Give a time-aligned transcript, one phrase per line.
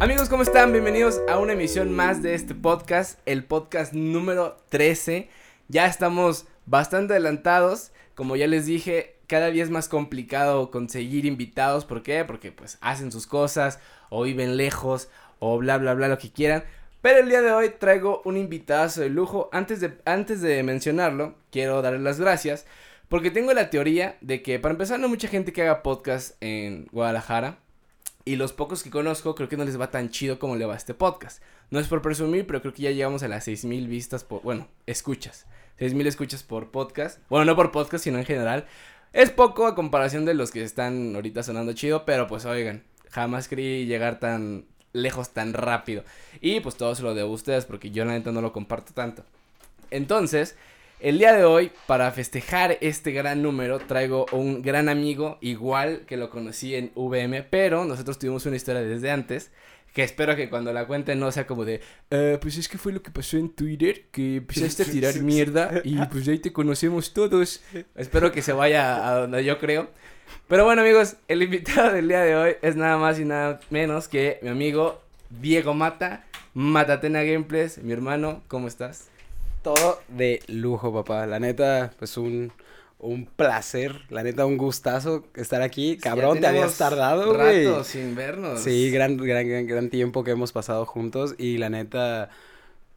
[0.00, 0.70] Amigos, ¿cómo están?
[0.70, 5.28] Bienvenidos a una emisión más de este podcast, el podcast número 13.
[5.66, 7.90] Ya estamos bastante adelantados.
[8.14, 11.84] Como ya les dije, cada día es más complicado conseguir invitados.
[11.84, 12.24] ¿Por qué?
[12.24, 15.08] Porque pues hacen sus cosas o viven lejos
[15.40, 16.62] o bla bla bla lo que quieran.
[17.08, 19.48] Pero el día de hoy traigo un invitazo de lujo.
[19.50, 22.66] Antes de, antes de mencionarlo, quiero darles las gracias.
[23.08, 26.36] Porque tengo la teoría de que para empezar no hay mucha gente que haga podcast
[26.42, 27.60] en Guadalajara.
[28.26, 30.74] Y los pocos que conozco creo que no les va tan chido como le va
[30.74, 31.42] a este podcast.
[31.70, 34.68] No es por presumir, pero creo que ya llegamos a las 6000 vistas por, bueno,
[34.84, 35.46] escuchas.
[35.78, 37.22] 6000 escuchas por podcast.
[37.30, 38.66] Bueno, no por podcast, sino en general.
[39.14, 43.48] Es poco a comparación de los que están ahorita sonando chido, pero pues oigan, jamás
[43.48, 46.04] creí llegar tan lejos tan rápido.
[46.40, 48.92] Y pues todo se lo debo a ustedes porque yo la neta no lo comparto
[48.92, 49.24] tanto.
[49.90, 50.56] Entonces,
[51.00, 56.16] el día de hoy, para festejar este gran número, traigo un gran amigo, igual que
[56.16, 59.50] lo conocí en VM, pero nosotros tuvimos una historia desde antes,
[59.94, 62.92] que espero que cuando la cuente no sea como de, "Eh, pues es que fue
[62.92, 67.12] lo que pasó en Twitter, que empezaste a tirar mierda y pues ahí te conocemos
[67.14, 67.62] todos.
[67.94, 69.90] Espero que se vaya a donde yo creo.
[70.48, 74.08] Pero bueno amigos, el invitado del día de hoy es nada más y nada menos
[74.08, 79.08] que mi amigo Diego Mata, Matatena Gameplays, mi hermano, ¿cómo estás?
[79.62, 81.26] Todo de lujo, papá.
[81.26, 82.52] La neta, pues un,
[82.98, 84.02] un placer.
[84.08, 85.98] La neta, un gustazo estar aquí.
[85.98, 87.66] Cabrón, te habías tardado, güey.
[87.66, 88.60] Rato sin vernos.
[88.60, 91.34] Sí, gran, gran, gran, gran tiempo que hemos pasado juntos.
[91.38, 92.30] Y la neta,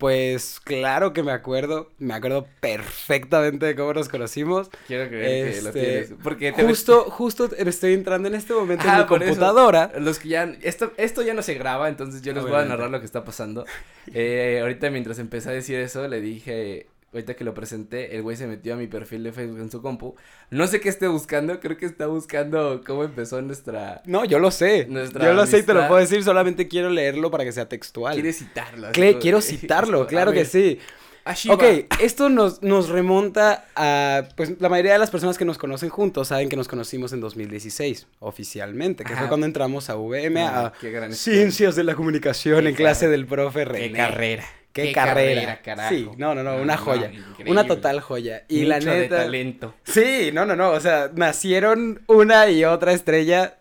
[0.02, 1.92] pues claro que me acuerdo.
[2.00, 4.70] Me acuerdo perfectamente de cómo nos conocimos.
[4.88, 6.14] Quiero creer que lo Este, tienes.
[6.24, 9.08] Porque te Justo, justo estoy entrando en este momento Ah, en mi eso.
[9.08, 9.92] computadora.
[10.00, 10.44] Los que ya.
[10.64, 13.24] Esto, esto ya no se graba, entonces yo les voy a narrar lo que está
[13.24, 13.66] pasando.
[14.14, 16.88] Eh, ahorita mientras empecé a decir eso, le dije.
[17.14, 19.82] Ahorita que lo presenté, el güey se metió a mi perfil de Facebook en su
[19.82, 20.16] compu.
[20.50, 24.02] No sé qué esté buscando, creo que está buscando cómo empezó nuestra.
[24.06, 24.86] No, yo lo sé.
[24.88, 27.68] Nuestra Yo lo sé y te lo puedo decir, solamente quiero leerlo para que sea
[27.68, 28.14] textual.
[28.14, 28.92] Quiere citarlo.
[28.94, 30.80] Cle- quiero citarlo, claro que sí.
[31.24, 31.54] Ashiba.
[31.54, 31.64] Ok,
[32.00, 36.30] esto nos, nos remonta a, pues la mayoría de las personas que nos conocen juntos
[36.30, 39.20] saben que nos conocimos en 2016, oficialmente, que Ajá.
[39.24, 41.40] fue cuando entramos a VM, Ah, a qué gran historia.
[41.42, 43.90] Ciencias de la Comunicación Qué en clase del profe René.
[43.92, 44.46] Qué carrera.
[44.74, 45.62] Qué, carrera.
[45.62, 45.90] carajo.
[45.94, 47.12] Sí, no, no, no, una No, joya.
[47.44, 48.46] no, una total joya.
[48.48, 49.18] Y la Nicho de neta...
[49.18, 49.74] talento.
[49.84, 53.58] Sí, no, no, no, o sea, nacieron una y otra estrella,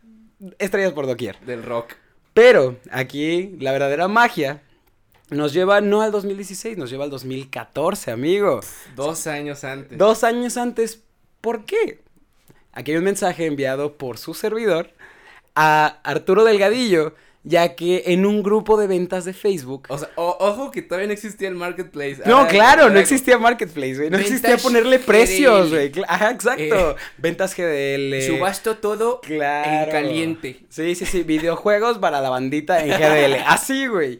[0.58, 1.38] estrellas por doquier.
[1.40, 1.94] Del rock.
[2.32, 4.62] Pero aquí la verdadera magia
[5.30, 8.60] nos lleva no al 2016, nos lleva al 2014, amigo.
[8.94, 9.98] Dos años antes.
[9.98, 11.02] Dos años antes,
[11.40, 12.00] ¿por qué?
[12.72, 14.90] Aquí hay un mensaje enviado por su servidor
[15.56, 19.86] a Arturo Delgadillo, ya que en un grupo de ventas de Facebook.
[19.88, 22.20] O sea, o- ojo que todavía no existía el marketplace.
[22.26, 24.10] No, Ahora- claro, no existía Marketplace, güey.
[24.10, 25.90] No Ventas existía ponerle precios, güey.
[26.06, 26.90] Ajá, exacto.
[26.90, 28.26] Eh, Ventas GDL.
[28.26, 29.84] Subasto todo Claro.
[29.86, 30.60] en caliente.
[30.68, 33.42] Sí, sí, sí, videojuegos para la bandita en GDL.
[33.46, 34.18] Así, güey.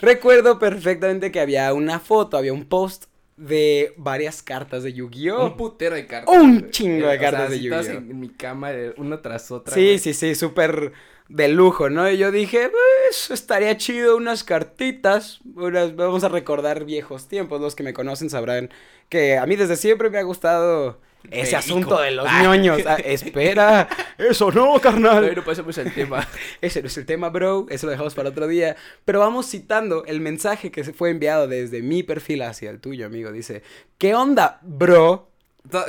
[0.00, 3.04] Recuerdo perfectamente que había una foto, había un post
[3.36, 5.46] de varias cartas de Yu-Gi-Oh.
[5.46, 6.34] Un putero de cartas.
[6.36, 7.90] Un chingo de O sea, cartas de Yu-Gi-Oh.
[7.92, 9.74] En, mi cama, de una tras otra.
[9.74, 9.98] Sí, güey.
[9.98, 10.92] sí, sí, súper
[11.32, 12.10] de lujo, ¿no?
[12.10, 17.74] Y yo dije, pues estaría chido unas cartitas, unas, vamos a recordar viejos tiempos, los
[17.74, 18.70] que me conocen sabrán
[19.08, 21.00] que a mí desde siempre me ha gustado
[21.30, 21.56] ese Perico.
[21.58, 22.42] asunto de los Ah.
[22.42, 22.80] ñoños.
[22.86, 23.88] Ah, espera,
[24.18, 25.16] eso no, carnal.
[25.16, 26.26] Todavía no pasamos al tema.
[26.60, 27.66] Ese no es el tema, bro.
[27.68, 28.76] Eso lo dejamos para otro día.
[29.04, 33.06] Pero vamos citando el mensaje que se fue enviado desde mi perfil hacia el tuyo,
[33.06, 33.30] amigo.
[33.32, 33.62] Dice,
[33.98, 35.30] ¿qué onda, bro?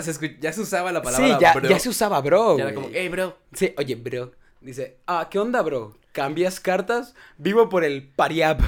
[0.01, 1.25] Se ya se usaba la palabra.
[1.27, 1.67] Sí, ya, bro.
[1.67, 2.57] ya se usaba, bro.
[2.57, 3.35] Ya era como, hey, bro.
[3.53, 4.31] Sí, oye, bro.
[4.63, 5.97] Dice, ah, ¿qué onda, bro?
[6.13, 7.15] ¿Cambias cartas?
[7.37, 8.59] Vivo por el pariab.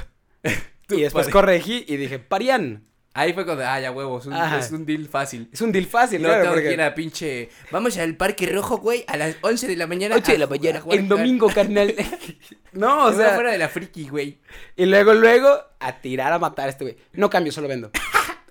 [0.88, 2.83] Y después pari- corregí y dije, parian.
[3.16, 5.50] Ahí fue cuando, ah, ya huevos, es un, es un deal fácil.
[5.51, 7.50] Es un deal fácil, No claro, tengo porque- que ir a pinche.
[7.72, 10.16] Vamos al Parque Rojo, güey, a las 11 de la mañana.
[10.16, 11.95] Ocho de a la mañana, en car- domingo, carnal.
[12.73, 14.38] no, o O sea, fuera de la friki, güey.
[14.75, 16.97] Y luego, luego, a tirar a matar a este güey.
[17.14, 17.90] No cambio, solo vendo.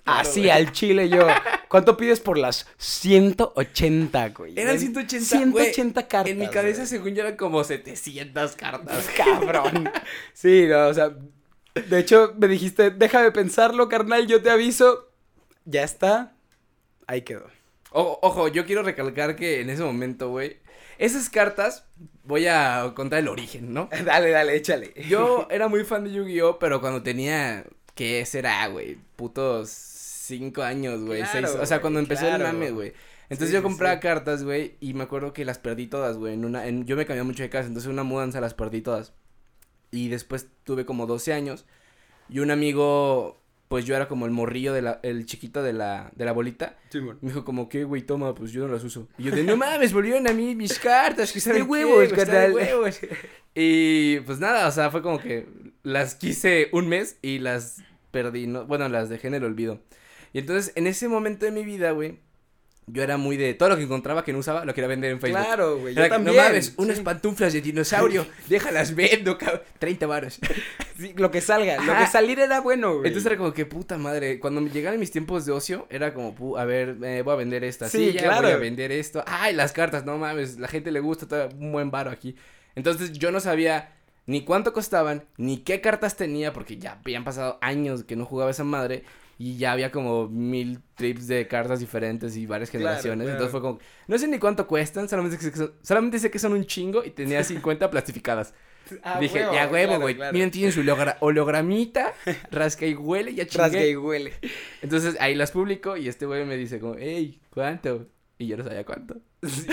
[0.05, 0.51] Así güey.
[0.51, 1.27] al chile yo.
[1.67, 4.53] ¿Cuánto pides por las 180, güey?
[4.57, 6.07] Eran Ven, 180, 180 güey.
[6.07, 6.31] cartas.
[6.31, 6.87] En mi cabeza, güey.
[6.87, 9.09] según yo, eran como 700 cartas.
[9.17, 9.89] Cabrón.
[10.33, 11.11] Sí, no, o sea.
[11.73, 15.09] De hecho, me dijiste, déjame pensarlo, carnal, yo te aviso.
[15.65, 16.33] Ya está.
[17.07, 17.47] Ahí quedó.
[17.91, 20.57] O- ojo, yo quiero recalcar que en ese momento, güey,
[20.97, 21.85] esas cartas,
[22.23, 23.89] voy a contar el origen, ¿no?
[24.05, 24.93] Dale, dale, échale.
[25.09, 28.97] Yo era muy fan de Yu-Gi-Oh, pero cuando tenía, ¿qué será, güey?
[29.17, 29.69] Putos
[30.25, 32.45] cinco años, güey, Claro, seis, o sea, cuando empezó claro.
[32.45, 32.93] el mame, güey.
[33.29, 34.01] Entonces Sí, yo sí, compraba sí.
[34.01, 37.05] cartas, güey, y me acuerdo que las perdí todas, güey, en una, en, yo me
[37.05, 39.13] cambié mucho de casa, entonces en una mudanza las perdí todas.
[39.91, 41.65] Y después tuve como 12 años,
[42.29, 46.11] y un amigo, pues, yo era como el morrillo de la, el chiquito de la,
[46.15, 46.77] de la bolita.
[46.89, 47.17] Simón.
[47.21, 48.01] Me dijo como, ¿qué, güey?
[48.03, 49.07] Toma, pues yo no las uso.
[49.17, 52.53] Y yo de, no mames, volvieron a mí mis cartas, que están De huevos, carnal.
[52.53, 52.99] huevos.
[53.57, 55.47] Y pues nada, o sea, fue como que
[55.81, 57.77] las quise un mes y las
[58.11, 58.65] perdí, ¿no?
[58.65, 59.79] Bueno, las dejé en el olvido.
[60.35, 62.19] Y entonces, en ese momento de mi vida, güey,
[62.87, 65.21] yo era muy de todo lo que encontraba que no usaba, lo quería vender en
[65.21, 65.39] Facebook.
[65.41, 65.95] Claro, güey.
[65.95, 66.35] Yo Era también.
[66.35, 66.73] No mames, sí.
[66.75, 69.61] unas pantuflas de dinosaurio, déjalas vendo, cabrón.
[69.79, 70.39] 30 varos.
[70.97, 71.83] Sí, lo que salga.
[71.83, 73.07] Lo que salir era bueno, güey.
[73.07, 76.33] Entonces era como que puta madre, cuando me llegaban mis tiempos de ocio, era como,
[76.33, 78.43] pu- a ver, eh, voy a vender esta Sí, silla, claro.
[78.43, 79.21] voy a vender esto.
[79.27, 82.37] Ay, las cartas, no mames, la gente le gusta, está un buen varo aquí.
[82.75, 83.93] Entonces yo no sabía
[84.25, 88.51] ni cuánto costaban, ni qué cartas tenía, porque ya habían pasado años que no jugaba
[88.51, 89.03] esa madre.
[89.37, 93.25] Y ya había como mil trips de cartas diferentes y varias generaciones.
[93.25, 93.31] claro.
[93.31, 96.39] Entonces fue como, no sé ni cuánto cuestan, solamente sé que son, solamente sé que
[96.39, 98.53] son un chingo y tenía 50 plastificadas.
[99.01, 100.15] Ah, Dije, huevo, ya huevo, güey.
[100.15, 100.31] claro.
[100.31, 102.13] Miren, tienen su hologra- hologramita,
[102.51, 103.63] rasca y huele, ya chingué.
[103.63, 104.33] Rasga y huele.
[104.81, 108.07] Entonces ahí las publico y este güey me dice como, hey, ¿cuánto?
[108.37, 109.17] Y yo no sabía cuánto.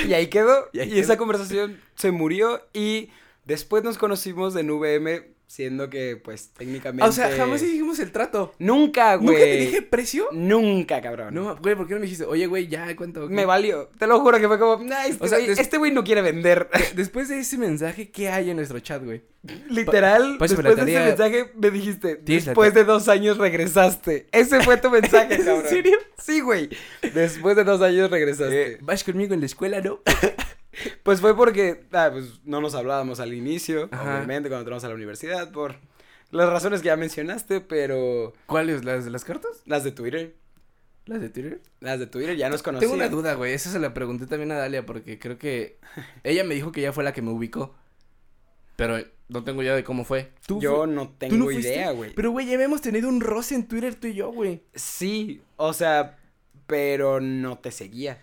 [0.09, 0.69] Y ahí quedó.
[0.73, 3.11] Y esa conversación se murió y
[3.45, 7.07] después nos conocimos en VM, siendo que, pues, técnicamente...
[7.07, 8.55] O sea, jamás dijimos el trato.
[8.59, 9.27] Nunca, güey.
[9.27, 10.29] ¿Nunca te dije precio?
[10.33, 11.35] Nunca, cabrón.
[11.35, 13.29] No, güey, ¿por qué no me dijiste, oye, güey, ya, ¿cuánto?
[13.29, 13.91] Me valió.
[13.99, 16.05] Te lo juro que fue como, nah, este O sea, güey des- este güey no
[16.05, 16.71] quiere vender.
[16.97, 19.25] Después de ese mensaje, ¿qué hay en nuestro chat, güey?
[19.69, 24.29] Literal, la después de ese mensaje me dijiste, después de dos años regresaste.
[24.33, 25.65] Ese fue tu mensaje, ¿En cabrón.
[25.69, 25.99] serio?
[26.17, 26.71] Sí, güey.
[27.13, 28.73] Después de dos años regresaste.
[28.75, 30.01] Eh, ¿Vas conmigo en la escuela, no?
[31.03, 34.17] Pues fue porque, ah, pues no nos hablábamos al inicio, Ajá.
[34.17, 35.77] obviamente, cuando entramos a la universidad, por
[36.31, 38.85] las razones que ya mencionaste, pero ¿Cuáles?
[38.85, 39.63] ¿Las de las cartas?
[39.67, 40.35] las de Twitter,
[41.05, 41.61] ¿Las de Twitter?
[41.81, 42.91] las de Twitter ya nos conocían.
[42.91, 43.53] Tengo una duda, güey.
[43.53, 45.79] Eso se la pregunté también a Dalia porque creo que
[46.25, 47.75] ella me dijo que ella fue la que me ubicó.
[48.77, 48.99] Pero
[49.29, 50.33] no tengo idea de cómo fue.
[50.47, 52.15] ¿Tú Yo no ¿tú tengo no idea, güey.
[52.15, 54.63] Pero, güey, ya habíamos tenido un roce en Twitter tú y yo, güey.
[54.75, 56.19] Sí, o sea,
[56.67, 58.23] pero no te seguía.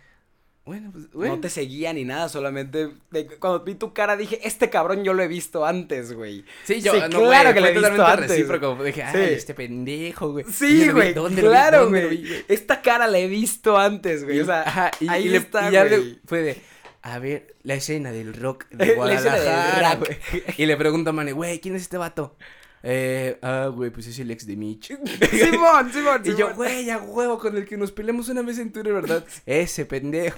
[0.70, 1.36] Bueno, pues, bueno.
[1.36, 5.14] No te seguía ni nada, solamente de- cuando vi tu cara dije, este cabrón yo
[5.16, 6.46] lo he visto antes, güey.
[6.64, 8.30] Sí, yo, Sí, no, claro güey, que lo he visto antes.
[8.30, 8.84] recíproco.
[8.84, 9.34] Dije, ay, Sí.
[9.34, 10.46] este pendejo, güey.
[10.52, 11.54] Sí, güey, ¿Dónde lo vi?
[11.56, 12.18] claro, ¿Dónde lo güey.
[12.22, 14.40] vi, Esta cara la he visto antes, güey.
[14.42, 16.20] O sea, ajá, y, ahí y le- está, y ya le- güey.
[16.26, 16.62] fue de,
[17.02, 20.00] a ver, la escena del rock La de escena del Guadalajara, rock.
[20.32, 20.44] güey.
[20.60, 22.36] Y le pregunto a Mane, güey, ¿quién es este vato?
[22.82, 24.88] Eh, ah, güey, pues es el ex de Mitch.
[25.32, 28.72] Simón, Simón, Y yo, güey, a huevo, con el que nos peleamos una vez en
[28.72, 29.26] Twitter, ¿verdad?
[29.46, 30.38] Ese pendejo.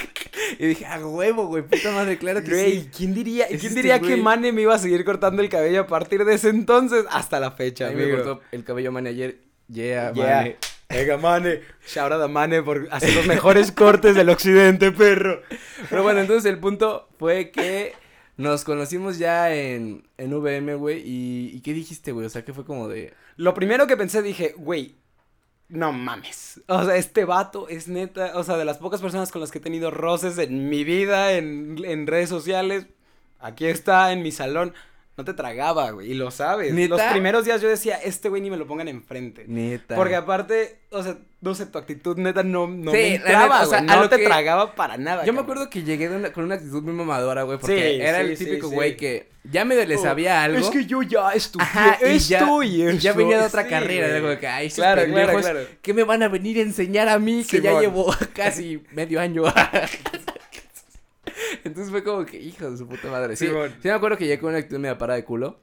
[0.58, 2.90] y dije, a huevo, güey, puta madre, claro que Güey, sí.
[2.96, 4.16] ¿quién diría, ¿quién este diría que.
[4.16, 7.50] Mane me iba a seguir cortando el cabello a partir de ese entonces hasta la
[7.50, 8.18] fecha, me amigo?
[8.18, 9.38] cortó el cabello Mane ayer.
[9.68, 10.36] Yeah, Yeah.
[10.36, 10.56] Mane.
[10.88, 11.60] Venga, Mane.
[11.86, 15.40] Shout out a Mane por hacer los mejores cortes del occidente, perro.
[15.88, 17.94] Pero bueno, entonces el punto fue que
[18.42, 21.00] nos conocimos ya en, en VM, güey.
[21.00, 22.26] Y, ¿Y qué dijiste, güey?
[22.26, 23.14] O sea, que fue como de.
[23.36, 24.96] Lo primero que pensé, dije, güey,
[25.68, 26.60] no mames.
[26.66, 29.58] O sea, este vato es neta, o sea, de las pocas personas con las que
[29.58, 32.86] he tenido roces en mi vida, en, en redes sociales,
[33.40, 34.74] aquí está en mi salón.
[35.16, 36.72] No te tragaba, güey, y lo sabes.
[36.72, 36.96] ¿Neta?
[36.96, 39.44] Los primeros días yo decía, este güey ni me lo pongan enfrente.
[39.46, 39.96] Neta.
[39.96, 43.62] Porque aparte, o sea, no sé, tu actitud neta no, no Sí, me entraba, neta,
[43.66, 45.24] o sea, güey, no te que- tragaba para nada.
[45.26, 47.58] Yo me acuerdo que llegué de una- con una actitud muy mamadora, güey.
[47.58, 50.58] Porque Sí, era sí, el típico güey que ya medio le Oh, sabía algo.
[50.58, 52.98] Es que yo ya estudié Ajá, y esto ya, y y eso.
[52.98, 54.08] ya venía de otra carrera.
[54.08, 54.20] güey.
[54.22, 55.66] Como que, ay, Claro, claro.
[55.82, 57.44] ¿qué me van a venir a enseñar a mí?
[57.44, 59.42] Que ya llevo casi medio año.
[61.64, 63.36] Entonces fue como que, hijo de su puta madre.
[63.36, 65.60] Sí, sí me acuerdo que llegué con una actitud media parada de culo.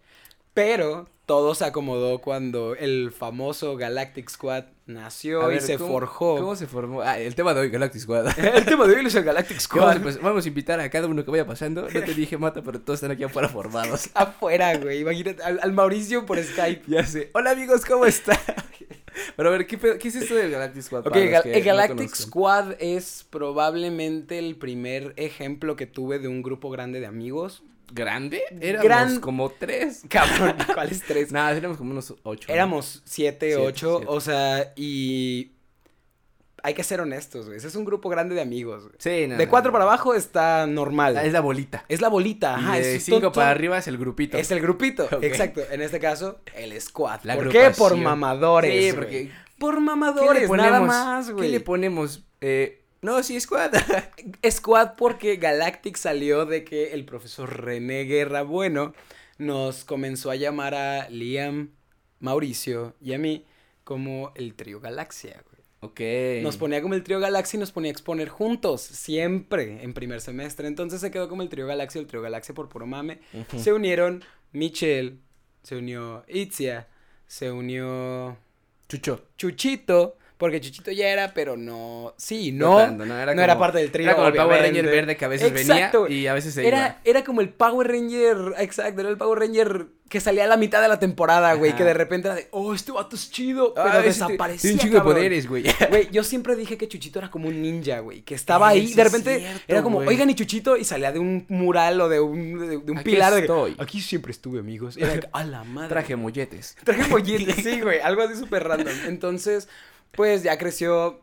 [0.59, 6.35] Pero todo se acomodó cuando el famoso Galactic Squad nació ver, y se ¿cómo- forjó.
[6.37, 7.01] ¿Cómo se formó?
[7.01, 8.27] Ah, el tema de hoy, Galactic Squad.
[8.39, 10.17] El tema de hoy es el Galactic Vamos, Squad.
[10.17, 11.83] a, vamos a invitar a cada uno que vaya pasando.
[11.83, 14.09] No te dije mata, pero todos están aquí afuera formados.
[14.15, 15.01] Afuera, güey.
[15.01, 16.83] Imagínate, al, al Mauricio por Skype.
[16.87, 17.29] Ya sé.
[17.33, 18.37] Hola amigos, ¿cómo están?
[19.35, 20.99] Pero a ver, ¿qué, qué es esto del Galactic Squad?
[21.07, 22.15] Ok, para los Gal- que el Galactic?
[22.15, 27.63] Squad es probablemente el primer ejemplo que tuve de un grupo grande de amigos.
[27.91, 28.41] ¿Grande?
[28.62, 30.03] Éramos Gran- como tres.
[30.10, 31.31] Cabrón, ¿cuáles tres?
[31.31, 32.51] Nada, éramos como unos ocho.
[32.51, 34.12] Éramos siete, Siete, ocho, siete.
[34.12, 35.51] o sea, y
[36.62, 37.58] hay que ser honestos, güey.
[37.58, 38.84] Ese es un grupo grande de amigos.
[38.84, 38.96] güey.
[39.00, 39.74] Sí, no, de no, cuatro no.
[39.74, 41.17] para abajo está normal.
[41.17, 41.86] Ah, Es la bolita.
[41.88, 42.77] Es la bolita, ajá.
[42.77, 44.38] y de es cinco para arriba es el grupito.
[44.38, 45.62] Es el grupito, exacto.
[45.72, 47.22] En este caso, el squad.
[47.24, 47.72] La ¿Por qué?
[47.77, 48.72] Por mamadores.
[48.72, 48.93] Sí, güey.
[48.96, 49.31] porque.
[49.58, 50.72] Por ¿Qué mamadores, ponemos?
[50.72, 51.48] nada más, güey.
[51.48, 52.24] ¿Qué le ponemos?
[52.41, 53.74] Eh, no, sí, squad.
[54.50, 58.94] Squad porque Galactic salió de que el profesor René Guerra Bueno
[59.38, 61.72] nos comenzó a llamar a Liam,
[62.20, 63.46] Mauricio y a mí
[63.86, 65.63] como el trío Galaxia, güey.
[65.79, 66.44] ok.
[66.44, 70.20] Nos ponía como el trío Galaxia y nos ponía a exponer juntos, siempre en primer
[70.22, 70.68] semestre.
[70.68, 73.20] Entonces se quedó como el trío Galaxia, el trío Galaxia por puro mame.
[73.58, 75.18] Se unieron Michelle,
[75.63, 76.88] se unió Itzia,
[77.27, 78.38] se unió
[78.89, 79.25] Chucho.
[79.38, 83.53] Chuchito, porque Chuchito ya era, pero no, sí, No no, tanto, no, era no era
[83.53, 86.17] como- parte del trío, Era como el Power Ranger verde que a veces Exacto, venía
[86.17, 86.69] y a veces se iba.
[86.69, 90.58] Era, era como el Power Ranger, exacto, era el Power Ranger que salía a la
[90.58, 93.75] mitad de la temporada, güey, que de repente era de, oh, este vato es chido,
[93.75, 95.63] pero Ay, sí, desaparecía, Tiene un chingo de poderes, güey.
[95.89, 98.93] Güey, yo siempre dije que Chuchito era como un ninja, güey, que estaba Eso ahí,
[98.96, 100.08] de repente cierto, era como, güey.
[100.08, 103.12] oigan, y Chuchito, y salía de un mural o de un, de, de un Aquí
[103.12, 103.34] pilar.
[103.36, 103.75] de-.
[103.77, 104.98] Aquí siempre estuve, amigos.
[104.98, 105.89] Era a la madre.
[105.89, 106.75] Traje molletes.
[106.84, 108.93] Traje molletes, sí, güey, algo así súper random.
[109.08, 109.67] Entonces,
[110.11, 111.21] pues ya creció,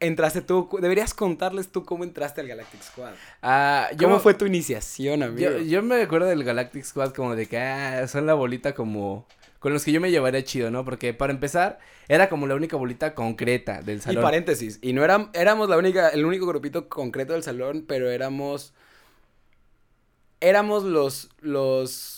[0.00, 3.14] entraste tú, deberías contarles tú cómo entraste al Galactic Squad.
[3.42, 5.50] Ah, yo ¿Cómo me- fue tu iniciación, amigo?
[5.50, 9.26] Yo, yo me acuerdo del Galactic Squad como de que ah, son la bolita como
[9.58, 10.84] con los que yo me llevaría chido, ¿no?
[10.84, 14.22] Porque para empezar era como la única bolita concreta del Y salón.
[14.22, 18.74] paréntesis, y no eram- éramos la única, el único grupito concreto del salón, pero éramos,
[20.40, 22.15] éramos los, los,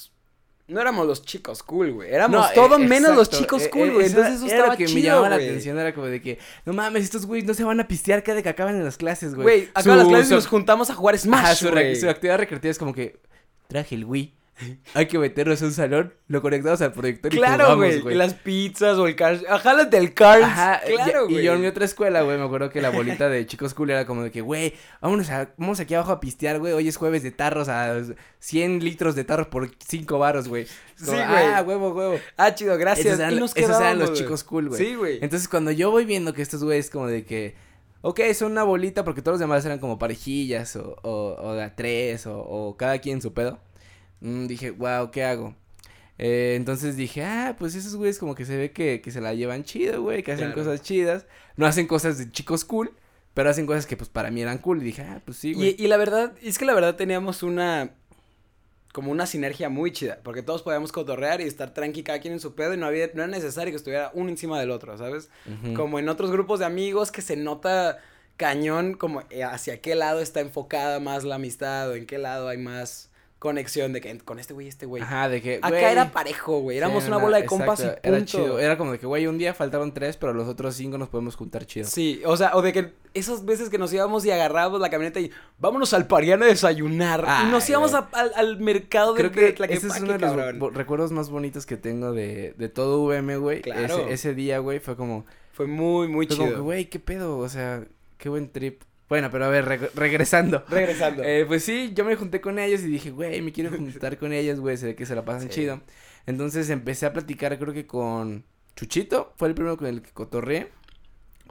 [0.69, 3.89] no éramos los chicos cool, güey, éramos No, todo eh, menos los chicos eh, cool,
[3.89, 6.21] eh, güey, entonces eso era estaba lo que me llamaba la atención, era como de
[6.23, 8.97] que, no mames, estos güeyes no se van a pistear cada que acaban en las
[8.97, 9.45] clases, güey.
[9.45, 11.97] Güey, acá las clases su- nos juntamos a jugar Ajá, Smash, su, re- güey.
[11.97, 13.19] su actividad recreativa es como que
[13.67, 14.35] traje el Wii.
[14.95, 18.99] Hay que meternos a un salón, lo conectamos al proyector y Claro, güey, las pizzas
[18.99, 21.45] o el Cars, ajá, las del Cars, Ajá, y- claro, y, güey.
[21.45, 24.07] yo en mi otra escuela, güey, me acuerdo que la bolita de chicos cool era
[24.07, 27.23] como de que, güey, vámonos, a, vamos aquí abajo a pistear, güey, hoy es jueves
[27.23, 27.95] de tarros a
[28.41, 30.67] 100 litros de tarros por 5 baros, güey.
[30.97, 31.19] Sí, güey.
[31.21, 32.19] Ah, huevo, huevo.
[32.37, 33.07] Ah, chido, gracias.
[33.07, 34.85] Esos eran, y nos esos eran los chicos cool, güey.
[34.85, 35.19] Sí, güey.
[35.23, 37.55] Entonces, cuando yo voy viendo que estos güeyes como de que,
[38.01, 41.63] ok, son una bolita porque todos los demás eran como parejillas o, o, o de
[41.63, 43.61] a tres o, o cada quien su pedo,
[44.21, 45.55] mm, dije, wow, ¿qué hago?
[46.19, 49.35] Eh, entonces dije, ah, pues esos güeyes como que se ve que, que se la
[49.35, 50.65] llevan chido, güey, que hacen Claro.
[50.65, 52.91] cosas chidas, no hacen cosas de chicos cool,
[53.35, 55.77] pero hacen cosas que pues para mí eran cool, y dije, ah, pues sí, güey.
[55.79, 57.93] Y, y la verdad, es que la verdad teníamos una,
[58.93, 62.41] como una sinergia muy chida, porque todos podíamos cotorrear y estar tranqui cada quien en
[62.41, 65.31] su pedo y no había, no era necesario que estuviera uno encima del otro, ¿sabes?
[65.77, 67.99] Como en otros grupos de amigos que se nota
[68.37, 72.49] cañón como eh, hacia qué lado está enfocada más la amistad o en qué lado
[72.49, 75.03] hay más conexión de que con este güey y este güey.
[75.03, 77.81] Ajá, de que, Acá güey, era parejo, güey, éramos sí, una era- bola de compas
[77.81, 78.31] exacto, y Era punto.
[78.33, 81.09] chido, era como de que, güey, un día faltaron tres, pero los otros cinco nos
[81.09, 81.87] podemos juntar chido.
[81.87, 85.21] Sí, o sea, o de que esas veces que nos íbamos y agarrábamos la camioneta
[85.21, 87.25] y vámonos al Pariano a desayunar.
[87.47, 90.19] y nos íbamos a- al, al mercado de, Creo de que ese es uno de
[90.19, 90.75] los cabrón.
[90.75, 93.63] recuerdos más bonitos que tengo de, de todo VM, güey.
[93.63, 93.99] Claro.
[94.01, 96.63] Ese, ese día, güey, fue como, Fue muy, muy fue como chido.
[96.65, 97.85] güey, qué pedo, o sea,
[98.17, 98.83] qué buen trip.
[99.09, 100.65] Bueno, pero a ver, reg- regresando.
[100.69, 101.23] Regresando.
[101.25, 104.33] Eh, pues sí, yo me junté con ellos y dije, güey, me quiero juntar con
[104.33, 105.61] ellos, güey, ve que se la pasan Sí.
[105.61, 105.81] chido.
[106.27, 108.45] Entonces empecé a platicar, creo que con
[108.77, 110.69] Chuchito, fue el primero con el que cotorreé.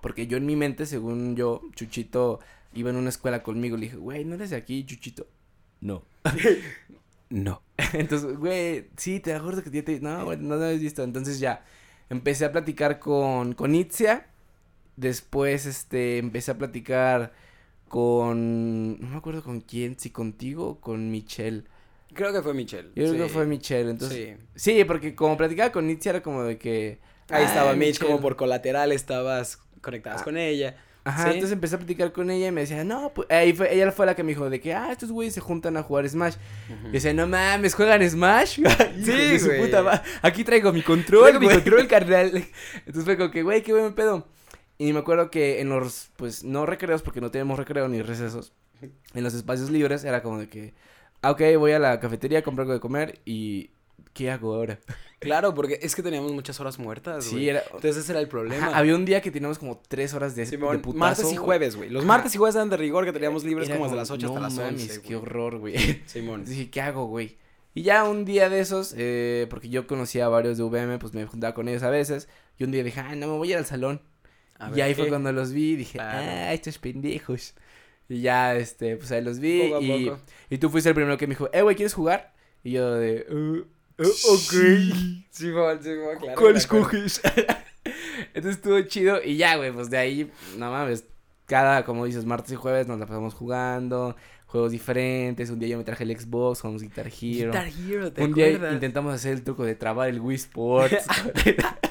[0.01, 2.39] Porque yo en mi mente, según yo, Chuchito
[2.73, 3.75] iba en una escuela conmigo.
[3.75, 5.25] Le dije, güey, ¿no eres de aquí, Chuchito?
[5.81, 6.03] No.
[7.29, 7.61] no.
[7.93, 9.99] Entonces, güey, sí, te acuerdo que te...
[9.99, 11.03] No, güey, no lo habías visto.
[11.03, 11.65] Entonces ya,
[12.11, 14.27] empecé a platicar con, con Itzia.
[14.95, 17.33] Después, este, empecé a platicar
[17.87, 18.99] con...
[18.99, 21.63] No me acuerdo con quién, si contigo o con Michelle.
[22.13, 22.89] Creo que fue Michelle.
[22.95, 24.37] Yo creo que fue Michelle, entonces...
[24.55, 24.77] Sí.
[24.77, 26.99] Sí, porque como platicaba con Itzia era como de que...
[27.29, 28.21] Ahí estaba "Ah, Mitch como Michelle".
[28.21, 30.23] por colateral, estabas conectadas Ah.
[30.23, 30.77] con ella.
[31.03, 31.29] Ajá, Sí.
[31.35, 34.05] entonces empecé a platicar con ella y me decía, no, pues, ahí fue, ella fue
[34.05, 36.35] la que me dijo de que, ah, estos güeyes se juntan a jugar Smash.
[36.89, 38.59] Y decía, no mames, ¿juegan Smash?
[39.03, 39.61] Sí, güey.
[39.61, 42.43] puta Aquí traigo mi control, Traigo mi control, carnal.
[42.79, 44.27] Entonces fue como que, güey, qué buen pedo.
[44.77, 48.53] Y me acuerdo que en los, pues, no recreos, porque no tenemos recreo ni recesos.
[49.13, 50.73] En los espacios libres era como de que,
[51.21, 53.71] ah, ok, voy a la cafetería a comprar algo de comer y,
[54.13, 54.79] ¿qué hago ahora?
[55.19, 57.63] Claro, porque es que teníamos muchas horas muertas, Sí, era...
[57.73, 58.67] Entonces ese era el problema.
[58.67, 61.35] Ajá, había un día que teníamos como tres horas de, de Simón, putazo, martes y
[61.35, 61.89] jueves, güey.
[61.89, 64.27] Los martes y jueves eran de rigor que teníamos libres Era como desde las 8
[64.27, 65.01] hasta las mames, 11.
[65.01, 65.15] qué güey.
[65.15, 65.75] horror, güey.
[66.05, 66.45] Simón.
[66.45, 67.35] Dije, ¿qué hago, güey?
[67.73, 71.15] Y ya un día de esos, eh, porque yo conocía a varios de VM, pues
[71.15, 72.27] me juntaba con ellos a veces.
[72.59, 74.01] Y un día dije, ah, no, me voy a ir al salón.
[74.59, 75.09] A y ahí fue qué.
[75.09, 76.17] cuando los vi y dije, Claro.
[76.19, 77.53] ah, estos pendejos.
[78.09, 79.69] Y ya, este, pues ahí los vi.
[79.69, 80.19] Poco y, poco.
[80.49, 82.33] y tú fuiste el primero que me dijo, eh, güey, ¿quieres jugar?
[82.63, 83.65] Y yo de, "Uh,
[84.01, 84.53] uh, ok.
[85.29, 86.17] Simón, Simón, claro.
[86.19, 86.57] ¿Cuál me acuerdo.
[86.57, 87.21] escoges?
[88.33, 91.05] Entonces estuvo chido y ya, güey, pues de ahí, no mames,
[91.45, 94.15] cada, como dices, martes y jueves nos la pasamos jugando,
[94.47, 97.51] juegos diferentes, un día yo me traje el Xbox, jugamos Guitar Hero.
[97.51, 98.73] Guitar Hero, ¿te un día acuerdas?
[98.73, 101.05] intentamos hacer el truco de trabar el Wii Sports.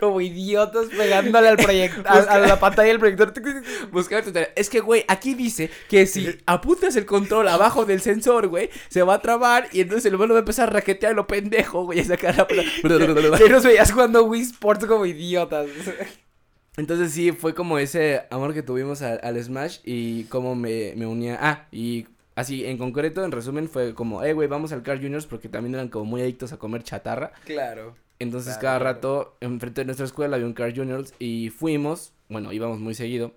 [0.00, 3.32] Como idiotas pegándole al proyector, a, a la pantalla del proyector.
[3.92, 4.24] Buscar.
[4.56, 9.02] Es que, güey, aquí dice que si apuntas el control abajo del sensor, güey, se
[9.02, 12.00] va a trabar y entonces el vuelo va a empezar a raquetear lo pendejo, güey,
[12.00, 12.46] a sacar la...
[13.46, 15.68] Y nos veías jugando Wii Sports como idiotas.
[16.76, 21.06] Entonces sí, fue como ese amor que tuvimos al, al Smash y cómo me, me
[21.06, 21.38] unía.
[21.40, 25.26] Ah, y así, en concreto, en resumen, fue como, eh, güey, vamos al Car Juniors
[25.26, 27.32] porque también eran como muy adictos a comer chatarra.
[27.44, 27.96] Claro.
[28.20, 32.52] Entonces Claro, cada rato enfrente de nuestra escuela había un Car Juniors y fuimos, bueno,
[32.52, 33.32] íbamos muy seguido.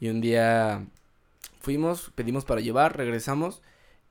[0.00, 0.86] Y un día
[1.60, 3.60] fuimos, pedimos para llevar, regresamos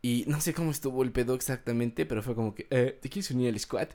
[0.01, 3.31] y no sé cómo estuvo el pedo exactamente, pero fue como que, eh, ¿te quieres
[3.31, 3.87] unir al squad?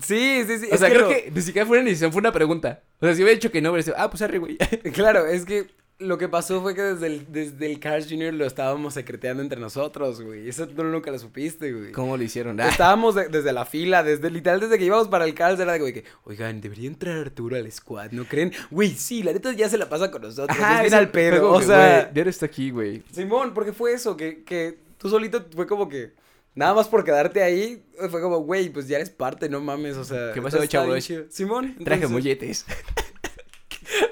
[0.00, 0.68] Sí, sí, sí.
[0.72, 2.82] O sea, creo lo- que ni siquiera fue una decisión, fue una pregunta.
[3.00, 4.56] O sea, si hubiera dicho que no, hubiera sido, ah, pues arre, güey.
[4.94, 5.66] Claro, es que
[6.00, 8.32] lo que pasó fue que desde el, desde el Cars Jr.
[8.32, 10.48] lo estábamos secreteando entre nosotros, güey.
[10.48, 11.90] Eso tú nunca lo supiste, güey.
[11.92, 12.60] ¿Cómo lo hicieron?
[12.60, 15.72] Ah, Estábamos de- desde la fila, desde literal desde que íbamos para el Cars era
[15.72, 18.52] de güey que, oigan, debería entrar Arturo al squad, ¿no creen?
[18.70, 21.50] Güey, sí, la neta ya se la pasa con nosotros, Ajá, es eso al pedo,
[21.50, 23.02] o sea, ya está aquí, güey.
[23.12, 26.12] Simón, porque fue eso, que, que tú solito fue como que,
[26.54, 30.04] nada más por quedarte ahí, fue como, güey, pues ya eres parte, no mames, o
[30.04, 30.32] sea.
[30.32, 31.26] ¿Qué pasó, chido.
[31.28, 31.74] Simón.
[31.84, 32.66] Traje entonces- molletes.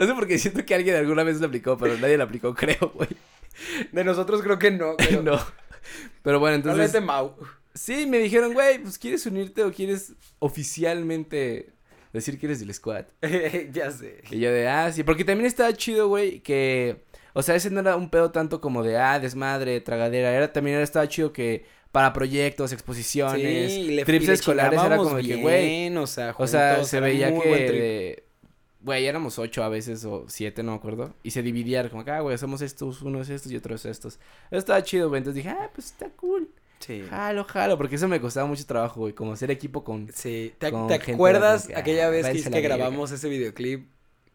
[0.01, 2.55] no sé por qué siento que alguien alguna vez lo aplicó, pero nadie lo aplicó,
[2.57, 3.09] creo, güey.
[3.93, 5.23] De nosotros creo que no, pero.
[5.25, 5.39] no.
[6.23, 6.91] Pero bueno, entonces.
[6.91, 7.57] Probablemente Mau.
[7.75, 11.71] Sí, me dijeron, güey, pues quieres unirte o quieres oficialmente
[12.13, 13.05] decir que eres del squad.
[13.73, 14.23] ya sé.
[14.31, 17.05] Y yo de, ah, sí, porque también estaba chido, güey, que,
[17.35, 20.77] o sea, ese no era un pedo tanto como de, ah, desmadre, tragadera, era también
[20.77, 25.37] era, estaba chido que para proyectos, exposiciones, Sí, le- trips escolares, era como de que,
[25.37, 28.25] güey, o sea, o sea, juntos, se veía que, de-
[28.81, 32.11] güey, éramos ocho a veces o siete, no me acuerdo, y se dividía, como que,
[32.11, 34.15] ah, güey, hacemos estos, unos estos y otros estos.
[34.51, 37.03] Eso estaba chido, güey, entonces dije, ah, pues está cool, Sí.
[37.09, 40.71] jalo, jalo, porque eso me costaba mucho trabajo, güey, como hacer equipo con, Sí, ¿te,
[40.71, 43.89] con te gente acuerdas aquella ah, vez que, grabamos ese videoclip?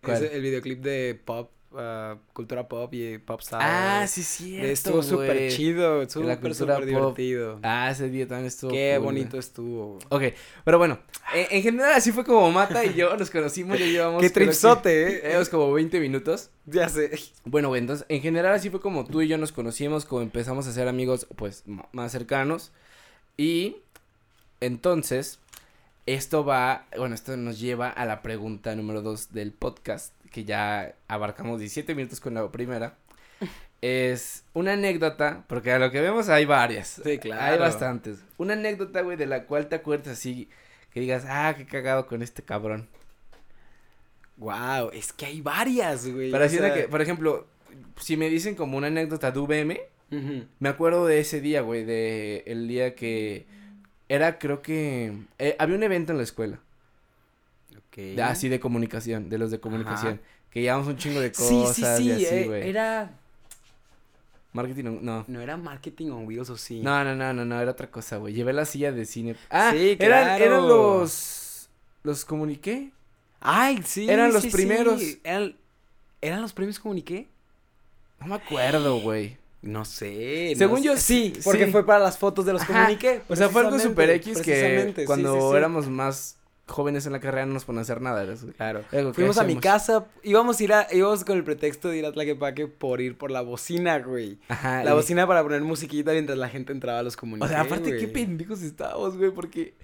[0.04, 0.18] ¿Cuál?
[0.26, 3.62] Ese- el videoclip de pop, ah, cultura pop y pop style.
[3.64, 7.60] ah, sí, cierto, Estuvo súper chido, cultura súper divertido.
[7.64, 10.00] Ah, ese día también estuvo Qué cool, bonito estuvo.
[10.10, 10.24] Ok,
[10.64, 11.00] pero bueno,
[11.34, 14.22] en, en general así fue como Mata y yo nos conocimos, ya llevamos...
[14.22, 15.46] Qué creo que- tripsote, eh.
[15.50, 16.50] Como 20 minutos.
[16.66, 17.12] Ya sé.
[17.44, 20.68] Bueno, güey, entonces, en general así fue como tú y yo nos conocimos, como empezamos
[20.68, 22.72] a ser amigos, pues, más cercanos.
[23.38, 23.78] Y,
[24.60, 25.40] entonces,
[26.06, 30.96] esto va, bueno, esto nos lleva a la pregunta número dos del podcast, que ya
[31.08, 32.98] abarcamos 17 minutos con la primera.
[33.82, 37.02] Es una anécdota, porque a lo que vemos hay varias.
[37.04, 37.42] Sí, claro.
[37.42, 38.20] Hay bastantes.
[38.38, 40.50] Una anécdota, güey, de la cual te acuerdas así,
[40.92, 42.88] que digas, ah, qué cagado con este cabrón.
[44.38, 46.34] Wow, es que hay varias, güey.
[46.34, 47.48] O sea, que, por ejemplo,
[48.00, 50.46] si me dicen como una anécdota de VM, ujú.
[50.60, 53.46] me acuerdo de ese día, güey, de el día que
[54.10, 56.60] era, creo que, eh, había un evento en la escuela,
[57.96, 60.22] De, así de comunicación, de los de comunicación, Ajá.
[60.50, 62.70] que llevamos un chingo de Sí, cosas sí, sí, y así, eh, güey.
[62.70, 63.12] era...
[64.54, 65.24] Marketing, no.
[65.28, 66.82] No era marketing on wheels o sí.
[66.82, 68.34] No, no, no, no, no, era otra cosa, güey.
[68.34, 69.36] Llevé la silla de cine.
[69.50, 70.44] Ah, Sí, eran, claro.
[70.44, 71.70] eran los,
[72.04, 72.92] los comuniqué.
[73.40, 74.10] Ay, sí.
[74.10, 74.56] Eran los sí, sí.
[74.58, 75.02] primeros.
[75.24, 75.56] Eran,
[76.22, 77.28] ¿Eran los premios comuniqué?
[78.20, 79.38] No me acuerdo, güey.
[79.62, 80.54] No sé.
[80.58, 81.42] Según no yo, sí, sí.
[81.44, 82.74] porque fue para las fotos de los Ajá.
[82.74, 83.22] comuniqué.
[83.30, 85.56] O sea, fue algo super X que sí, cuando sí, sí.
[85.58, 86.36] éramos más
[86.72, 88.24] jóvenes en la carrera no nos ponían a hacer nada.
[88.24, 88.48] Eso.
[88.58, 88.84] Claro.
[89.14, 92.12] Fuimos a mi casa, íbamos a ir a, íbamos con el pretexto de ir a
[92.12, 94.40] Tlaquepaque por ir por la bocina, güey.
[94.48, 94.84] Ajá.
[94.84, 97.62] La y- bocina para poner musiquita mientras la gente entraba a los comuniqué, O sea,
[97.62, 99.76] aparte, qué pendejos estábamos, güey, porque,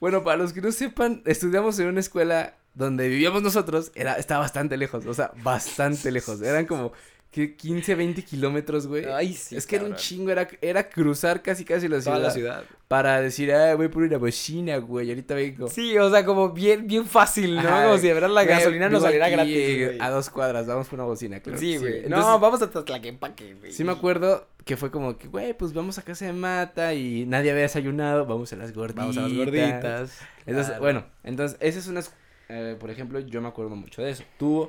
[0.00, 4.40] bueno, para los que no sepan, estudiamos en una escuela donde vivíamos nosotros, era, estaba
[4.40, 6.92] bastante lejos, o sea, bastante lejos, eran como,
[7.30, 9.04] que 15, 20 kilómetros, güey.
[9.04, 12.16] Ay, sí, es que era un chingo, era, era cruzar casi casi la ciudad.
[12.16, 12.64] Toda la ciudad.
[12.88, 15.68] Para decir, ah, voy por una bocina, güey, ahorita vengo.
[15.68, 17.60] Sí, o sea, como bien, bien fácil, ¿no?
[17.60, 19.98] Ajá, como si de verdad la güey, gasolina nos saliera aquí, gratis, eh, güey.
[20.00, 21.56] A dos cuadras, vamos por una bocina, claro.
[21.60, 21.98] Sí, güey.
[22.04, 23.70] Entonces, no, vamos hasta Tlaquepaque, güey.
[23.72, 27.26] Sí me acuerdo que fue como que, güey, pues vamos a casa de Mata y
[27.26, 29.04] nadie había desayunado, vamos a las gorditas.
[29.04, 30.18] Vamos a las gorditas.
[30.46, 30.80] Entonces, Claro.
[30.80, 32.02] bueno, entonces, esa es una,
[32.48, 34.24] eh, por ejemplo, yo me acuerdo mucho de eso.
[34.36, 34.68] Tú,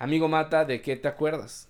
[0.00, 1.68] amigo Mata, ¿de qué te acuerdas?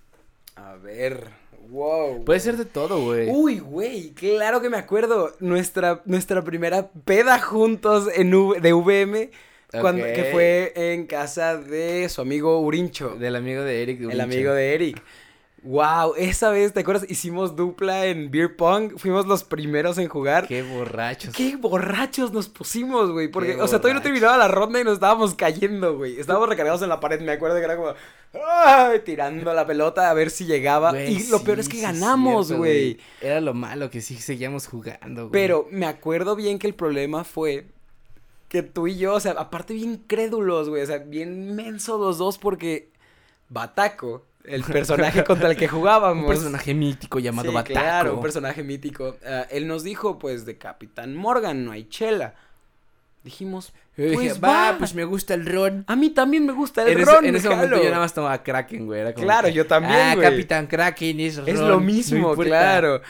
[0.63, 1.29] A ver,
[1.69, 2.25] wow.
[2.25, 3.29] Puede ser de todo, güey.
[3.31, 5.35] Uy, güey, claro que me acuerdo.
[5.41, 9.31] Nuestra, nuestra primera peda juntos en V- de VM,
[9.81, 14.01] cuando, que fue en casa de su amigo Urincho, Del amigo de Eric.
[14.11, 15.03] el amigo de Eric.
[15.63, 17.05] Wow, esa vez, ¿te acuerdas?
[17.11, 20.49] Hicimos dupla en Beer Pong, fuimos los primeros en jugar.
[20.49, 21.35] Qué borrachos.
[21.35, 23.29] Qué borrachos nos pusimos, güey.
[23.29, 26.19] Porque, Qué o sea, todavía no terminaba la ronda y nos estábamos cayendo, güey.
[26.19, 27.21] Estábamos recargados en la pared.
[27.21, 27.93] Me acuerdo que era como.
[28.33, 29.01] ¡Ay!
[29.05, 30.93] Tirando la pelota a ver si llegaba.
[30.93, 32.99] Güey, y lo peor es que ganamos, güey.
[33.21, 35.33] Era lo malo que sí seguíamos jugando, güey.
[35.33, 37.67] Pero me acuerdo bien que el problema fue
[38.49, 40.83] que tú y yo, o sea, aparte bien crédulos, güey.
[40.83, 42.91] O sea, bien mensos los dos porque
[43.51, 46.25] Bataco, el personaje contra el que jugábamos.
[46.25, 47.73] Un personaje mítico llamado Sí, Bataco.
[47.81, 49.17] Claro, un personaje mítico.
[49.25, 52.35] Ah, él nos dijo, pues, de Capitán Morgan, no hay chela.
[53.23, 54.79] Dijimos, dije, pues va, va.
[54.79, 55.85] pues me gusta el ron.
[55.87, 57.83] a mí también me gusta el en ese, ron, en ese momento jalo".
[57.85, 59.01] yo nada más tomaba Kraken, güey.
[59.01, 60.31] Era como Claro, que, yo también, Ah, güey.
[60.31, 61.49] Capitán Kraken es ron.
[61.49, 62.45] Es lo mismo, importa".
[62.45, 63.03] claro.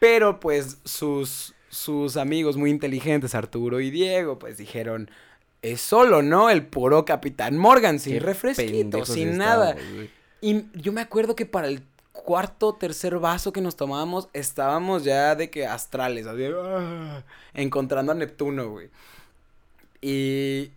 [0.00, 5.08] Pero, pues, sus, sus amigos muy inteligentes, Arturo y Diego, pues, dijeron,
[5.62, 6.50] es solo, ¿no?
[6.50, 9.76] El puro Capitán Morgan, sin Qué refresquito, sin nada.
[10.46, 15.34] Y yo me acuerdo que para el cuarto, tercer vaso que nos tomábamos, estábamos ya
[15.34, 17.22] de que astrales, así, ah,
[17.54, 18.88] encontrando a Neptuno, güey.
[20.00, 20.70] Y...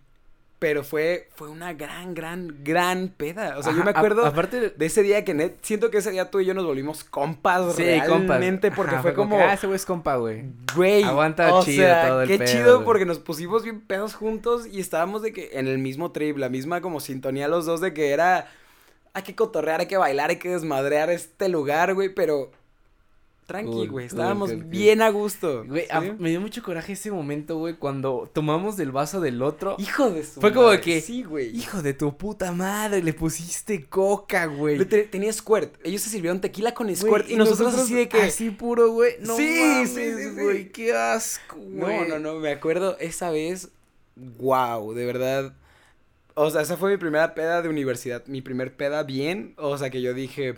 [0.58, 3.58] Pero fue, fue una gran, gran, gran peda.
[3.58, 5.98] O sea, yo me a- acuerdo aparte de- de ese día que net, siento que
[5.98, 8.38] ese día tú y yo nos volvimos compas Sí, compas.
[8.40, 10.46] realmente porque Ajá, fue como, que, ah, ese güey es compa, güey.
[10.74, 14.16] güey, aguanta o chido sea, todo el qué pedo, chido porque nos pusimos bien pedos
[14.16, 17.80] juntos y estábamos de que en el mismo trip, la misma como sintonía los dos
[17.80, 18.50] de que era
[19.14, 22.50] hay que cotorrear, hay que bailar, hay que desmadrear este lugar, güey, pero
[23.46, 24.70] tranqui, güey, estábamos cool, cool.
[24.70, 25.64] bien a gusto.
[25.64, 25.86] Güey,
[26.18, 29.76] me dio mucho coraje ese momento, güey, cuando tomamos del vaso del otro.
[29.78, 31.56] Hijo de su Fue como que, sí, güey.
[31.56, 34.84] Hijo de tu puta madre, le pusiste coca, güey.
[34.84, 35.74] Te- Tenía squirt.
[35.82, 39.14] Ellos se sirvieron tequila con squirt y nosotros, así de que Así puro, güey.
[39.20, 40.42] No Sí, mames, sí, sí, sí.
[40.42, 42.06] güey, qué asco, No, güey.
[42.06, 43.70] no, no, me acuerdo esa vez,
[44.16, 45.54] wow, de verdad.
[46.40, 49.90] O sea, esa fue mi primera peda de universidad, mi primer peda bien, o sea,
[49.90, 50.54] que yo dije,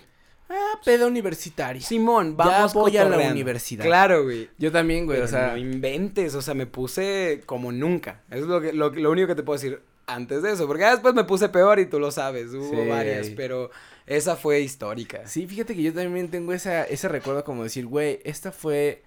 [0.52, 1.80] Ah, pedo universitario.
[1.80, 3.34] Simón, vamos voy a la cotorreando".
[3.34, 3.84] universidad.
[3.84, 4.48] Claro, güey.
[4.58, 5.52] Yo también, güey, Pero o sea.
[5.52, 8.22] no inventes, o sea, me puse como nunca.
[8.30, 10.84] Eso es lo, que, lo, lo único que te puedo decir antes de eso, porque
[10.84, 12.88] después me puse peor y tú lo sabes, hubo Sí.
[12.88, 13.70] varias, pero
[14.06, 15.24] esa fue histórica.
[15.28, 19.04] Sí, fíjate que yo también tengo esa, ese recuerdo como decir, güey, esta fue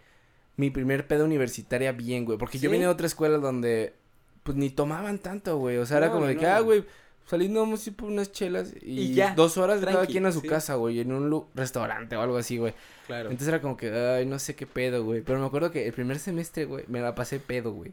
[0.56, 2.38] mi primer pedo universitaria bien, güey.
[2.38, 3.96] Porque yo vine de otra escuela donde,
[4.44, 5.78] pues, ni tomaban tanto, güey.
[5.78, 6.86] O sea, era como de no, que, ah, güey,
[7.32, 10.42] ir por unas chelas y, Y ya, dos horas de cada tranqui, quien a su
[10.42, 10.48] sí.
[10.48, 12.74] casa, güey, en un restaurante o algo así, güey.
[13.08, 13.30] Claro.
[13.30, 15.22] Entonces era como que, ay, no sé qué pedo, güey.
[15.22, 17.92] Pero me acuerdo que el primer semestre, güey, me la pasé pedo, güey.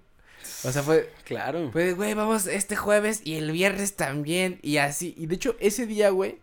[0.64, 1.70] O sea, fue, claro.
[1.72, 5.14] pues, güey, vamos este jueves y el viernes también y así.
[5.16, 6.38] Y de hecho, ese día, güey,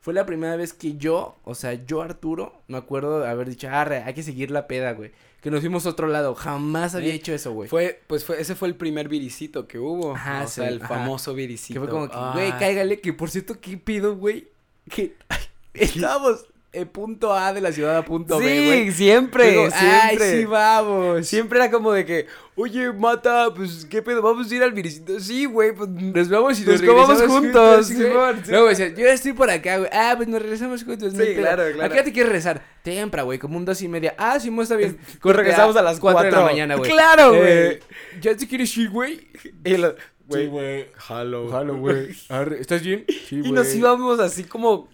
[0.00, 3.68] fue la primera vez que yo, o sea, yo, Arturo, me acuerdo de haber dicho,
[3.68, 5.12] arre, hay que seguir la peda, güey.
[5.40, 6.34] Que nos fuimos a otro lado.
[6.34, 7.16] Jamás había Sí.
[7.16, 7.68] hecho eso, güey.
[7.68, 10.14] Fue, pues fue, ese fue el primer viricito que hubo.
[10.14, 10.88] Ajá, o sea, el ajá.
[10.88, 11.80] famoso Que viricito.
[11.80, 12.32] fue como que, Ah.
[12.34, 13.00] güey, cáigale.
[13.00, 14.48] Que por cierto, ¿qué pido, güey?
[14.90, 15.14] Que
[15.74, 18.84] estábamos en punto A de la ciudad a punto B, güey.
[18.90, 20.26] Sí, siempre, Digo, siempre.
[20.26, 21.26] Ay, sí, vamos.
[21.26, 22.26] Siempre era como de que,
[22.56, 24.20] oye, mata, pues, ¿qué pedo?
[24.20, 25.18] ¿Vamos a ir al viricito?
[25.18, 28.08] Sí, güey, pues, Nos vamos y nos, Nos comamos regresamos juntos, güey.
[28.10, 28.50] Simón, sí.
[28.50, 29.90] Luego decía, yo estoy por acá, güey.
[29.92, 31.14] Ah, pues nos regresamos juntos.
[31.14, 31.40] no Sí, pedo.
[31.42, 31.82] claro, claro.
[31.84, 32.62] ¿A qué hora te quieres regresar?
[32.82, 34.14] Tempra, güey, como un dos y media.
[34.18, 34.98] Ah, Simón, está bien.
[35.24, 36.90] Regresamos a las cuatro de la mañana, güey.
[36.90, 37.80] Claro, Eh,
[38.20, 39.26] ¿Ya te quieres ir, güey?
[39.64, 39.94] y lo-
[40.30, 40.86] Sí, güey, güey.
[40.96, 41.48] jalo.
[41.48, 42.10] Jalo, güey.
[42.60, 43.06] ¿Estás bien?
[43.08, 43.52] Sí, Y güey.
[43.52, 44.86] nos íbamos así como,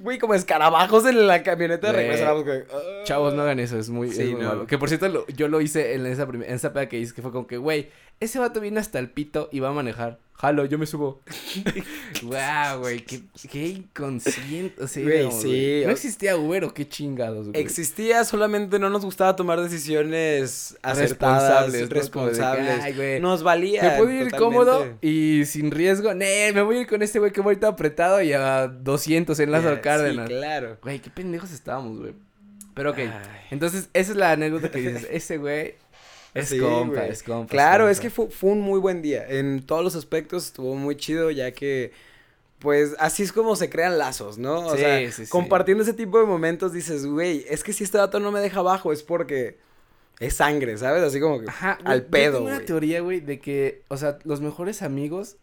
[0.00, 2.04] güey, como escarabajos en la camioneta de Güey.
[2.06, 2.22] regreso.
[2.24, 3.04] éramos como, ah.
[3.04, 4.48] Chavos, no hagan eso, es muy, Sí, es muy no.
[4.48, 4.66] malo.
[4.66, 7.22] Que por cierto, lo- yo lo hice en esa, en esa peda que hice, que
[7.22, 10.18] fue como que, güey, ese vato viene hasta el pito y va a manejar.
[10.38, 11.22] Jalo, yo me subo.
[12.22, 14.82] Guau, güey, qué, qué inconsciente.
[14.82, 17.60] O sea, Güey, sí, No existía Uber o qué chingados, güey.
[17.60, 22.80] Existía, solamente no nos gustaba tomar decisiones acertadas, Responsables, responsables.
[22.82, 23.82] ay, güey, Nos valía.
[23.82, 24.36] Me puedo ir totalmente.
[24.38, 26.12] cómodo y sin riesgo.
[26.14, 29.38] Nee, me voy a ir con este güey que voy ahorita apretado y a 200
[29.40, 30.28] en Lázaro Ya, Cárdenas.
[30.28, 30.78] Sí, claro.
[30.82, 32.12] Güey, qué pendejos estábamos, güey.
[32.74, 32.98] Pero ok.
[32.98, 33.10] Ay.
[33.50, 35.08] Entonces, esa es la anécdota que dices.
[35.10, 35.76] Ese güey
[36.36, 37.50] es Sí, compa, es compa.
[37.50, 39.26] Claro, es que fue, fue un muy buen día.
[39.28, 41.92] En todos los aspectos estuvo muy chido, ya que,
[42.58, 44.66] pues, así es como se crean lazos, ¿no?
[44.66, 47.98] O Sí, sea, sí, compartiendo ese tipo de momentos dices, güey, es que si este
[47.98, 49.58] dato no me deja abajo es porque
[50.20, 51.02] es sangre, ¿sabes?
[51.02, 54.18] Así como que Ajá, al yo pedo, tengo una teoría, güey, de que, o sea,
[54.24, 55.36] los mejores amigos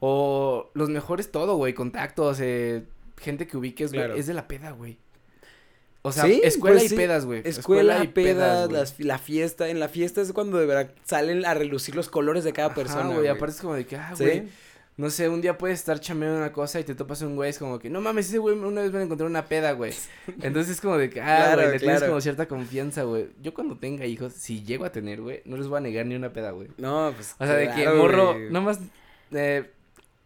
[0.00, 2.84] o los mejores todo, güey, contactos, eh,
[3.18, 4.14] gente que ubiques, güey, Claro.
[4.18, 4.98] es de la peda, güey.
[6.02, 6.96] O sea, Sí, escuela pues y sí.
[6.96, 7.42] pedas, güey.
[7.44, 9.68] Escuela, y pedas, las- la fiesta.
[9.68, 12.74] En la fiesta es cuando de verdad salen a relucir los colores de cada Ajá,
[12.76, 14.24] persona, güey, aparte es como de que, ah, ¿Sí?
[14.24, 14.42] güey,
[14.96, 17.58] no sé, un día puedes estar chameando una cosa y te topas un güey, es
[17.58, 19.92] como que, no mames, ese güey una vez me encontré una peda, güey.
[20.42, 22.12] Entonces es como de que, ah, Claro, güey, le tienes claro.
[22.12, 23.28] como cierta confianza, güey.
[23.42, 26.14] Yo cuando tenga hijos, si llego a tener, güey, no les voy a negar ni
[26.14, 26.68] una peda, güey.
[26.78, 27.34] No, pues.
[27.38, 28.50] O sea, de que, morro, güey.
[28.50, 28.78] nomás,
[29.32, 29.70] eh,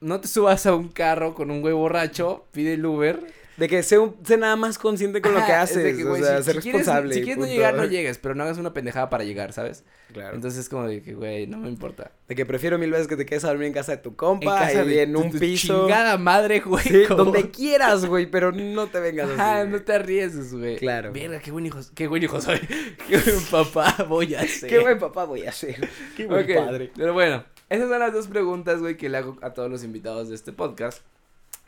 [0.00, 3.20] no te subas a un carro con un güey borracho, pide el Uber.
[3.57, 5.83] De que sé, un- sé nada más consciente con lo que haces.
[5.83, 7.14] de que, o güey, sea, si- ser si quieres- responsable.
[7.14, 7.55] Si quieres no punto.
[7.55, 9.85] llegar, no llegues, pero no hagas una pendejada para llegar, ¿sabes?
[10.12, 10.35] Claro.
[10.35, 12.11] Entonces es como de que, güey, no me importa.
[12.29, 14.14] De que prefiero mil veces que te quedes a dormir en casa de tu En
[14.17, 15.83] compa, casa ahí de en un tu piso.
[15.83, 16.85] Chingada madre, güey.
[16.85, 19.40] Sí, donde quieras, güey, pero no te vengas así.
[19.40, 19.73] Ajá, güey.
[19.73, 20.77] no te arriesgues, güey.
[20.77, 21.12] Claro.
[21.12, 22.59] Verga, qué buen hijo, qué buen hijo soy.
[23.09, 24.69] Qué buen papá voy a ser.
[24.69, 25.88] Qué buen papá voy a ser.
[26.17, 26.90] Qué buen Ok, padre.
[26.97, 30.29] Pero bueno, esas son las dos preguntas, güey, que le hago a todos los invitados
[30.29, 31.03] de este podcast.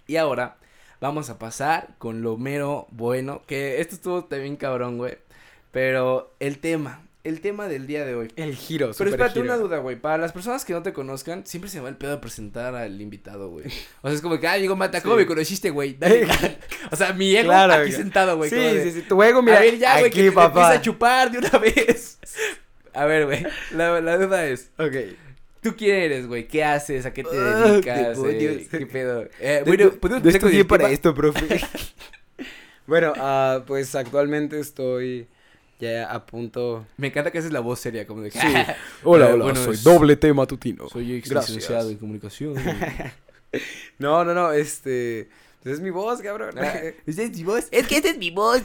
[0.09, 0.57] Y ahora
[1.00, 5.18] vamos a pasar con lo mero bueno, que esto estuvo también cabrón, güey.
[5.72, 8.32] Pero el tema, el tema del día de hoy.
[8.37, 9.44] El giro, Pero espérate, giro.
[9.44, 9.96] una duda, güey.
[9.96, 12.74] Para las personas que no te conozcan, siempre se me va el pedo de presentar
[12.74, 13.66] al invitado, güey.
[14.02, 15.20] O sea, es como que, ah, digo, Mata, ¿cómo Sí.
[15.20, 15.94] me conociste, güey?
[15.98, 16.26] Dale.
[16.90, 17.92] o sea, mi ego Claro, aquí güey.
[17.92, 18.48] sentado, güey.
[18.50, 19.02] Sí, de, sí, sí.
[19.02, 19.59] Tu ego, mira.
[19.59, 20.46] a ver, ya, güey, que te papá.
[20.61, 22.18] empieza a chupar de una vez.
[22.94, 24.94] A ver, güey, la, la duda es, Ok.
[25.66, 26.46] ¿Tú quién eres, güey?
[26.46, 27.07] ¿Qué haces?
[27.07, 28.16] ¿A qué te Ah, dedicas?
[28.16, 28.52] demonios.
[28.62, 29.29] Eh, ¿Qué pedo?
[29.40, 30.94] Eh, Bueno, ¿podemos no estudié para tema?
[30.94, 31.61] esto, profe.
[32.87, 35.26] bueno, ah, pues actualmente estoy
[35.81, 36.87] ya a punto.
[36.96, 38.38] Me encanta que haces la voz seria, como de que...
[38.40, 38.46] Sí.
[39.05, 40.88] Hola, Eh, hola, bueno, soy es- doble T matutino.
[40.88, 42.55] Soy ex licenciado en comunicación.
[43.98, 45.31] No, no, no, este.
[45.64, 46.59] Es mi voz, cabrón.
[46.59, 47.66] ¿Esa es mi voz?
[47.70, 48.61] Es que esta es mi voz.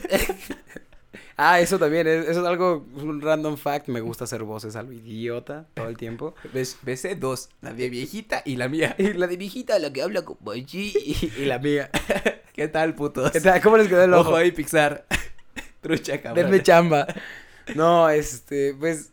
[1.36, 3.88] Ah, eso también, es, eso es algo, un random fact.
[3.88, 6.34] Me gusta hacer voces a lo idiota todo el tiempo.
[6.52, 8.94] Ves- Besé dos, la de viejita y la mía.
[8.98, 10.92] Y la de viejita, la que habla como allí.
[10.96, 11.90] Y, y la mía.
[12.54, 13.30] ¿Qué tal, putos?
[13.30, 13.60] ¿Qué tal?
[13.62, 14.36] ¿Cómo les quedó el Ojo ojo?
[14.36, 15.06] ahí, Pixar.
[15.80, 16.44] Trucha, cabrón.
[16.44, 17.06] Denme chamba.
[17.74, 19.10] No, este, pues,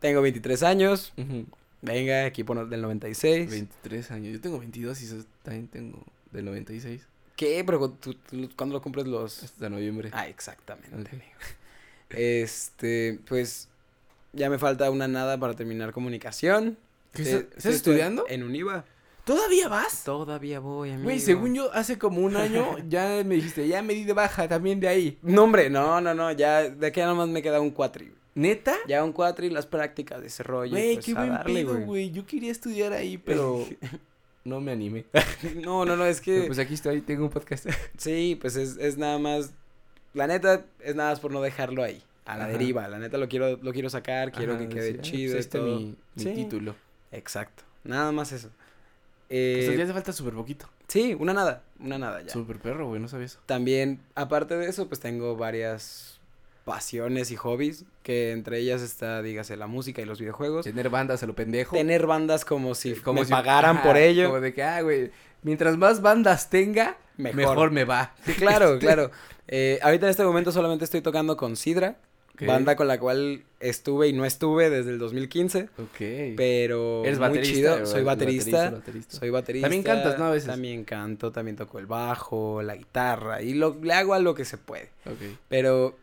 [0.00, 1.12] tengo 23 años.
[1.16, 1.46] Ujú.
[1.82, 3.50] Venga, equipo del 96.
[3.50, 4.32] 23 años.
[4.34, 7.62] Yo tengo 22 y también tengo del 96 ¿Qué?
[7.64, 9.42] Pero tú, tú- ¿cuándo lo cumples los...?
[9.44, 10.10] hasta noviembre.
[10.12, 11.10] Ah, exactamente, amigo.
[12.08, 13.68] Este, pues,
[14.32, 16.78] ya me falta una nada para terminar comunicación.
[17.12, 18.24] ¿Qué estás- estudiando?
[18.28, 18.84] En UNIVA.
[19.24, 20.04] ¿Todavía vas?
[20.04, 21.02] Todavía voy, amigo.
[21.04, 24.46] Güey, según yo, hace como un año ya me dijiste, ya me di de baja
[24.46, 25.18] también de ahí.
[25.20, 28.12] No, hombre, no, no, no, ya, de aquí ya nomás me queda un cuatri.
[28.36, 28.76] ¿Neta?
[28.86, 30.70] Ya un cuatri, las prácticas de ese rollo.
[30.72, 32.10] Güey, pues, qué buen darle, pedo, güey.
[32.12, 33.66] Yo quería estudiar ahí, pero
[34.46, 35.04] no me animé.
[35.56, 36.34] No, no, no, es que...
[36.34, 37.66] Pero pues aquí estoy, tengo un podcast.
[37.98, 39.52] Sí, pues es, es nada más.
[40.14, 42.02] La neta, es nada más por no dejarlo ahí.
[42.24, 42.52] A la Ajá.
[42.52, 42.88] deriva.
[42.88, 45.32] La neta lo quiero, lo quiero sacar, quiero Ajá, que quede sí, ah, chido.
[45.34, 45.78] pues este todo.
[45.80, 46.34] mi, mi Sí.
[46.34, 46.74] título.
[47.12, 47.62] Exacto.
[47.84, 48.48] Nada más eso.
[49.28, 50.68] Pues Eh, ya hace falta súper poquito.
[50.88, 51.62] sí, una nada.
[51.80, 52.30] Una nada ya.
[52.30, 53.38] Súper perro, güey, no sabía eso.
[53.46, 56.15] También, aparte de eso, pues tengo varias
[56.66, 57.84] pasiones y hobbies.
[58.02, 60.64] Que entre ellas está, dígase, la música y los videojuegos.
[60.66, 61.74] Tener bandas a lo pendejo.
[61.76, 64.26] Tener bandas como si como me si- pagaran por ello.
[64.28, 65.10] Como de que, ah, güey,
[65.42, 67.36] mientras más bandas tenga, Mejor.
[67.36, 68.14] mejor, me va.
[68.26, 69.10] Sí, claro, claro.
[69.48, 71.96] Eh, ahorita en este momento solamente estoy tocando con Sidra.
[72.38, 75.70] Banda con la cual estuve y no estuve desde el 2015.
[75.78, 76.34] Ok.
[76.36, 77.54] Pero Eres muy baterista.
[77.54, 77.70] chido.
[77.76, 77.86] ¿verdad?
[77.86, 78.70] Soy baterista.
[78.72, 79.16] baterista.
[79.16, 79.64] Soy baterista.
[79.64, 80.26] También cantas, ¿no?
[80.26, 80.46] A veces.
[80.46, 83.40] También canto, también toco el bajo, la guitarra.
[83.40, 84.90] Y lo, le hago a lo que se puede.
[85.06, 85.38] Ok.
[85.48, 85.96] Pero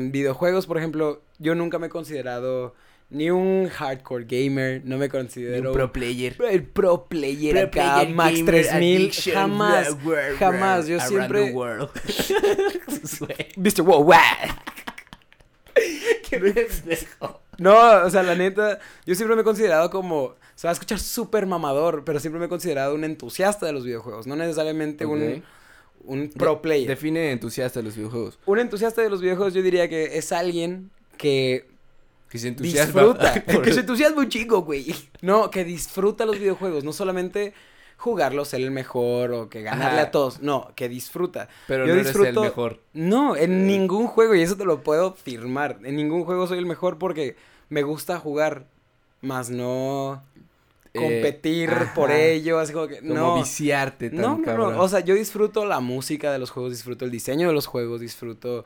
[0.00, 2.74] videojuegos, por ejemplo, yo nunca me he considerado
[3.08, 4.82] ni un hardcore gamer.
[4.84, 6.36] No me considero un pro player.
[6.50, 8.96] el pro player Pro acá, player Max gamer 3000.
[8.96, 9.88] addiction, Jamás.
[9.90, 11.90] world, world, jamás, yo siempre- the world.
[13.56, 13.82] Mr.
[13.82, 14.54] Worldwide.
[16.28, 17.40] Qué pendejo.
[17.58, 20.98] No, o sea, la neta, yo siempre me he considerado como, se va a escuchar
[20.98, 25.42] súper mamador, pero siempre me he considerado un entusiasta de los videojuegos, no necesariamente un.
[26.06, 26.88] Un pro player.
[26.88, 28.38] Define entusiasta de los videojuegos.
[28.46, 31.66] Un entusiasta de los videojuegos yo diría que es alguien que
[32.30, 33.02] Que se entusiasma.
[33.02, 34.94] disfruta, por- que se entusiasma un chico, güey.
[35.22, 37.52] No, que disfruta los videojuegos, no solamente
[37.98, 40.08] jugarlos, ser el mejor o que ganarle Ajá.
[40.08, 41.48] a todos, no, que disfruta.
[41.66, 42.80] Pero yo no eres el disfruto- mejor.
[42.92, 43.64] No, en Eh.
[43.66, 45.78] ningún juego, y eso te lo puedo firmar.
[45.82, 47.36] En ningún juego soy el mejor porque
[47.70, 48.66] me gusta jugar,
[49.22, 50.22] más no
[50.96, 53.34] competir por ello, así como que Como no.
[53.36, 57.04] viciarte tan No, no, no, o sea, yo disfruto la música de los juegos, disfruto
[57.04, 58.64] el diseño de los juegos, disfruto...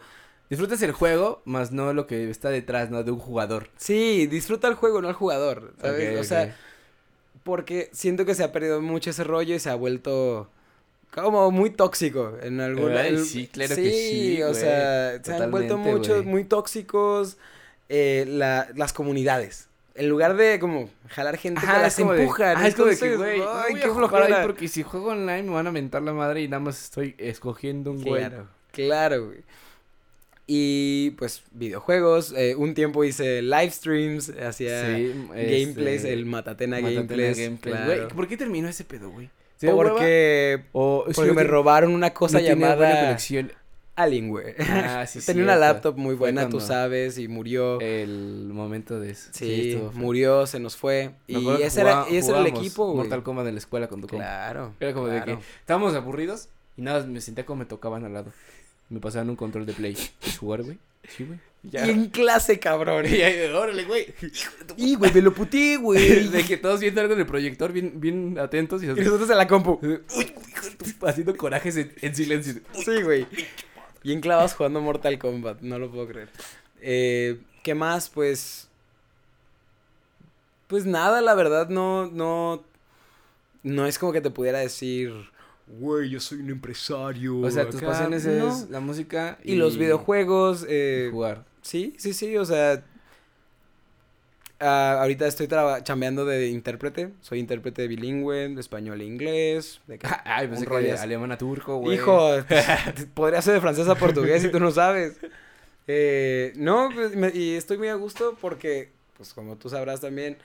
[0.48, 3.04] Disfrutas el juego, más no lo que está detrás, ¿no?
[3.04, 3.68] De un jugador.
[3.76, 6.18] Sí, disfruta el juego, no el jugador, ¿sabes?
[6.18, 6.56] O sea,
[7.44, 10.50] porque siento que se ha perdido mucho ese rollo y se ha vuelto
[11.12, 15.50] como muy tóxico en algún Ay, el- sí, claro que sí, o sea, se han
[15.50, 17.38] vuelto muchos muy tóxicos
[17.88, 19.68] eh, la- las comunidades.
[19.94, 22.56] En lugar de como jalar gente Ajá, las empujan.
[22.56, 25.66] ajá, es como de que, güey, no qué ahí porque si juego online me van
[25.66, 28.20] a mentar la madre y nada más estoy escogiendo un güey.
[28.20, 29.38] Claro, claro, güey.
[30.46, 36.76] Y pues videojuegos, eh, un tiempo hice live streams, hacía Sí, gameplays, este, el Matatena,
[36.80, 37.76] Matatena Gameplays, Gameplays.
[37.76, 37.86] claro.
[38.02, 39.30] Güey, ¿por qué terminó ese pedo, güey?
[39.60, 43.52] Porque, O porque me robaron una cosa no tiene buena llamada conexión.
[43.96, 44.56] Alienware.
[44.60, 47.80] Ah, sí, Tenía una laptop muy buena, tú sabes, y murió.
[47.80, 49.28] El momento de eso.
[49.32, 51.10] sí, murió, se nos fue.
[51.28, 52.96] Me Y ese, era, jugaba- y ese era el equipo, güey.
[52.98, 54.24] Mortal Kombat en la escuela con tu compa.
[54.24, 54.74] Claro.
[54.80, 58.32] Era como de que estábamos aburridos y nada, me sentía como me tocaban al lado.
[58.88, 59.94] Me pasaban un control de play.
[59.94, 60.78] ¿Quieres jugar, güey?
[61.08, 61.38] Sí, güey.
[61.62, 63.04] Y en clase, cabrón.
[63.06, 64.06] Y ahí, órale, güey.
[64.78, 66.26] Y, güey, me lo puteé, güey.
[66.30, 69.36] De que todos viendo algo en el proyector, bien, bien atentos y Y nosotros en
[69.36, 69.78] la compu.
[71.02, 72.54] haciendo corajes en, en silencio.
[72.84, 73.26] Sí, güey.
[74.02, 76.28] Bien clavados jugando Mortal Kombat, no lo puedo creer.
[76.80, 78.08] Eh, ¿Qué más?
[78.08, 78.68] Pues.
[80.68, 82.62] Pues nada, la verdad, no, no.
[83.62, 85.12] No es como que te pudiera decir.
[85.66, 87.38] Güey, yo soy un empresario.
[87.40, 87.88] O sea, tus acá".
[87.88, 88.48] pasiones No.
[88.48, 90.62] es la música Y, los videojuegos.
[90.62, 91.44] y Eh, jugar.
[91.62, 92.82] sí, sí, sí, o sea.
[94.60, 95.48] Ah, ahorita estoy
[95.82, 97.10] chambeando de intérprete.
[97.20, 99.80] Soy intérprete bilingüe, de español e inglés.
[99.86, 101.96] De que- Ay, pensé que de alemán a turco, güey.
[101.96, 102.30] Hijo,
[103.14, 105.18] podría ser de francés a portugués y tú no sabes.
[105.86, 110.36] Eh, no, pues, me- y estoy muy a gusto porque, pues como tú sabrás también,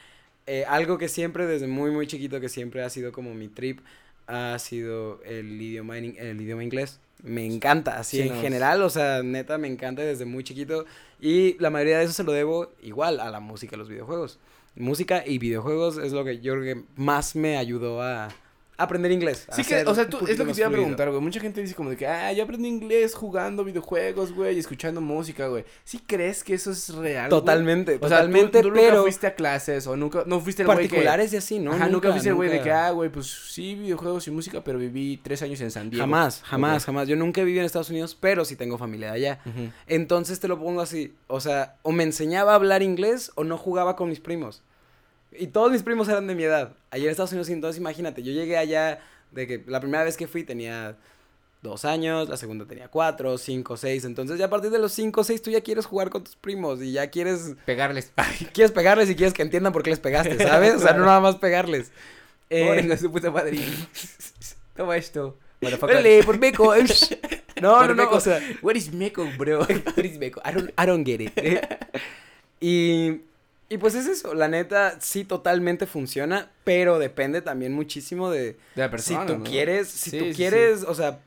[0.48, 3.80] eh, algo que siempre, desde muy, muy chiquito, que siempre ha sido como mi trip,
[4.28, 7.00] ha sido el idioma, en- el idioma inglés.
[7.24, 10.86] Me encanta, así Sí, en no, general, o sea, neta, me encanta desde muy chiquito.
[11.20, 14.40] Y la mayoría de eso se lo debo igual a la música y los videojuegos.
[14.76, 18.30] Música y videojuegos es lo que yo creo que más me ayudó a
[18.78, 19.48] aprender inglés.
[19.52, 21.22] Sí que, o sea, tú, es lo que te iba a preguntar, güey.
[21.22, 25.02] Mucha gente dice como de que, ah, yo aprendí inglés jugando videojuegos, güey, y escuchando
[25.02, 25.66] música, güey.
[25.84, 27.30] ¿Sí crees que eso es real?
[27.30, 30.64] Totalmente, O sea, totalmente, tú, tú nunca pero fuiste a clases o nunca, no fuiste
[30.64, 30.84] el güey que...
[30.88, 31.74] particulares y así, ¿no?
[31.74, 34.78] Ajá, nunca, fuiste el güey de que, ah, güey, pues sí, videojuegos y música, pero
[34.78, 36.04] viví tres años en San Diego.
[36.04, 37.08] Jamás, jamás, jamás.
[37.08, 39.40] Yo nunca viví en Estados Unidos, pero sí tengo familia allá.
[39.88, 43.58] Entonces te lo pongo así, o sea, o me enseñaba a hablar inglés o no
[43.58, 44.62] jugaba con mis primos.
[45.40, 46.74] Y todos mis primos eran de mi edad.
[46.92, 49.00] Allá en Estados Unidos, entonces imagínate, yo llegué allá
[49.32, 50.96] de que la primera vez que fui tenía
[51.62, 54.06] dos años, la segunda tenía cuatro, cinco, seis.
[54.06, 56.82] Entonces ya a partir de los cinco, seis tú ya quieres jugar con tus primos
[56.82, 58.12] y ya quieres, Pegarles.
[58.16, 60.76] Ay, quieres pegarles y quieres que entiendan por qué les pegaste, ¿sabes?
[60.76, 61.92] O sea, no nada más pegarles.
[62.50, 63.60] Eh, Venga, su puta madre.
[64.76, 65.38] Toma esto.
[65.82, 66.74] Órale, por meco.
[67.62, 68.16] No, Por no, no, meco.
[68.18, 69.60] o sea, What is meco, bro?
[69.62, 70.42] What is meco?
[70.44, 71.32] I don't, I don't get it.
[72.60, 73.22] y,
[73.70, 78.82] y pues es eso, la neta sí totalmente funciona, pero depende también muchísimo de De
[78.82, 79.44] la persona, si tú ¿no?
[79.44, 80.36] quieres, si Sí, tú sí, sí.
[80.38, 81.20] quieres, o sea,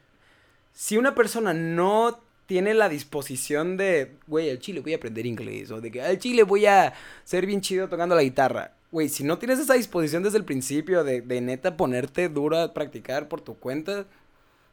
[0.73, 5.71] si una persona no tiene la disposición de, güey, al chile voy a aprender inglés,
[5.71, 8.73] o de que al chile voy a ser bien chido tocando la guitarra.
[8.91, 12.73] Güey, si no tienes esa disposición desde el principio de, de neta ponerte duro a
[12.73, 14.07] practicar por tu cuenta,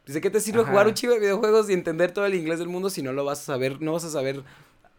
[0.04, 0.70] pues, ¿de qué te sirve Ajá.
[0.70, 3.24] jugar un chivo de videojuegos y entender todo el inglés del mundo si no lo
[3.26, 4.42] vas a saber, no vas a saber,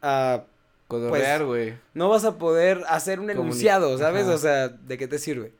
[0.03, 0.43] ah,
[0.87, 1.73] Cotorrear, güey.
[1.93, 4.23] no vas a poder hacer un enunciado, ¿sabes?
[4.23, 4.35] Ajá.
[4.35, 5.51] O sea, ¿de qué te sirve?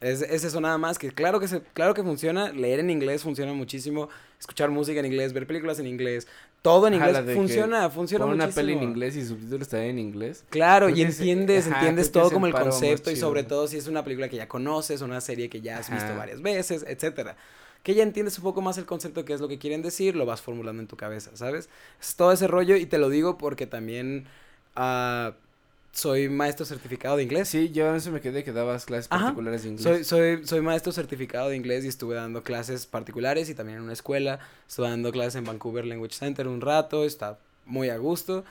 [0.00, 3.22] Es, es eso nada más, que claro que se, claro que funciona, leer en inglés
[3.22, 6.26] funciona muchísimo, escuchar música en inglés, ver películas en inglés,
[6.60, 8.66] todo en inglés funciona, funciona Pon una muchísimo.
[8.66, 10.44] peli en inglés y subtítulos también en inglés.
[10.50, 14.04] Claro, Creo y entiendes, ajá, todo como el concepto y sobre todo si es una
[14.04, 17.36] película que ya conoces, una serie que ya has visto varias veces, etcétera.
[17.82, 20.26] Que ya entiendes un poco más el concepto que es lo que quieren decir, lo
[20.26, 21.70] vas formulando en tu cabeza, ¿sabes?
[22.00, 24.26] Es todo ese rollo y te lo digo porque también
[24.76, 25.32] ah,
[25.92, 27.48] soy maestro certificado de inglés.
[27.48, 29.24] Sí, yo en eso me quedé que dabas clases Ajá.
[29.26, 29.82] particulares de inglés.
[29.84, 33.84] Soy, soy, soy maestro certificado de inglés y estuve dando clases particulares y también en
[33.84, 34.38] una escuela.
[34.68, 38.44] Estuve dando clases en Vancouver Language Center un rato, está muy a gusto.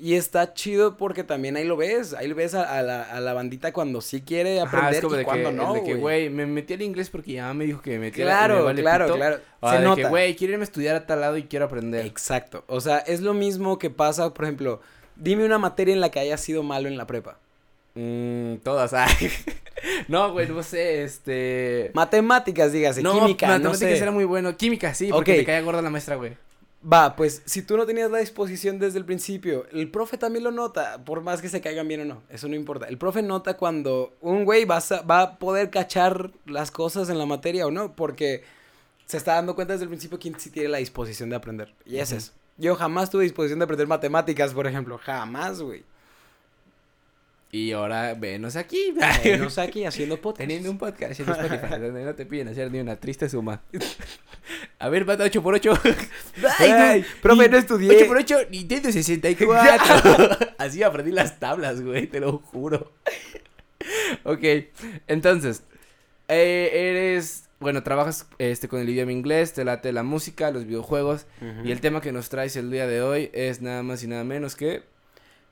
[0.00, 3.20] Y está chido porque también ahí lo ves, ahí lo ves a, a la, a
[3.20, 5.82] la bandita cuando sí quiere Ajá, aprender es como y de cuando que, no, de
[5.84, 6.30] que, güey.
[6.30, 8.80] me metí al inglés porque ya me dijo que me metiera y me Claro, vale
[8.80, 9.16] claro, pito.
[9.16, 9.40] claro.
[9.60, 10.02] O Se de nota.
[10.02, 12.06] que, güey, quiero irme a estudiar a tal lado y quiero aprender.
[12.06, 12.64] Exacto.
[12.68, 14.80] O sea, es lo mismo que pasa, por ejemplo,
[15.16, 17.38] dime una materia en la que hayas sido malo en la prepa.
[17.94, 19.30] Mm, todas, ay.
[20.08, 21.90] no, güey, no sé, este...
[21.94, 24.02] Matemáticas, dígase, no, química, no matemáticas sé.
[24.02, 24.56] era muy bueno.
[24.56, 26.36] Química, sí, porque te caía gorda la maestra, güey.
[26.84, 30.50] Va, pues si tú no tenías la disposición desde el principio, el profe también lo
[30.50, 32.86] nota, por más que se caigan bien o no, eso no importa.
[32.88, 37.18] El profe nota cuando un güey va a, va a poder cachar las cosas en
[37.18, 38.42] la materia o no, porque
[39.06, 41.72] se está dando cuenta desde el principio quién sí tiene la disposición de aprender.
[41.86, 42.18] Y es Ujú.
[42.18, 42.32] eso.
[42.56, 44.98] Yo jamás tuve disposición de aprender matemáticas, por ejemplo.
[44.98, 45.84] Jamás, güey.
[47.54, 48.94] Y ahora, venos aquí.
[49.38, 50.48] No sé aquí haciendo podcast.
[50.48, 53.60] Teniendo un podcast en Spotify donde no te piden hacer ni una triste suma.
[54.78, 55.72] A ver, mata 8 por 8
[56.58, 57.94] Ay, profe, no estudié.
[57.94, 60.38] 8 por 8 Nintendo 64.
[60.58, 62.90] Así aprendí las tablas, güey, te lo juro.
[64.24, 64.44] ok,
[65.06, 65.62] entonces,
[66.28, 71.26] eh, eres, bueno, trabajas este, con el idioma inglés, te late la música, los videojuegos.
[71.64, 74.24] Y el tema que nos traes el día de hoy es nada más y nada
[74.24, 74.82] menos que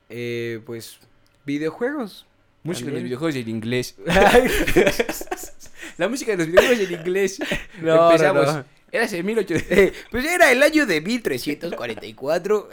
[0.09, 0.99] Eh, pues,
[1.45, 2.27] videojuegos.
[2.63, 3.95] música de los videojuegos en inglés.
[5.97, 7.39] La música de los videojuegos en inglés.
[7.81, 8.45] No, no, Empezamos.
[8.53, 8.65] no.
[8.91, 9.71] Era hace 1800.
[9.77, 12.69] Eh, pues era el año de 1344.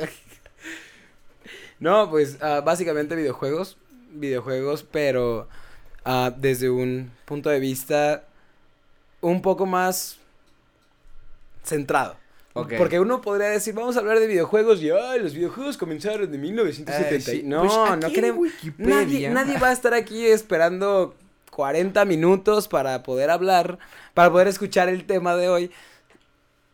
[1.81, 3.77] no, pues ah, básicamente videojuegos.
[4.13, 5.49] Videojuegos, pero
[6.05, 8.25] ah, desde un punto de vista
[9.21, 10.19] un poco más
[11.65, 12.17] centrado.
[12.77, 16.39] Porque uno podría decir, vamos a hablar de videojuegos y ay, los videojuegos comenzaron de
[16.39, 17.15] 1970.
[17.15, 17.43] Ay, sí.
[17.45, 18.49] No, Pues no queremos.
[18.79, 21.15] Nadie, nadie va a estar aquí esperando
[21.53, 23.79] 40 minutos para poder hablar,
[24.15, 25.71] para poder escuchar el tema de hoy.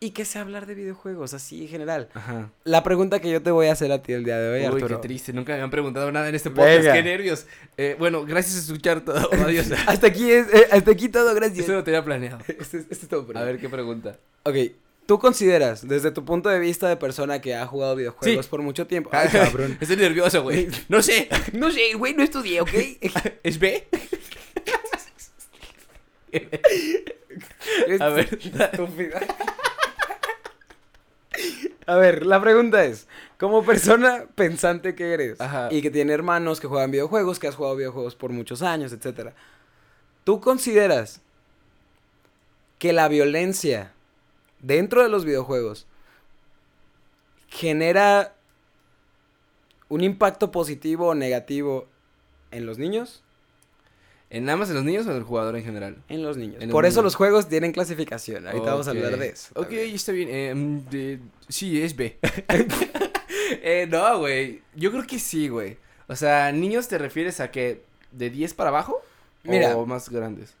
[0.05, 2.09] ¿Y qué sé hablar de videojuegos así en general?
[2.13, 2.51] Ajá.
[2.63, 4.65] La pregunta que yo te voy a hacer a ti el día de hoy, Uy,
[4.67, 4.87] Arturo.
[5.01, 5.33] qué triste.
[5.33, 6.77] Nunca me han preguntado nada en este podcast.
[6.77, 6.93] Venga.
[6.93, 7.47] Qué nervios.
[7.75, 9.27] Eh, bueno, gracias a escuchar todo.
[9.43, 9.71] Adiós.
[9.87, 11.61] Hasta aquí es, eh, hasta aquí todo, gracias.
[11.65, 12.37] Eso no tenía planeado.
[12.47, 14.19] Este, este es todo por A ver qué pregunta.
[14.43, 14.55] Ok,
[15.07, 18.49] ¿tú consideras, desde tu punto de vista de persona que ha jugado videojuegos Sí.
[18.51, 19.09] por mucho tiempo?
[19.11, 19.75] Ay, cabrón.
[19.81, 20.67] Estoy nervioso, güey.
[20.87, 21.29] No sé.
[21.53, 22.73] no sé, güey, no estudié, ¿ok?
[23.41, 23.87] ¿Es B?
[27.99, 28.39] A ver.
[28.39, 29.21] Estúpida.
[31.87, 33.07] A ver, la pregunta es,
[33.37, 35.69] como persona pensante que eres Ajá.
[35.71, 39.33] y que tiene hermanos que juegan videojuegos, que has jugado videojuegos por muchos años, etcétera,
[40.23, 41.21] ¿tú consideras
[42.79, 43.93] que la violencia
[44.61, 45.85] dentro de los videojuegos
[47.47, 48.33] genera
[49.89, 51.87] un impacto positivo o negativo
[52.49, 53.24] en los niños?
[54.29, 55.97] ¿En nada más en los niños o en el jugador en general?
[56.09, 56.55] En los niños.
[56.59, 57.03] En los Por eso niños.
[57.05, 58.47] los juegos tienen clasificación.
[58.47, 59.49] Ahorita vamos a hablar de eso.
[59.55, 59.95] Ok, también.
[59.95, 60.29] está bien.
[60.31, 60.53] eh,
[60.89, 62.17] de- sí, es B.
[63.61, 64.61] eh, no, güey.
[64.75, 65.77] Yo creo que sí, güey.
[66.07, 69.01] O sea, niños te refieres a que de 10 para abajo
[69.43, 69.75] Mira.
[69.77, 70.53] o más grandes.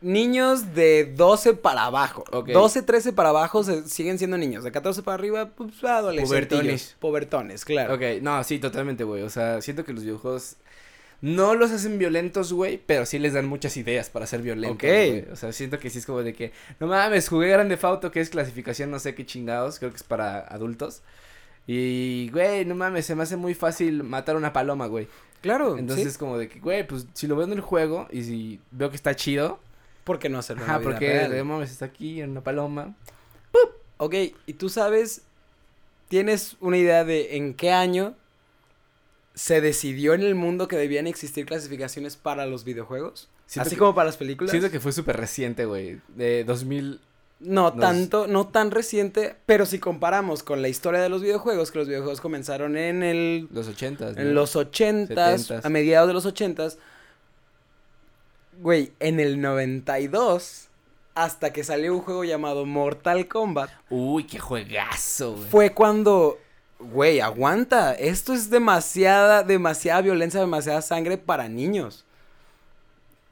[0.00, 2.24] Niños de 12 para abajo.
[2.30, 2.48] Ok.
[2.50, 4.62] 12, 13 para abajo se- siguen siendo niños.
[4.62, 6.28] De 14 para arriba, pues adolescentes.
[6.28, 6.96] Pubertones.
[7.00, 7.94] Pubertones, claro.
[7.94, 9.22] Ok, no, sí, totalmente, güey.
[9.22, 10.56] O sea, siento que los videojuegos
[11.24, 14.82] no los hacen violentos, güey, pero sí les dan muchas ideas para ser violentos, Ok.
[14.82, 15.24] güey.
[15.32, 18.20] O sea, siento que sí es como de que, no mames, jugué Grande Fauto, que
[18.20, 21.00] es clasificación no sé qué chingados, creo que es para adultos.
[21.66, 25.08] Y, güey, no mames, se me hace muy fácil matar una paloma, güey.
[25.40, 25.78] Claro.
[25.78, 26.18] Entonces, sí.
[26.18, 28.96] como de que, güey, pues si lo veo en el juego y si veo que
[28.96, 29.60] está chido,
[30.04, 30.66] ¿por qué no hacerlo?
[30.66, 32.94] vida porque de mames está aquí en una paloma.
[33.96, 34.14] Ok,
[34.44, 35.22] y tú sabes,
[36.08, 38.14] ¿tienes una idea de en qué año
[39.34, 43.28] se decidió en el mundo que debían existir clasificaciones para los videojuegos?
[43.46, 44.50] Siento Así que- como para las películas.
[44.50, 47.00] Siento que fue súper reciente, güey, de 2000.
[47.40, 51.78] No tanto, no tan reciente, pero si comparamos con la historia de los videojuegos, que
[51.78, 56.78] los videojuegos comenzaron en el Los ochentas, en los ochentas, a mediados de los ochentas,
[58.60, 60.68] güey, en el 92,
[61.14, 65.48] hasta que salió un juego llamado Mortal Kombat, Uy, qué juegazo, güey.
[65.50, 66.38] fue cuando,
[66.92, 72.04] güey, aguanta, esto es demasiada, demasiada violencia, demasiada sangre para niños.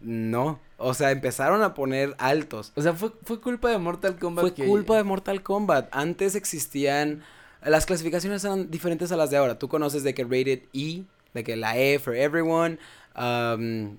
[0.01, 2.73] No, o sea, empezaron a poner altos.
[2.75, 4.43] O sea, fue, fue culpa de Mortal Kombat.
[4.43, 5.89] Fue que- culpa de Mortal Kombat.
[5.93, 7.23] Antes existían.
[7.65, 9.59] Las clasificaciones eran diferentes a las de ahora.
[9.59, 12.79] Tú conoces de que rated E, de que la E for everyone,
[13.17, 13.97] um,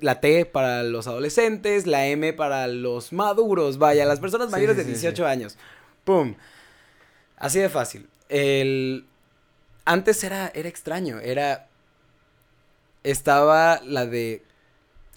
[0.00, 4.82] la T para los adolescentes, la M para los maduros, vaya, las personas mayores sí,
[4.82, 5.28] de sí, 18 sí.
[5.28, 5.56] años.
[6.04, 6.36] ¡Pum!
[7.36, 8.08] Así de fácil.
[8.28, 9.06] El...
[9.84, 11.68] Antes era, era extraño, era...
[13.04, 14.42] Estaba la de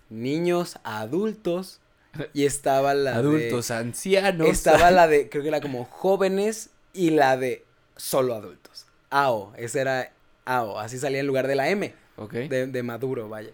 [0.10, 1.80] niños a adultos
[2.34, 3.18] y estaba la de...
[3.18, 4.48] Adultos, ancianos.
[4.48, 8.86] Estaba la de, creo que era como jóvenes y la de solo adultos.
[9.10, 10.12] AO, ese era
[10.46, 12.34] AO, así salía en lugar de la M, Ok.
[12.34, 13.52] de, de maduro, vaya.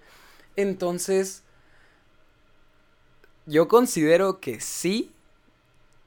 [0.58, 1.44] Entonces,
[3.46, 5.12] yo considero que sí,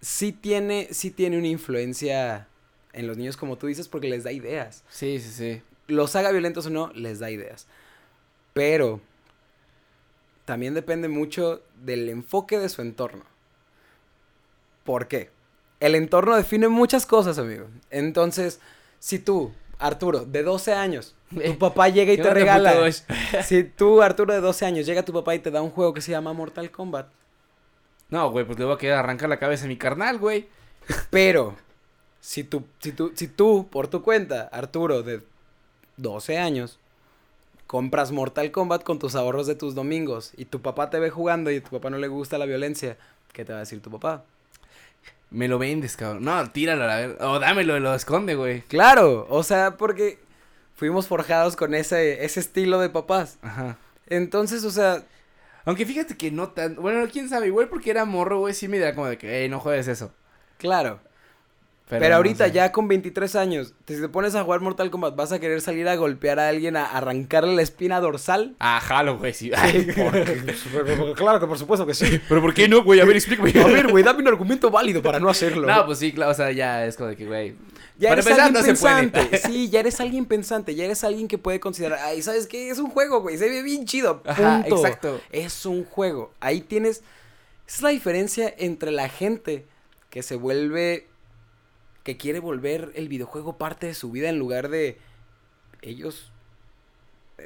[0.00, 2.46] sí tiene, sí tiene una influencia
[2.92, 4.84] en los niños, como tú dices, porque les da ideas.
[4.88, 5.62] Sí, sí, sí.
[5.86, 7.66] Los haga violentos o no, les da ideas.
[8.52, 9.00] Pero
[10.44, 13.24] también depende mucho del enfoque de su entorno.
[14.84, 15.30] ¿Por qué?
[15.80, 17.66] El entorno define muchas cosas, amigo.
[17.90, 18.60] Entonces,
[18.98, 22.74] si tú, Arturo, de 12 años, tu papá llega y ¿Qué te regala.
[23.44, 26.00] Si tú, Arturo, de 12 años, llega tu papá y te da un juego que
[26.00, 27.08] se llama Mortal Kombat.
[28.10, 30.48] No, güey, pues le voy a querer arrancar la cabeza a mi carnal, güey.
[31.10, 31.56] Pero,
[32.20, 35.22] si tú, si tú, si tú, por tu cuenta, Arturo, de
[35.96, 36.78] 12 años,
[37.66, 41.50] compras Mortal Kombat con tus ahorros de tus domingos y tu papá te ve jugando
[41.50, 42.96] y a tu papá no le gusta la violencia,
[43.32, 44.24] ¿qué te va a decir tu papá?
[45.30, 46.24] Me lo vendes, cabrón.
[46.24, 47.28] No, tíralo a la.
[47.28, 48.62] O dámelo lo esconde, güey.
[48.62, 50.18] Claro, o sea, porque
[50.74, 53.38] fuimos forjados con ese, ese estilo de papás.
[53.42, 53.76] Ajá.
[54.06, 55.04] Entonces, o sea,
[55.66, 56.76] Aunque fíjate que no tan.
[56.76, 59.50] Bueno, quién sabe, igual porque era morro, güey, sí me da como de que, ey,
[59.50, 60.12] no juegues eso.
[60.56, 61.00] claro.
[61.88, 62.52] Pero, ahorita sé.
[62.52, 65.60] ya con 23 años, te- si te pones a jugar Mortal Kombat, vas a querer
[65.60, 68.54] salir a golpear a alguien, a arrancarle la espina dorsal.
[68.58, 69.50] Ah, jalo, güey, sí.
[69.56, 69.86] Ay,
[71.16, 72.20] claro que por supuesto que sí.
[72.28, 73.00] Pero ¿por qué no, güey?
[73.00, 73.52] A ver, explícame.
[73.60, 75.66] A ver, güey, dame un argumento válido para no hacerlo.
[75.66, 77.54] No, pues sí, claro, o sea, ya es como de que, güey.
[77.98, 79.08] ya para eres empezar, alguien no se puede.
[79.08, 79.38] pensante.
[79.48, 82.70] Sí, ya eres alguien pensante, ya eres alguien que puede considerar, ay, ¿sabes qué?
[82.70, 84.22] Es un juego, güey, se ve bien chido.
[84.26, 84.76] Ajá, punto.
[84.76, 85.20] exacto.
[85.32, 86.32] Es un juego.
[86.40, 87.02] Ahí tienes.
[87.66, 89.66] Esa es la diferencia entre la gente
[90.10, 91.06] que se vuelve.
[92.08, 94.96] Que quiere volver el videojuego parte de su vida en lugar de
[95.82, 96.32] ellos.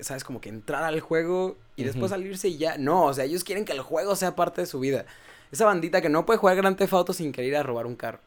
[0.03, 0.23] ¿Sabes?
[0.23, 2.79] Como que entrar al juego y después salirse y ya.
[2.79, 5.05] No, o sea, ellos quieren que el juego sea parte de su vida.
[5.51, 7.97] Esa bandita que no puede jugar Grand Theft Auto sin querer ir a robar un
[7.97, 8.21] carro.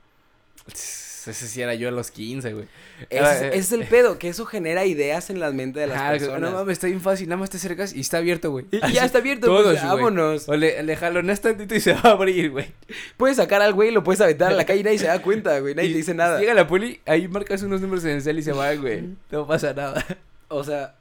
[1.27, 2.67] Ese sí era yo a los 15, güey.
[3.09, 5.97] Ese, es- ese es el pedo, que eso genera ideas en la mente de las
[5.97, 6.41] Ajá, personas.
[6.41, 8.65] No mames, está bien fácil, nada más te acercas y está abierto, güey.
[8.71, 9.93] Y- ya está abierto, todos, pues, güey.
[9.95, 10.47] vámonos.
[10.49, 12.71] O le, le jaloneas tantito y se va a abrir, güey.
[13.17, 15.21] Puedes sacar al güey y lo puedes aventar a la calle y nadie se da
[15.21, 15.73] cuenta, güey.
[15.75, 16.39] Nadie Y te dice nada.
[16.39, 19.15] Llega la poli, ahí marcas unos números en el cel y se va, güey.
[19.31, 20.05] No pasa nada.
[20.47, 20.95] O sea,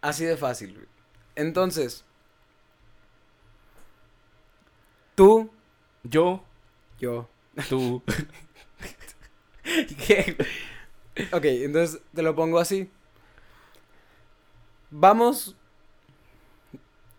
[0.00, 0.86] así de fácil, güey.
[1.36, 2.04] Entonces,
[5.14, 5.50] tú,
[6.04, 6.42] Yo,
[7.00, 7.28] yo,
[7.68, 8.02] tú.
[10.06, 10.36] ¿Qué?
[11.32, 12.90] Ok, entonces te lo pongo así.
[14.90, 15.56] Vamos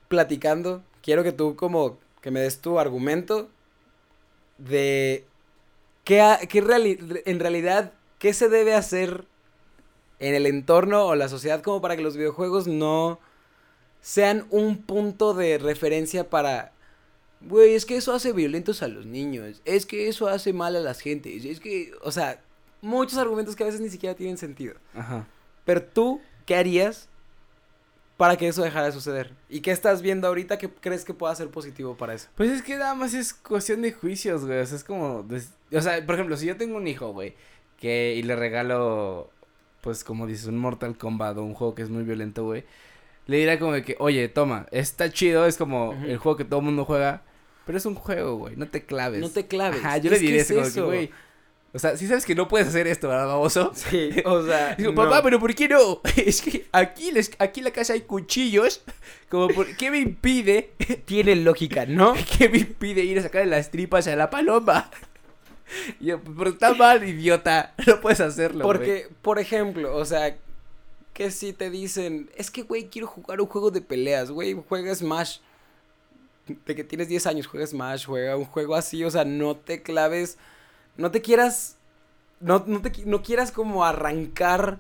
[0.08, 0.84] platicando.
[1.02, 3.50] Quiero que tú como que me des tu argumento
[4.58, 5.26] de
[6.04, 9.26] qué, qué en realidad qué se debe hacer
[10.20, 13.20] en el entorno o la sociedad como para que los videojuegos no
[14.02, 16.73] sean un punto de referencia para
[17.48, 20.80] güey, es que eso hace violentos a los niños, es que eso hace mal a
[20.80, 22.42] las gentes, es que, o sea,
[22.82, 24.76] muchos argumentos que a veces ni siquiera tienen sentido.
[24.94, 25.28] Ajá.
[25.66, 27.08] Pero tú, ¿qué harías
[28.18, 29.34] para que eso dejara de suceder?
[29.50, 32.30] ¿Y qué estás viendo ahorita que crees que pueda ser positivo para eso?
[32.36, 34.60] Pues es que nada más es cuestión de juicios, güey.
[34.60, 35.24] O sea, es como.
[35.24, 37.34] des- O sea, por ejemplo, si yo tengo un hijo, güey,
[37.80, 38.14] que.
[38.18, 39.30] Y le regalo.
[39.82, 42.64] Pues como dices, un Mortal Kombat o un juego que es muy violento, güey.
[43.26, 46.60] Le dirá como de que, oye, toma, está chido, es como el juego que todo
[46.60, 47.24] el mundo juega.
[47.66, 49.22] Pero es un juego, güey, no te claves.
[49.22, 49.80] No te claves.
[49.80, 51.10] Ajá, yo le diré es eso, güey.
[51.76, 53.72] O sea, si sabes que no puedes hacer esto, ¿verdad, baboso?
[53.76, 54.76] Sí, o sea.
[54.78, 55.04] Digo, no.
[55.04, 56.02] papá, pero ¿por qué no?
[56.16, 58.84] Es que aquí, les, aquí en la casa hay cuchillos.
[59.30, 60.74] Como, por, ¿qué me impide
[61.06, 62.14] tiene lógica, ¿no?
[62.38, 64.92] ¿Qué me impide ir a sacarle las tripas a la paloma?
[66.00, 67.74] Y yo, pero está mal, idiota.
[67.88, 68.66] No puedes hacerlo.
[68.66, 68.78] güey.
[68.78, 70.38] Porque, por ejemplo, o sea,
[71.14, 74.94] que si te dicen, es que, güey, quiero jugar un juego de peleas, güey, juega
[74.94, 75.40] Smash.
[76.48, 79.82] De que tienes 10 años, juega Smash, juega un juego así, o sea, no te
[79.82, 80.38] claves,
[80.98, 81.78] no te quieras,
[82.42, 84.80] no, no te no quieras como arrancar,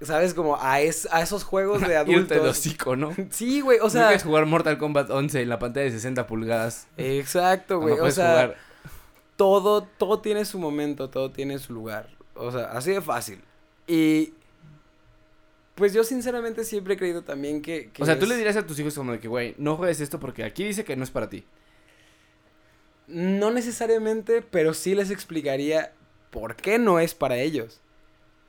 [0.00, 0.34] ¿sabes?
[0.34, 2.58] Como a, es, a esos juegos de Irte de adultos.
[2.58, 3.14] hocico, ¿no?
[3.30, 6.26] Sí, güey, o no sea, quieres jugar Mortal Kombat 11 en la pantalla de 60
[6.26, 6.88] pulgadas.
[6.96, 8.56] exacto, No güey, o puedes sea, jugar.
[9.36, 12.08] todo, todo tiene su momento, todo tiene su lugar.
[12.34, 13.40] O sea, así de fácil.
[13.86, 14.32] Y
[15.80, 17.90] pues yo sinceramente siempre he creído también que...
[17.92, 20.00] que O sea, tú le dirías a tus hijos como de que, güey, no juegues
[20.00, 21.44] esto porque aquí dice que no es para ti.
[23.08, 25.92] No necesariamente, pero sí les explicaría
[26.30, 27.80] por qué no es para ellos.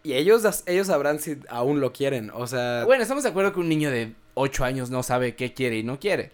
[0.04, 2.30] Y ellos, ellos sabrán si aún lo quieren.
[2.34, 5.54] O sea, Bueno, estamos de acuerdo que un niño de 8 años no sabe qué
[5.54, 6.32] quiere y no quiere.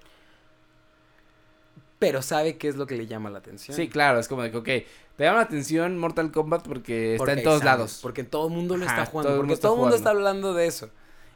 [1.99, 3.75] pero sabe qué es lo que le llama la atención.
[3.75, 4.69] Sí, claro, es como de que, ok,
[5.17, 7.99] te llama la atención Mortal Kombat porque está en todos lados.
[8.01, 9.29] Porque todo el mundo lo Ajá, está jugando.
[9.31, 10.89] todo porque todo el mundo está hablando de eso.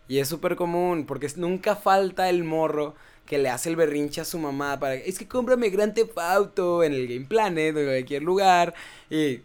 [0.07, 1.05] Y es súper común.
[1.07, 2.93] Porque nunca falta el morro
[3.25, 6.93] que le hace el berrinche a su mamá para es que cómprame Theft Auto en
[6.93, 8.73] el Game Planet o en cualquier lugar.
[9.09, 9.41] Y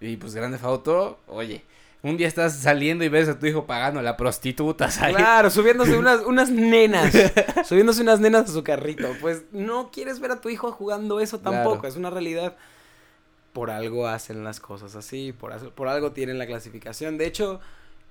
[0.00, 1.62] Y pues Grande Auto, oye,
[2.02, 6.20] un día estás saliendo y ves a tu hijo pagando la prostituta, claro, subiéndose unas,
[6.26, 7.12] unas nenas.
[7.64, 9.14] subiéndose unas nenas a su carrito.
[9.20, 11.80] Pues no quieres ver a tu hijo jugando eso tampoco.
[11.80, 11.88] Claro.
[11.88, 12.56] Es una realidad.
[13.52, 15.32] Por algo hacen las cosas así.
[15.32, 17.18] Por, por algo tienen la clasificación.
[17.18, 17.60] De hecho,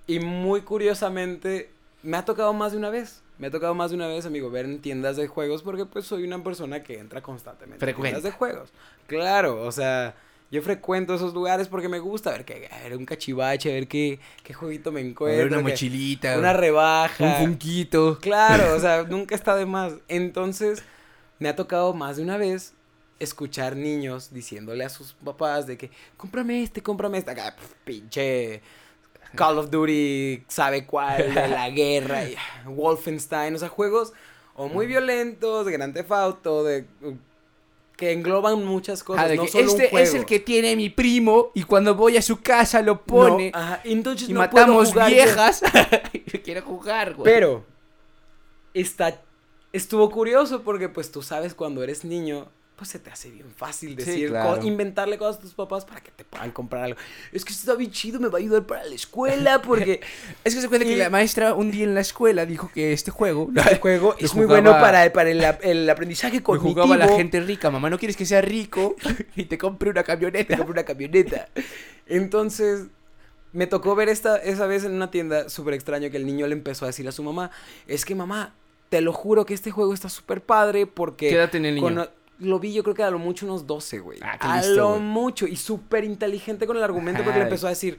[0.08, 1.70] y muy curiosamente,
[2.04, 3.22] me ha tocado más de una vez.
[3.38, 6.04] Me ha tocado más de una vez, amigo, ver en tiendas de juegos porque pues
[6.06, 8.16] soy una persona que entra constantemente en Frecuenta.
[8.18, 8.70] tiendas de juegos.
[9.08, 10.14] Claro, o sea,
[10.52, 13.88] yo frecuento esos lugares porque me gusta ver que a ver un cachivache, a ver
[13.88, 15.38] qué, qué jueguito me A encuentro.
[15.46, 17.24] ver, una mochilita, una rebaja.
[17.24, 18.18] un funquito.
[18.20, 19.94] Claro, o sea, nunca está de más.
[20.10, 20.84] Entonces,
[21.40, 22.74] me ha tocado más de una vez
[23.20, 27.32] escuchar niños diciéndole a sus papás de que, cómprame este, cómprame este.
[27.32, 28.62] Acá, pinche
[29.36, 34.14] Call of Duty, sabe cuál, de la guerra, y, Wolfenstein, o sea, juegos
[34.56, 36.86] o muy violentos, de Grand Theft Auto, de...
[37.02, 37.16] uh,
[37.96, 40.74] que engloban muchas cosas, Ah, de no que solo un este es el que tiene
[40.78, 44.50] mi primo y cuando voy a su casa lo pone No, ajá, entonces y no
[44.50, 45.62] puedo matamos viejas.
[46.28, 47.26] Yo quiero jugar, güey.
[47.26, 47.66] Pero
[48.74, 49.20] está
[49.74, 52.48] estuvo curioso porque pues tú sabes cuando eres niño,
[52.80, 54.64] pues se te hace bien fácil Sí, decir, claro.
[54.64, 57.00] inventarle cosas a tus papás para que te puedan comprar algo.
[57.32, 60.00] Es que está bien chido, me va a ayudar para la escuela porque
[60.44, 62.94] es que se cuenta y- que la maestra un día en la escuela dijo que
[62.94, 66.82] este juego este juego es muy bueno para, para el, el aprendizaje cognitivo.
[66.84, 67.70] jugaba la gente rica.
[67.70, 68.96] Mamá, ¿no quieres que sea rico
[69.36, 70.56] y te compre una te camioneta?
[70.58, 71.50] compré una camioneta.
[72.08, 72.86] Entonces,
[73.54, 76.54] me tocó ver esta, esa vez en una tienda súper extraño que el niño le
[76.54, 77.52] empezó a decir a su mamá,
[77.88, 78.54] es que mamá,
[78.90, 81.30] te lo juro que este juego está súper padre porque...
[81.30, 82.08] ¿Qué edad tenía el niño?
[82.40, 84.20] Lo vi yo creo que a lo mucho unos 12, güey.
[84.22, 85.46] Ah, a listo, lo mucho.
[85.48, 87.98] Y súper inteligente con el argumento porque le empezó a decir,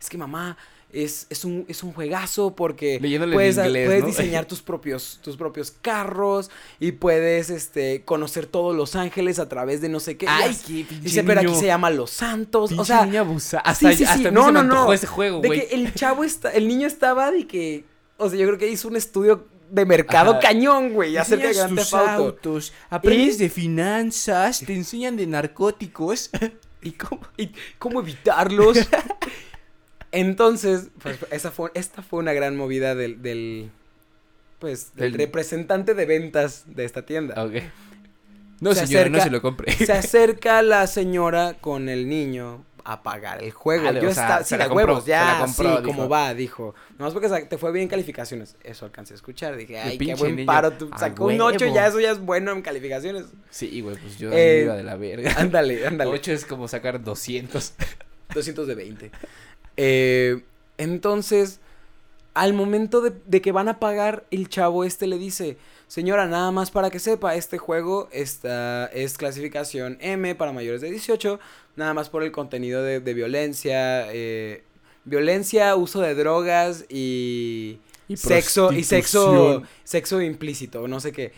[0.00, 0.56] es que mamá,
[0.92, 4.08] es, es, un, es un juegazo porque Leyéndole puedes, inglés, puedes ¿no?
[4.08, 9.80] diseñar tus propios, tus propios carros y puedes este, conocer todos Los Ángeles a través
[9.80, 10.26] de no sé qué.
[10.28, 12.72] Ay, qué Dice, pero aquí se llama Los Santos.
[12.72, 14.04] O sea, niño abusa- Hasta, sí, sí.
[14.04, 14.92] hasta a mí No, se no, no.
[14.92, 17.84] ese juego, de que el chavo está, el niño estaba de que,
[18.18, 20.40] o sea, yo creo que hizo un estudio de mercado Ajá.
[20.40, 22.10] cañón, güey, acerca de Grand Theft Auto.
[22.12, 26.30] autos, aprendes Y- de finanzas, te enseñan de narcóticos.
[26.82, 27.22] ¿Y cómo?
[27.36, 28.78] y cómo evitarlos.
[30.12, 33.70] Entonces, pues, esa fue, esta fue una gran movida del, del
[34.58, 37.42] pues, del Del- representante de ventas de esta tienda.
[37.42, 37.54] Ok.
[38.60, 39.72] No, Se señora, no acerca- se lo compre.
[39.72, 43.90] Se acerca la señora con el niño a pagar el juego.
[43.92, 46.74] Yo o sea, estaba, sí, la compró, huevos, la ya, compró, sí, como va, dijo.
[46.98, 48.56] Nomás porque te fue bien en calificaciones.
[48.62, 49.56] Eso alcancé a escuchar.
[49.56, 50.72] Dije, ay, qué buen niño, paro.
[50.72, 51.74] Tú sacó un 8 huevo.
[51.74, 53.26] ya, eso ya es bueno en calificaciones.
[53.50, 55.32] Sí, güey, pues yo Eh, iba de la verga.
[55.38, 56.10] Ándale, ándale.
[56.10, 57.74] 8 es como sacar 200.
[58.34, 59.10] 200 de 20.
[59.76, 60.42] Eh,
[60.78, 61.60] entonces,
[62.34, 65.58] al momento de, de que van a pagar, el chavo este le dice,
[65.92, 70.90] señora, nada más para que sepa, este juego está, es clasificación M para mayores de
[70.90, 71.38] 18,
[71.76, 74.64] nada más por el contenido de, de violencia, eh,
[75.04, 77.78] violencia, uso de drogas y,
[78.08, 81.32] Y sexo, y sexo, sexo implícito, no sé qué.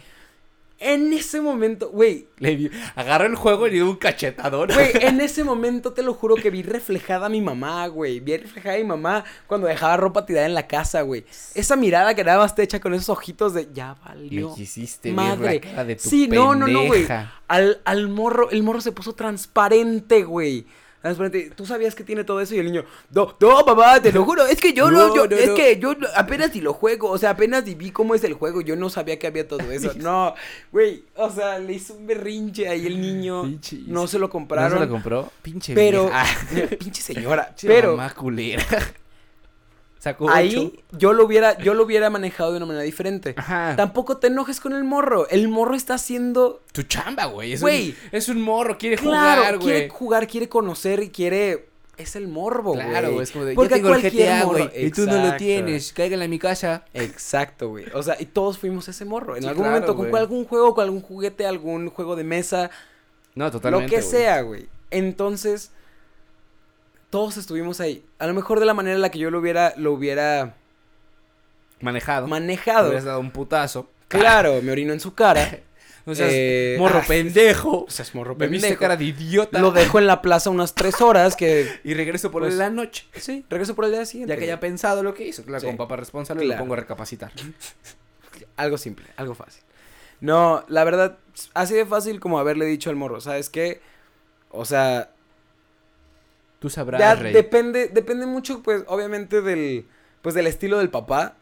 [0.81, 4.75] En ese momento, güey, Le agarró el juego y le dio un cachetador.
[4.75, 8.21] Güey, en ese momento te lo juro que vi reflejada a mi mamá, güey.
[8.21, 11.25] Vi reflejada a mi mamá cuando dejaba ropa tirada en la casa, güey.
[11.55, 14.55] Esa mirada que nada más te echa con esos ojitos de ya Me valió.
[14.55, 15.41] quisiste madre.
[15.49, 17.07] ver la cara de tu Sí, no, no, no, güey.
[17.49, 20.67] Al, al morro, el morro se puso transparente, güey.
[21.05, 21.51] Transparente.
[21.55, 24.47] Tú sabías que tiene todo eso y el niño, no, no, papá, te lo juro,
[24.47, 25.55] es que yo no, No, yo, no, es no.
[25.55, 28.33] que yo no- apenas si lo juego, o sea, apenas si vi cómo es el
[28.33, 29.93] juego, yo no sabía que había todo eso.
[29.97, 30.35] No,
[30.73, 34.31] güey, o sea, le hizo un berrinche ahí el niño, Pinche- no se lo ¿No
[34.31, 34.79] compraron.
[34.79, 35.31] se lo compró?
[35.43, 36.11] Pinche Pero,
[36.79, 38.65] pinche señora, Pinche pero mamá culera.
[40.05, 40.83] Sacó ahí ocho.
[40.99, 43.35] yo lo hubiera, yo lo hubiera manejado de una manera diferente.
[43.39, 43.75] Ajá.
[43.75, 45.27] Tampoco te enojes con el morro.
[45.31, 47.55] El morro está haciendo, Tu chamba, güey.
[47.55, 47.91] Es, Güey.
[47.91, 49.89] Un, es un morro, quiere claro, jugar, quiere güey.
[49.89, 52.87] jugar, quiere conocer y quiere, es el morbo, güey.
[52.87, 53.23] Claro, güey.
[53.23, 54.71] Es como de, Porque yo tengo el GTA, güey.
[54.87, 55.93] Y tú no lo tienes.
[55.95, 56.85] Cáigale a mi casa.
[56.93, 57.87] Exacto, güey.
[57.95, 59.37] O sea, y todos fuimos ese morro.
[59.37, 62.71] En Sí, algún claro, momento, con algún juego, con algún juguete, algún juego de mesa,
[63.35, 63.87] No, totalmente.
[63.87, 64.11] lo que güey.
[64.23, 64.67] sea, güey.
[64.91, 65.71] Entonces,
[67.15, 68.05] todos estuvimos ahí.
[68.19, 70.57] A lo mejor de la manera en la que yo lo hubiera, lo hubiera
[71.81, 72.27] Manejado.
[72.27, 72.87] manejado.
[72.89, 73.89] Hubieras dado un putazo.
[74.09, 75.61] Claro, me orino en su cara.
[76.07, 77.85] O sea, Eh, morro ah, pendejo.
[77.85, 78.81] O sea, es morro Me viste pendejo.
[78.81, 79.59] cara de idiota.
[79.59, 81.67] Lo dejo en la plaza unas tres horas que...
[81.85, 83.07] Y regreso por Pues, la noche.
[83.15, 84.35] Sí, regreso por el día siguiente.
[84.35, 85.45] Ya que haya pensado lo que hizo.
[85.45, 85.67] Claro, Sí.
[85.67, 86.59] con papá responsable Claro.
[86.59, 87.33] lo pongo a recapacitar.
[88.57, 89.63] Algo simple, algo fácil.
[90.21, 91.17] No, la verdad,
[91.55, 93.81] así de fácil como haberle dicho al morro, ¿sabes qué?
[94.51, 95.11] O sea,
[96.65, 97.35] Tú sabrás, ya rey.
[97.35, 99.85] depende, depende mucho, pues, obviamente del,
[100.23, 101.37] pues, del estilo del papá.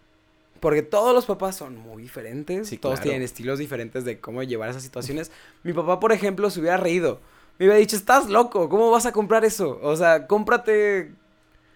[0.59, 2.67] Porque todos los papás son muy diferentes.
[2.67, 3.11] Sí, todos claro.
[3.11, 5.31] tienen estilos diferentes de cómo llevar esas situaciones.
[5.63, 7.21] Mi papá, por ejemplo, se hubiera reído.
[7.61, 9.79] Me hubiera dicho, estás loco, ¿cómo vas a comprar eso?
[9.81, 11.13] O sea, cómprate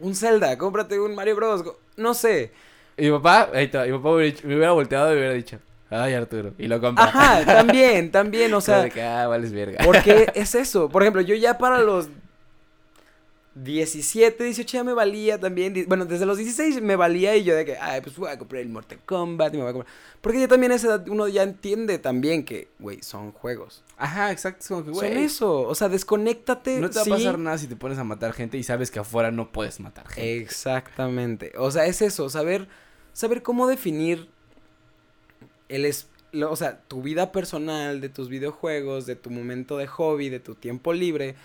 [0.01, 1.63] un Zelda, cómprate un Mario Bros.
[1.97, 2.51] No sé.
[2.97, 6.53] Y mi papá, ahí está, mi papá me hubiera volteado y hubiera dicho, ay Arturo,
[6.59, 7.05] y lo compra.
[7.05, 9.85] Ajá, también, también, o sea, de que, ah, vales verga.
[9.85, 10.89] Porque es eso.
[10.89, 12.09] Por ejemplo, yo ya para los
[13.59, 15.87] 17, 18 ya me valía también.
[15.89, 18.61] Bueno, desde los 16 me valía y yo de que, ay, pues voy a comprar
[18.61, 19.95] el Mortal Kombat y me voy a comprar.
[20.21, 23.83] Porque ya también a esa edad uno ya entiende también que, güey, son juegos.
[23.97, 25.61] Ajá, exacto, es como que, güey, Son eso.
[25.63, 26.81] O sea, desconéctate.
[26.81, 27.11] no te va sí.
[27.11, 29.81] a pasar nada si te pones a matar gente y sabes que afuera no puedes
[29.81, 30.37] matar gente.
[30.37, 31.53] Exactamente.
[31.57, 32.69] O sea, es eso, saber,
[33.15, 34.29] saber cómo definir
[35.69, 39.87] el es, lo- o sea, tu vida personal, de tus videojuegos, de tu momento de
[39.87, 41.37] hobby, de tu tiempo libre.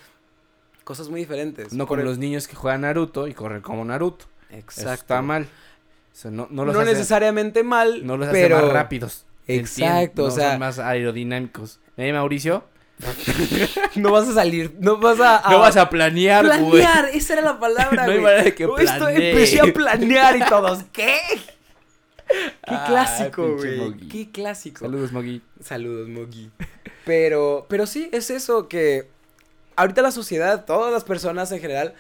[0.92, 1.72] Cosas muy diferentes.
[1.72, 4.26] no como el- los niños que juegan Naruto y corren como Naruto.
[4.50, 4.92] Eso Exacto.
[4.94, 5.44] está mal.
[5.44, 9.26] O sea, no, no No, hace, necesariamente mal, no los hace pero más rápidos.
[9.48, 11.80] Exacto, Entiendo, o no sea- son más aerodinámicos.
[11.96, 12.66] ¿Eh, Mauricio?
[13.96, 16.82] no vas a salir, no vas a, No vas a planear, güey.
[16.84, 20.42] planear, esa era la palabra, No hay manera de que esto- empecé a planear y
[20.46, 21.18] todos, ¿qué?
[22.28, 23.78] Qué clásico, pinche güey.
[23.92, 24.08] Moggy.
[24.08, 24.80] Qué clásico.
[24.86, 25.42] Saludos, Moggy.
[25.62, 26.50] Saludos, Mogi.
[27.06, 29.10] Pero, pero sí, es eso que
[29.82, 31.94] ahorita la sociedad, todas las personas en general,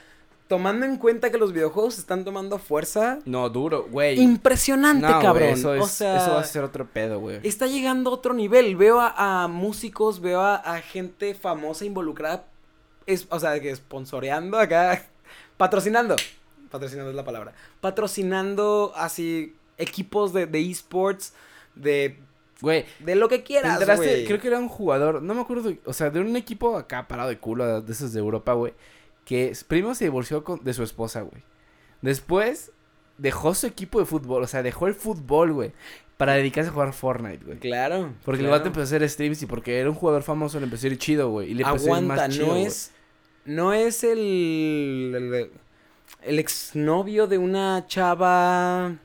[0.47, 4.19] tomando en cuenta que los videojuegos están tomando fuerza, No, duro, güey.
[4.19, 5.49] impresionante, No, cabrón.
[5.49, 7.39] eso, es, o sea, eso va a ser otro pedo, güey.
[7.43, 8.75] está llegando a otro nivel.
[8.75, 12.45] Veo a, a músicos, veo a, a gente famosa involucrada,
[13.05, 15.03] es, o sea, que sponsoreando acá,
[15.57, 16.15] patrocinando.
[16.69, 17.53] Patrocinando es la palabra.
[17.79, 21.33] Patrocinando así equipos de, de esports,
[21.75, 22.19] de,
[22.61, 24.25] Güey, de lo que quieras, güey.
[24.25, 27.29] creo que era un jugador, no me acuerdo, o sea, de un equipo acá parado
[27.29, 28.73] de culo, de esos de Europa, güey,
[29.25, 31.43] que primero se divorció con, de su esposa, güey.
[32.01, 32.71] Después
[33.17, 35.73] dejó su equipo de fútbol, o sea, dejó el fútbol, güey,
[36.17, 37.57] para dedicarse a jugar Fortnite, güey.
[37.57, 38.13] Claro.
[38.23, 38.59] Porque el claro.
[38.59, 40.97] vato empezó a hacer streams y porque era un jugador famoso le empezó a ir
[40.99, 41.49] chido, güey.
[41.49, 42.91] Y le empezó a ir Aguanta, más chido, no es.
[43.43, 45.13] No es el.
[45.15, 45.51] El,
[46.21, 48.97] el exnovio de una chava.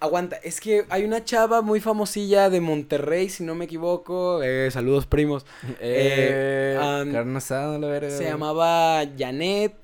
[0.00, 4.40] Aguanta, es que hay una chava muy famosilla de Monterrey, si no me equivoco.
[4.44, 5.44] Eh, saludos, primos.
[5.80, 8.10] Eh, um, carne asada, la verga.
[8.10, 9.74] Se llamaba Janet.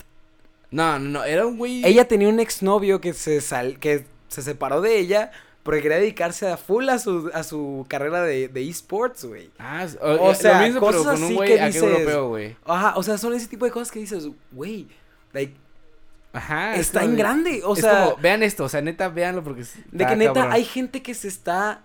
[0.71, 1.85] No, no, no, era un güey.
[1.85, 5.31] Ella tenía un exnovio que se sal, que se separó de ella
[5.63, 9.51] porque quería dedicarse a full a su, a su carrera de, de esports, güey.
[9.59, 11.67] Ah, O o, sea, sea, lo mismo, pero cosas con un así güey que acá
[11.67, 12.57] dices- europeo, güey.
[12.67, 14.87] Ajá, o sea, son ese tipo de cosas que dices, güey,
[15.33, 15.55] like,
[16.35, 16.75] Ajá.
[16.75, 19.43] es está en de- grande, o es sea, como, vean esto, o sea, neta, véanlo
[19.43, 20.53] porque de que neta cabrón.
[20.53, 21.83] hay gente que se está,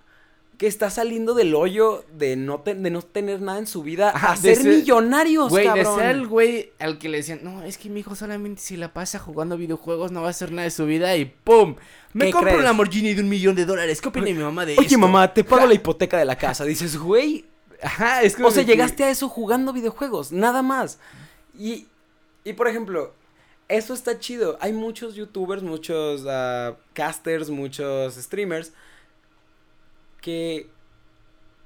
[0.58, 4.10] que está saliendo del hoyo de no, te- de no tener nada en su vida
[4.14, 6.00] Ajá, a de ser ser- millonarios, Güey, de cabrón.
[6.00, 8.91] ser el güey al que le decían, no, es que mi hijo solamente si la
[8.93, 11.76] pasa jugando videojuegos no va a hacer nada de su vida y ¡pum!
[12.12, 14.02] Me ¿Qué compro un Lamborghini de un millón de dólares.
[14.02, 14.97] ¿Qué opina mi mamá de Oye, esto?
[14.97, 16.66] mamá, te pago la hipoteca de la casa.
[16.66, 17.45] Dices, güey,
[17.82, 20.97] Ajá, es O sea, de llegaste a eso jugando videojuegos, nada más.
[21.58, 21.86] Y,
[22.43, 23.14] y por ejemplo,
[23.70, 24.58] eso está chido.
[24.60, 28.74] Hay muchos youtubers, muchos ah, casters, muchos streamers
[30.22, 30.68] que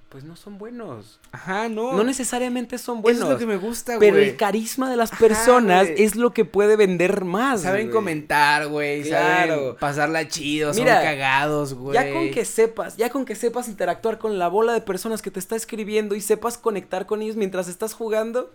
[0.10, 1.20] pues no son buenos.
[1.32, 1.94] Ajá, no.
[1.94, 3.24] No necesariamente son Eso buenos.
[3.24, 4.30] es lo que me gusta, pero güey.
[4.30, 7.62] el carisma de las Ajá, personas es lo que puede vender más.
[7.62, 9.02] Saben comentar, güey.
[9.02, 9.56] Claro.
[9.56, 11.96] Saben pasarla chido, Mira, son cagados, güey.
[11.96, 15.32] Ya con que sepas, ya con que sepas interactuar con la bola de personas que
[15.32, 18.52] te está escribiendo y sepas conectar con ellos mientras estás jugando.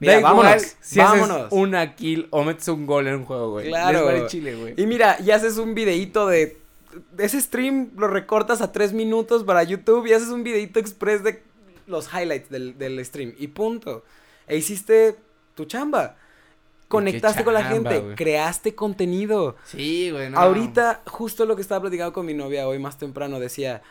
[0.00, 1.36] Mira, Da igual vámonos, si vámonos.
[1.36, 3.68] haces una kill o metes un gol en un juego, güey.
[3.68, 4.04] Claro.
[4.04, 4.74] Vale chile, güey.
[4.76, 6.56] Y mira, y haces un videíto de,
[7.18, 11.42] ese stream, lo recortas a tres minutos para YouTube y haces un videíto express de
[11.86, 13.34] los highlights del, del stream.
[13.38, 14.04] Y punto.
[14.46, 15.16] E hiciste
[15.54, 16.16] tu chamba.
[16.86, 19.56] Conectaste con la gente, creaste contenido.
[19.64, 20.38] Sí, güey, no.
[20.38, 23.82] Ahorita, justo lo que estaba platicando con mi novia hoy más temprano, decía,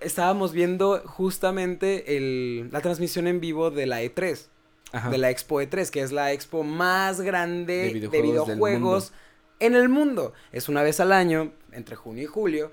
[0.00, 4.46] estábamos viendo justamente el, la transmisión en vivo de la E3
[4.94, 5.10] Ajá.
[5.10, 9.12] de la Expo E3, que es la expo más grande De de videojuegos
[9.60, 10.32] en el mundo.
[10.52, 12.72] Es una vez al año, entre junio y julio.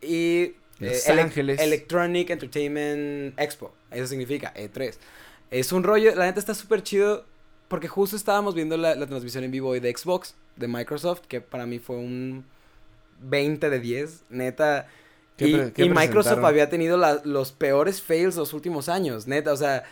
[0.00, 1.60] Y Los Ángeles.
[1.60, 3.72] Electronic Entertainment Expo.
[3.90, 4.96] Eso significa E3.
[5.50, 7.24] Es un rollo, la neta está súper chido.
[7.68, 11.40] Porque justo estábamos viendo la, la transmisión en vivo hoy de Xbox, de Microsoft, que
[11.40, 12.44] para mí fue un
[13.20, 14.24] 20 de 10.
[14.28, 14.88] Neta.
[15.38, 19.26] ¿Qué Y, pre- qué y Microsoft había tenido la- los peores fails los últimos años,
[19.26, 19.52] neta.
[19.52, 19.84] O sea,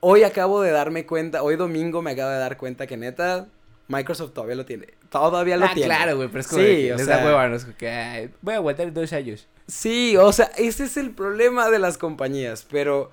[0.00, 3.46] hoy acabo de darme cuenta, hoy domingo me acabo de dar cuenta que neta,
[3.88, 4.88] Microsoft todavía lo tiene.
[5.10, 5.86] Todavía lo Ah, tiene.
[5.94, 7.56] claro, güey, pero es como Sí, o sea- hueva, ¿no?
[7.56, 9.48] Es como que, voy a aguantar dos años.
[9.66, 13.10] Sí, o sea, ese es el problema de las compañías, pero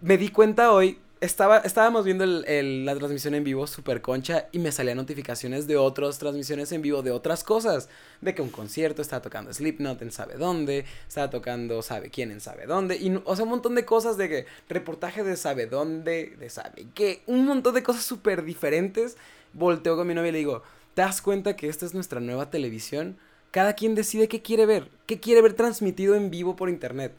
[0.00, 4.48] me di cuenta hoy, estaba, estábamos viendo el- el- la transmisión en vivo super concha
[4.52, 7.88] y me salían notificaciones de otras transmisiones en vivo de otras cosas,
[8.20, 12.40] de que un concierto estaba tocando Slipknot en sabe dónde, estaba tocando sabe quién en
[12.40, 16.34] sabe dónde, y o sea, un montón de cosas de que reportaje de sabe dónde,
[16.38, 19.16] de sabe qué, un montón de cosas súper diferentes.
[19.52, 20.62] Volteo con mi novia y le digo,
[20.94, 23.16] ¿te das cuenta que esta es nuestra nueva televisión?
[23.50, 27.12] Cada quien decide qué quiere ver, qué quiere ver transmitido en vivo por internet.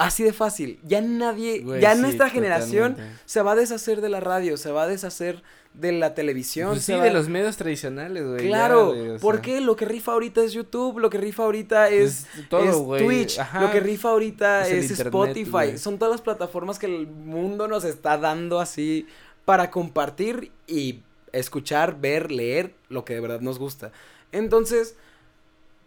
[0.00, 0.78] Así de fácil.
[0.82, 3.20] Ya nadie, Güey, ya sí, nuestra generación totalmente.
[3.26, 5.42] se va a deshacer de la radio, se va a deshacer
[5.74, 6.70] de la televisión.
[6.70, 8.42] Pues sí, va- de los medios tradicionales, güey.
[8.42, 9.60] ya, Claro, güey, o ¿por sea, qué?
[9.60, 13.04] Lo que rifa ahorita es YouTube, lo que rifa ahorita es, todo, es güey.
[13.04, 13.60] Twitch, Ajá.
[13.60, 15.50] lo que rifa ahorita Es el es, internet, Spotify.
[15.50, 15.78] güey.
[15.78, 19.06] Son todas las plataformas que el mundo nos está dando así
[19.44, 23.92] para compartir y escuchar, ver, leer lo que de verdad nos gusta.
[24.32, 24.96] Entonces,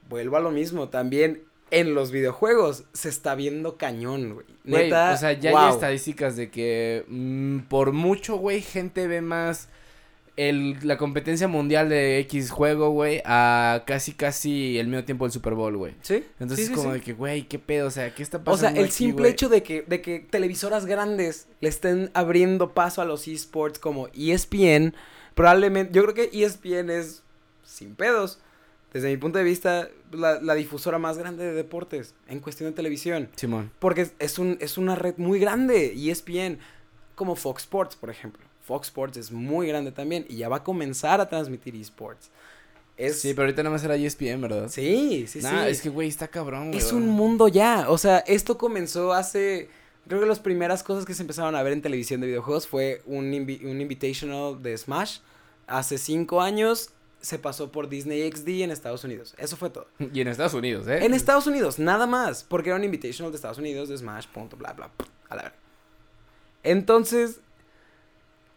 [0.09, 1.43] vuelvo a lo mismo, también
[1.73, 4.45] en los videojuegos se está viendo cañón, güey.
[4.63, 5.59] Neta, o sea, ya wow.
[5.59, 9.69] hay estadísticas de que mm, por mucho, güey, gente ve más
[10.37, 15.31] el, la competencia mundial de X juego, güey, a casi, casi el mismo tiempo del
[15.31, 15.95] Super Bowl, güey.
[16.01, 16.23] ¿Sí?
[16.39, 16.99] Entonces, Sí, sí, como sí.
[16.99, 19.29] de que, güey, qué pedo, o sea, ¿qué está O pasando sea, el aquí, simple
[19.29, 24.09] hecho de que, de que televisoras grandes le estén abriendo paso a los esports como
[24.13, 24.93] ESPN,
[25.33, 27.23] probablemente, yo creo que ESPN es
[27.63, 28.39] sin pedos,
[28.93, 32.75] desde mi punto de vista, la, la difusora más grande de deportes en cuestión de
[32.75, 33.29] televisión.
[33.35, 33.71] Simón.
[33.79, 36.59] Porque es, un, es una red muy grande, ESPN,
[37.15, 38.43] como Fox Sports, por ejemplo.
[38.61, 42.29] Fox Sports es muy grande también y ya va a comenzar a transmitir esports.
[42.95, 44.69] Es, Sí, pero ahorita nada más era ESPN, ¿verdad?
[44.69, 45.69] sí, sí, Nah, sí.
[45.71, 46.77] es que, güey, está cabrón, güey.
[46.77, 47.89] Es un mundo ya.
[47.89, 49.67] O sea, esto comenzó hace.
[50.07, 53.01] Creo que las primeras cosas que se empezaron a ver en televisión de videojuegos fue
[53.05, 55.19] un, invi- un Invitational de Smash.
[55.65, 56.91] Hace cinco años
[57.23, 59.33] se pasó por Disney XD en Estados Unidos.
[59.37, 59.87] Eso fue todo.
[60.13, 61.03] Y en Estados Unidos, ¿eh?
[61.05, 62.43] En Estados Unidos, nada más.
[62.43, 64.91] Porque era un Invitational de Estados Unidos de Smash, punto, bla, bla.
[65.29, 65.57] A la verga.
[66.63, 67.39] Entonces,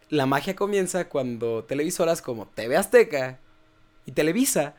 [0.09, 3.39] la magia comienza cuando televisoras como TV Azteca
[4.05, 4.75] y Televisa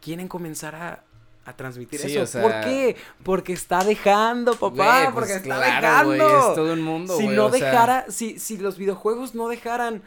[0.00, 1.04] quieren comenzar a,
[1.44, 2.22] a transmitir Sí, eso.
[2.22, 2.96] o sea- ¿Por qué?
[3.24, 5.10] Porque está dejando, papá.
[5.12, 6.38] Pues porque está claro, dejando.
[6.50, 10.02] es todo un mundo, si no sea, dejara, si, si los videojuegos no dejaran.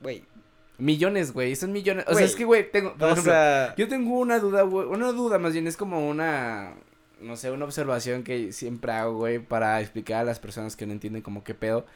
[0.00, 0.24] Güey.
[0.78, 2.04] Millones, güey, son millones.
[2.08, 3.74] O Güey, sea, es que, güey, tengo, por O ejemplo, sea.
[3.76, 6.74] yo tengo una duda, güey, una duda más bien, es como una,
[7.20, 10.92] no sé, una observación que siempre hago, güey, para explicar a las personas que no
[10.92, 11.86] entienden como qué pedo.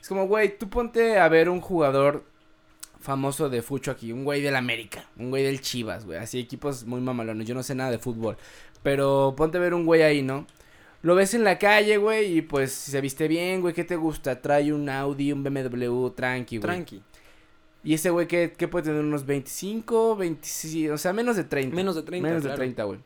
[0.00, 2.24] Es como, güey, tú ponte a ver un jugador
[3.00, 6.84] famoso de fucho aquí, un güey del América, un güey del Chivas, güey, así equipos
[6.84, 8.36] muy mamalones, yo no sé nada de fútbol,
[8.82, 10.46] pero ponte a ver un güey ahí, ¿no?
[11.02, 14.40] Lo ves en la calle, güey, y pues se viste bien, güey, ¿qué te gusta?
[14.40, 16.62] Trae un Audi, un BMW, tranqui, güey.
[16.62, 17.02] Tranqui.
[17.84, 19.00] Y ese güey, ¿qué, ¿qué, puede tener?
[19.00, 21.74] Unos 25, 25, o sea, menos de 30.
[21.74, 22.56] Menos de 30, Menos claro.
[22.56, 23.00] de 30, güey.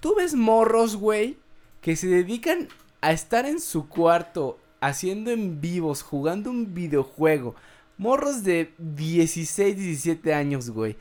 [0.00, 1.38] Tú ves morros, güey,
[1.80, 2.68] que se dedican
[3.00, 7.54] a estar en su cuarto haciendo en vivos, jugando un videojuego.
[7.96, 10.96] Morros de 16, 17 años, güey.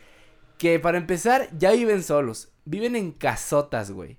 [0.58, 2.50] Que para empezar ya viven solos.
[2.66, 4.18] Viven en casotas, güey.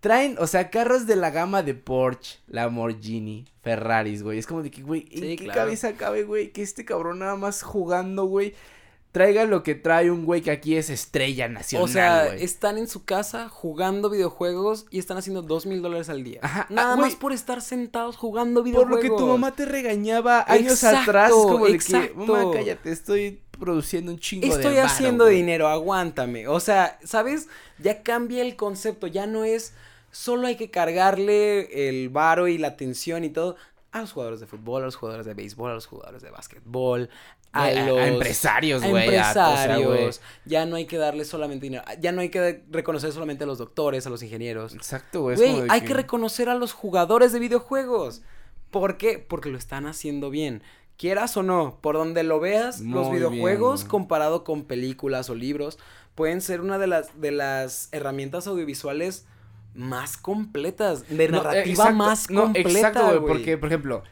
[0.00, 4.38] Traen, o sea, carros de la gama de Porsche, Lamborghini, Ferraris, güey.
[4.38, 5.60] Es como de que, güey, ¿en Sí, qué claro.
[5.62, 6.52] cabeza cabe, güey?
[6.52, 8.54] Que este cabrón nada más jugando, güey.
[9.16, 12.44] Traiga lo que trae un güey que aquí es estrella nacional, O sea, güey.
[12.44, 16.40] están en su casa jugando videojuegos y están haciendo dos mil dólares al día.
[16.42, 17.18] Ajá, Nada ah, más güey.
[17.18, 18.94] por estar sentados jugando Por videojuegos.
[18.94, 22.14] lo que tu mamá te regañaba años Exacto, atrás, como de que, exacto.
[22.26, 25.36] mamá, cállate, estoy produciendo un chingo de Estoy haciendo güey".
[25.36, 26.46] dinero, aguántame.
[26.46, 27.48] O sea, ¿sabes?
[27.78, 29.72] Ya cambia el concepto, ya no es
[30.10, 33.56] solo hay que cargarle el varo y la atención y todo
[33.92, 37.08] a los jugadores de fútbol, a los jugadores de béisbol, a los jugadores de básquetbol,
[37.52, 39.86] a, a- a los empresarios, a güey, a- o sea, empresarios.
[39.88, 40.10] güey.
[40.44, 43.58] ya no hay que darle solamente dinero, ya no hay que reconocer solamente a los
[43.58, 44.74] doctores, a los ingenieros.
[44.74, 45.36] Exacto, güey.
[45.36, 48.22] Güey, hay que reconocer a los jugadores de videojuegos.
[48.70, 49.18] ¿Por qué?
[49.18, 50.62] Porque lo están haciendo bien.
[50.98, 53.88] Quieras o no, por donde lo veas, los videojuegos bien.
[53.90, 55.78] comparado con películas o libros
[56.14, 59.26] pueden ser una de las de las herramientas audiovisuales
[59.74, 64.02] más completas, de No, eh, narrativa exacto, más no, completa, exacto, güey, porque, por ejemplo,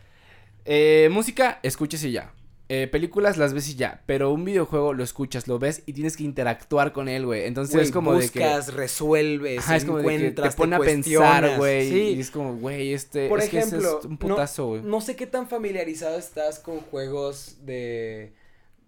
[0.66, 2.32] eh, música, escuchas y ya.
[2.70, 6.16] Eh, películas las ves y ya, pero un videojuego lo escuchas, lo ves y tienes
[6.16, 7.44] que interactuar con él, güey.
[7.44, 10.56] Entonces Güey, es como de que buscas, resuelves, Ajá, es como de que te encuentras,
[10.56, 11.90] pone a pensar, güey.
[11.90, 12.14] Sí.
[12.16, 13.28] Y es como, güey, este.
[13.28, 14.82] Por es que ejemplo, es un putazo, güey.
[14.82, 18.32] No sé qué tan familiarizado estás con juegos de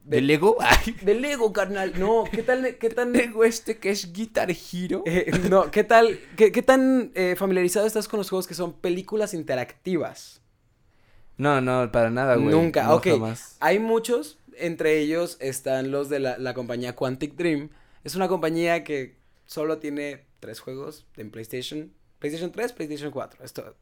[0.07, 0.57] ¿De Lego?
[0.61, 1.93] Ay, de Lego, carnal.
[1.99, 5.03] No, ¿qué tal qué tan Lego este que es Guitar Hero.
[5.05, 6.18] Eh, no, ¿qué tal?
[6.37, 10.41] ¿Qué, qué tan eh, familiarizado estás con los juegos que son películas interactivas?
[11.39, 12.55] No, no, para nada, güey.
[12.55, 13.07] Nunca, no, ok.
[13.07, 13.57] jamás.
[13.61, 17.70] Hay muchos, entre ellos están los de la, la compañía Quantic Dream.
[18.05, 19.16] Es una compañía que
[19.47, 21.93] solo tiene tres juegos en PlayStation.
[22.18, 23.45] PlayStation 3, PlayStation 4.
[23.45, 23.74] Esto,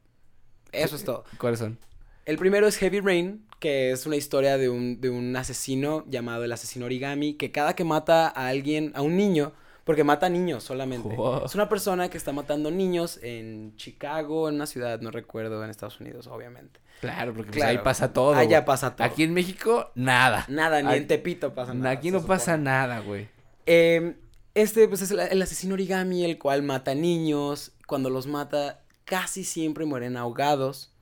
[0.72, 1.24] eso es todo.
[1.38, 1.78] ¿Cuáles son?
[2.26, 6.44] El primero es Heavy Rain, que es una historia de un, de un asesino llamado
[6.44, 9.52] el asesino origami, que cada que mata a alguien, a un niño,
[9.84, 11.08] porque mata niños solamente.
[11.14, 11.44] Wow.
[11.44, 15.70] Es una persona que está matando niños en Chicago, en una ciudad, no recuerdo, en
[15.70, 16.80] Estados Unidos, obviamente.
[17.00, 18.34] Claro, porque pues, ahí pasa todo.
[18.34, 19.06] Allá pasa todo.
[19.06, 20.44] Aquí en México, nada.
[20.48, 21.90] Nada, ni Ay, en Tepito pasa nada.
[21.90, 23.28] Aquí no pasa nada, güey.
[23.66, 24.16] Eh,
[24.54, 27.72] este, pues, es el, el asesino origami, el cual mata niños.
[27.86, 30.94] Cuando los mata, casi siempre mueren ahogados.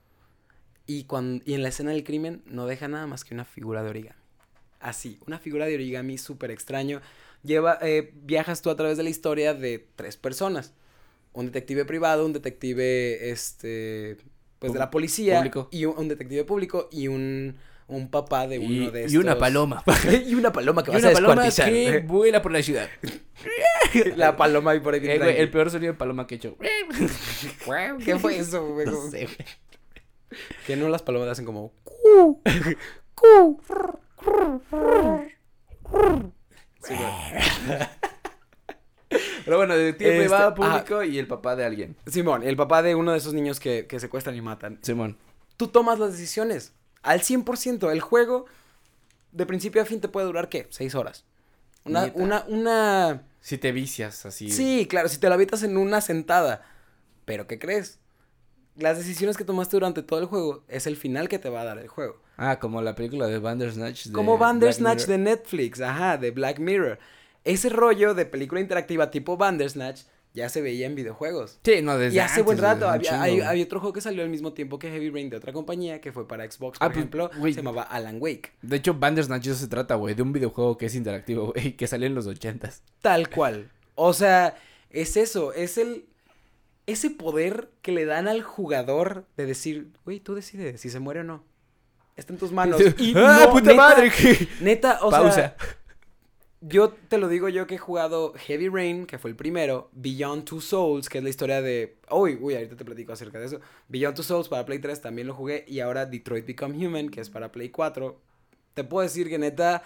[0.87, 3.83] Y, cuando, y en la escena del crimen no deja nada más que una figura
[3.83, 4.20] de origami.
[4.80, 7.01] Así, una figura de origami súper extraño.
[7.43, 10.74] Lleva, eh, viajas tú a través de la historia de tres personas.
[11.32, 14.18] Un detective privado, un detective, este,
[14.59, 15.38] pues de la policía.
[15.38, 15.68] Público.
[15.72, 17.57] Y un, un detective público y un,
[17.88, 19.22] un papá de Y, uno de y estos.
[19.22, 19.82] una paloma.
[20.26, 22.88] y una paloma que y vas una a paloma que vuela por la ciudad.
[24.16, 25.01] La paloma ahí por ahí.
[25.05, 26.57] Eh, güey, el peor sonido de paloma que he hecho.
[28.05, 28.86] ¿Qué fue eso, güey?
[28.86, 29.28] No sé.
[30.66, 31.74] Que no las palomas hacen como...
[36.83, 36.95] Sí.
[39.45, 40.55] Pero bueno, detective Este, privado, ah.
[40.55, 41.97] público y el papá de alguien.
[42.07, 44.78] Simón, el papá de uno de esos niños que, que secuestran y matan.
[44.83, 45.18] Simón.
[45.57, 46.72] Tú tomas las decisiones
[47.03, 47.93] al 100%.
[47.93, 48.47] El juego,
[49.33, 50.66] de principio a fin, te puede durar, ¿qué?
[50.70, 51.24] Seis horas.
[51.85, 53.22] Una, una, una...
[53.41, 54.51] Si te vicias así.
[54.51, 56.64] Sí, claro, si te la habitas en una sentada.
[57.24, 57.99] Pero, ¿qué crees?
[58.76, 61.64] Las decisiones que tomaste durante todo el juego es el final que te va a
[61.64, 62.20] dar el juego.
[62.36, 64.06] Ah, como la película de Bandersnatch.
[64.06, 65.18] de Como Bandersnatch de.
[65.18, 66.98] Netflix, ajá, de Black Mirror.
[67.44, 70.02] Ese rollo de película interactiva tipo Bandersnatch
[70.34, 71.58] ya se veía en videojuegos.
[71.62, 74.54] Sí, no, desde y hace buen rato, había, hay- otro juego que salió al mismo
[74.54, 77.30] tiempo que Heavy Rain de otra compañía que fue para Xbox, Ah, por pues, ejemplo,
[77.42, 78.52] se llamaba Alan Wake.
[78.62, 81.86] De hecho, Bandersnatch eso se trata, güey, de un videojuego que es interactivo, güey, que
[81.86, 82.82] salió en los ochentas.
[83.02, 83.70] Tal cual.
[83.94, 84.56] O sea,
[84.88, 86.06] es eso, es el
[86.87, 91.20] ese poder que le dan al jugador de decir, güey, tú decides si se muere
[91.20, 91.45] o no.
[92.16, 92.80] Está en tus manos.
[92.99, 94.12] Y ¡Ah, no, puta neta, madre!
[94.61, 95.33] Neta, o Pausa.
[95.33, 95.57] sea,
[96.61, 100.45] yo te lo digo yo que he jugado Heavy Rain, que fue el primero, Beyond
[100.45, 101.97] Two Souls, que es la historia de...
[102.11, 103.61] Uy, uy, ahorita te platico acerca de eso.
[103.89, 107.20] Beyond Two Souls para Play 3 también lo jugué y ahora Detroit Become Human, que
[107.20, 108.20] es para Play 4.
[108.74, 109.83] Te puedo decir que neta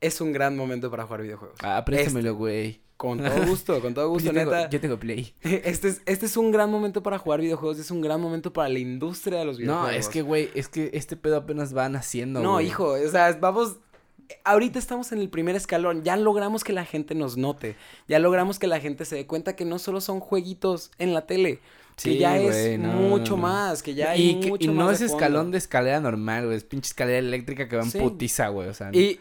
[0.00, 1.58] es un gran momento para jugar videojuegos.
[1.62, 2.83] Ah, préstamelo, güey.
[2.96, 4.70] Con todo gusto, con todo gusto, yo tengo, neta.
[4.70, 5.34] Yo tengo Play.
[5.42, 8.68] Este es, este es un gran momento para jugar videojuegos, es un gran momento para
[8.68, 9.90] la industria de los videojuegos.
[9.92, 13.36] No, es que, güey, es que este pedo apenas va naciendo, No, hijo, o sea,
[13.40, 13.76] vamos.
[14.44, 16.02] Ahorita estamos en el primer escalón.
[16.02, 17.76] Ya logramos que la gente nos note.
[18.08, 21.26] Ya logramos que la gente se dé cuenta que no solo son jueguitos en la
[21.26, 21.56] tele.
[21.96, 23.48] que Sí, ya es no, mucho no, no.
[23.48, 23.82] más.
[23.82, 25.16] Que ya hay y, que- mucho y no más es fondo.
[25.24, 26.56] escalón de escalera normal, güey.
[26.56, 27.98] Es pinche escalera eléctrica que va en Sí.
[27.98, 28.68] putiza, güey.
[28.68, 29.20] O sea, Y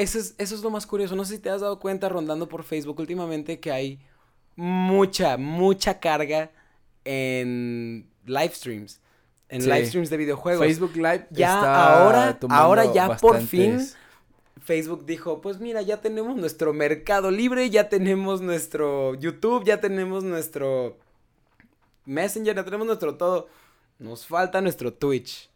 [0.00, 1.16] eso es, eso es lo más curioso.
[1.16, 3.98] No sé si te has dado cuenta rondando por Facebook últimamente que hay
[4.56, 6.50] mucha, mucha carga
[7.04, 9.00] en live streams.
[9.48, 9.68] En Sí.
[9.68, 10.64] live streams de videojuegos.
[10.64, 13.80] Facebook Live Ya está ahora- ahora ya por fin
[14.62, 20.22] Facebook dijo, pues mira, ya tenemos nuestro Mercado Libre, ya tenemos nuestro YouTube, ya tenemos
[20.22, 20.98] nuestro
[22.04, 23.48] Messenger, ya tenemos nuestro todo.
[23.98, 25.48] Nos falta nuestro Twitch.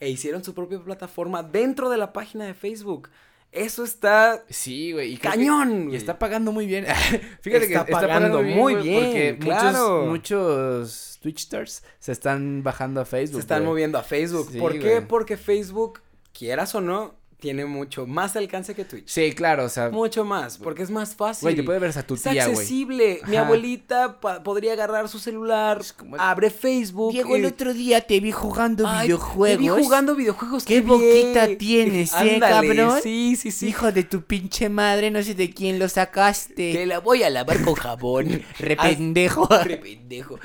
[0.00, 3.08] E hicieron su propia plataforma dentro de la página de Facebook.
[3.56, 5.14] Eso está Sí, güey.
[5.14, 5.90] y creo que- cañón.
[5.92, 6.84] Y está pagando muy bien.
[7.40, 10.04] Fíjate Está que está pagando pagando muy bien, Porque claro.
[10.06, 13.36] muchos, muchos Twitch stars se están bajando a Facebook.
[13.36, 13.70] Se están güey.
[13.70, 14.48] moviendo a Facebook.
[14.52, 14.78] Sí, ¿Por qué?
[14.96, 15.08] güey.
[15.08, 16.00] Porque Facebook,
[16.32, 19.08] quieras o no, tiene mucho más alcance que Twitch.
[19.08, 19.90] Sí, claro, o sea.
[19.90, 21.42] Mucho más, porque es más fácil.
[21.46, 22.56] Güey, te puede ver hasta tu Es tía, güey.
[22.56, 23.20] accesible.
[23.26, 27.12] Mi abuelita podría agarrar su celular, Es como- abre Facebook.
[27.12, 29.56] Diego, el y- otro día te vi jugando Ay, videojuegos.
[29.58, 30.64] Te vi jugando videojuegos.
[30.64, 30.86] ¿Qué bien.
[30.88, 33.00] boquita tienes, eh, Ándale, cabrón?
[33.02, 33.68] Sí, sí, sí.
[33.68, 36.72] Hijo de tu pinche madre, no sé de quién lo sacaste.
[36.72, 38.42] Que la voy a lavar con jabón.
[38.58, 39.46] Rependejo.
[39.52, 40.38] Haz- re pendejo.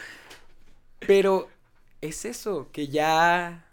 [1.00, 1.48] Pero
[2.02, 3.66] es eso, que ya.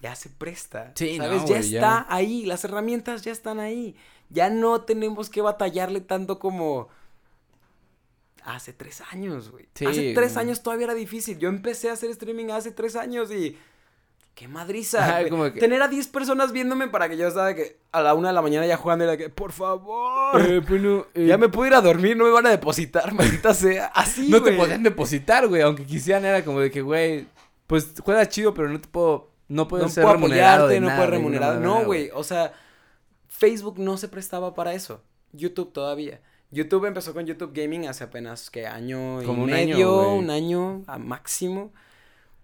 [0.00, 0.92] Ya se presta.
[0.94, 1.42] Sí, no, ¿Sabes?
[1.42, 1.78] ya güey, ya.
[1.80, 2.44] está ahí.
[2.44, 3.96] Las herramientas ya están ahí.
[4.30, 6.88] Ya no tenemos que batallarle tanto como.
[8.44, 9.66] Hace tres años, güey.
[9.74, 11.38] Sí, hace tres años todavía era difícil.
[11.38, 13.56] Yo empecé a hacer streaming hace tres años y.
[14.34, 15.28] ¡Qué madriza!
[15.30, 18.28] Como que- Tener a 10 personas viéndome para que yo estaba que a la una
[18.30, 20.42] de la mañana ya jugando era que, por favor.
[20.42, 23.54] Eh, bueno, eh, ya me puedo ir a dormir, no me van a depositar, maldita
[23.54, 23.86] sea.
[23.94, 25.62] Así, no te podían depositar, güey.
[25.62, 27.28] Aunque quisieran, era como de que, güey,
[27.68, 29.30] pues juegas chido, pero no te puedo.
[29.48, 30.64] No puedo no ser puedo remunerado.
[30.64, 31.60] apoyarte, de no nada, de remunerar.
[31.60, 32.10] No, güey.
[32.14, 32.52] O sea,
[33.28, 35.02] Facebook no se prestaba para eso.
[35.32, 36.20] YouTube todavía.
[36.50, 40.18] YouTube empezó con YouTube Gaming hace apenas que año y un año, medio, güey.
[40.18, 41.72] un año a máximo.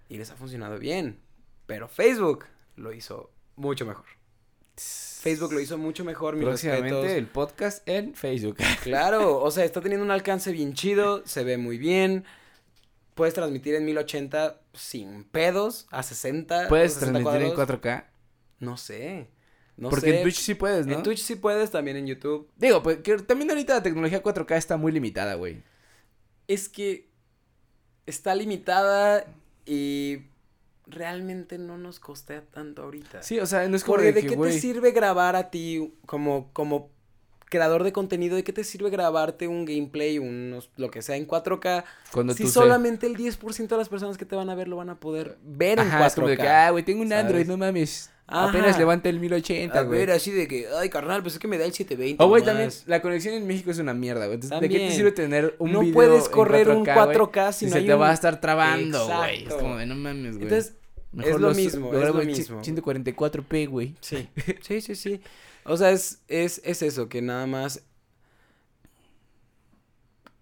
[0.09, 1.21] Y les ha funcionado bien.
[1.67, 2.47] Pero Facebook
[2.77, 4.07] lo hizo mucho mejor.
[4.77, 7.19] Facebook lo hizo mucho mejor, mis Próximamente respetos.
[7.19, 8.57] el podcast en Facebook.
[8.83, 12.25] Claro, o sea, está teniendo un alcance bien chido, se ve muy bien.
[13.21, 16.69] Puedes transmitir en 1080 sin pedos, a 60.
[16.69, 17.81] ¿Puedes 60 transmitir en cuadros.
[17.83, 18.05] 4K?
[18.61, 19.29] No sé.
[19.77, 20.17] No Porque sé.
[20.17, 20.95] en Twitch sí puedes, ¿no?
[20.95, 22.51] En Twitch sí puedes, también en YouTube.
[22.57, 25.63] Digo, pues que también ahorita la tecnología 4K está muy limitada, güey.
[26.49, 27.11] Es que
[28.07, 29.27] está limitada
[29.67, 30.23] y
[30.87, 33.23] realmente no nos costea tanto ahorita.
[33.23, 35.51] Sí, o sea, no es como Porque de de que, qué te sirve grabar a
[35.51, 36.91] ti como, como
[37.51, 41.27] creador de contenido, ¿de qué te sirve grabarte un gameplay, unos, lo que sea en
[41.27, 41.85] 4K?
[42.13, 44.69] Cuando si tú se- solamente el 10% de las personas que te van a ver
[44.69, 46.41] lo van a poder ver en Ajá, es como de 4K.
[46.43, 47.25] que, ah, güey, tengo un ¿sabes?
[47.27, 48.11] Android, no mames.
[48.33, 48.49] Ajá.
[48.51, 49.99] Apenas levanta el 1080, a güey.
[49.99, 52.23] ver, así de que, ay, carnal, pues es que me da el 720.
[52.23, 52.55] O, güey, nomás".
[52.55, 54.37] también la conexión en México es una mierda, güey.
[54.37, 57.17] Entonces, ¿de qué te sirve tener un No video puedes en correr un 4K, güey,
[57.17, 59.45] 4K si no se hay te un- va a estar trabando, güey.
[59.49, 60.45] Es como de, no mames, güey.
[60.45, 60.75] Entonces,
[61.19, 62.63] es lo los- mismo, es lo en mismo.
[62.63, 63.97] 144p, güey.
[64.01, 64.29] Sí,
[64.61, 65.21] sí, sí, sí.
[65.65, 67.83] O sea, es, es, es eso, que nada más...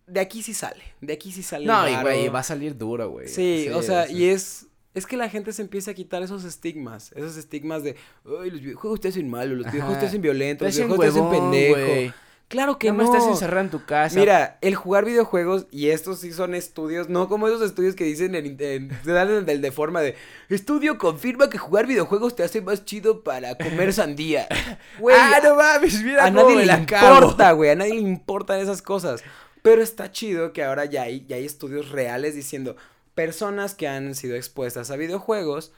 [0.06, 1.66] De aquí sí sale, de aquí sí sale.
[1.66, 3.28] No, y güey, va a salir duro, güey.
[3.28, 4.66] Sí, o sea, y es...
[4.94, 7.94] Es que la gente se empieza a quitar esos estigmas, esos estigmas de,
[8.40, 11.10] ay, los videojuegos te hacen malo, los videojuegos te hacen violento, Te los videojuegos te
[11.10, 11.74] hacen pendejo.
[11.74, 12.12] güey.
[12.48, 13.04] Claro que no no.
[13.04, 14.18] estás encerrado en tu casa.
[14.18, 18.34] Mira, el jugar videojuegos, y estos sí son estudios, no como esos estudios que dicen
[18.34, 20.16] en, en- te dan el del de forma de
[20.48, 24.48] estudio confirma que jugar videojuegos te hace más chido para comer sandía.
[24.98, 28.00] Güey, ah, no mames, mira a cómo nadie me le importa, güey, a nadie le
[28.00, 29.22] importan esas cosas.
[29.62, 32.76] Pero está chido que ahora ya hay, ya hay estudios reales diciendo,
[33.14, 35.72] personas que han sido expuestas a videojuegos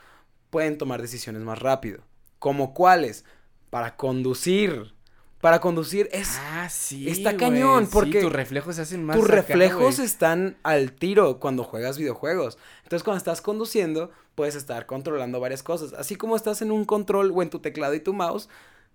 [0.50, 2.02] pueden tomar decisiones más rápido.
[2.38, 3.24] ¿Como cuáles?
[3.70, 4.94] Para conducir.
[5.40, 7.08] Para conducir es Ah, sí.
[7.08, 9.16] Está cañón, porque tus reflejos se hacen más.
[9.16, 12.58] tus acá, reflejos están al tiro cuando juegas videojuegos.
[12.82, 15.94] Entonces, cuando estás conduciendo, puedes estar controlando varias cosas.
[15.94, 18.48] Así como estás en un control o en tu teclado y tu mouse,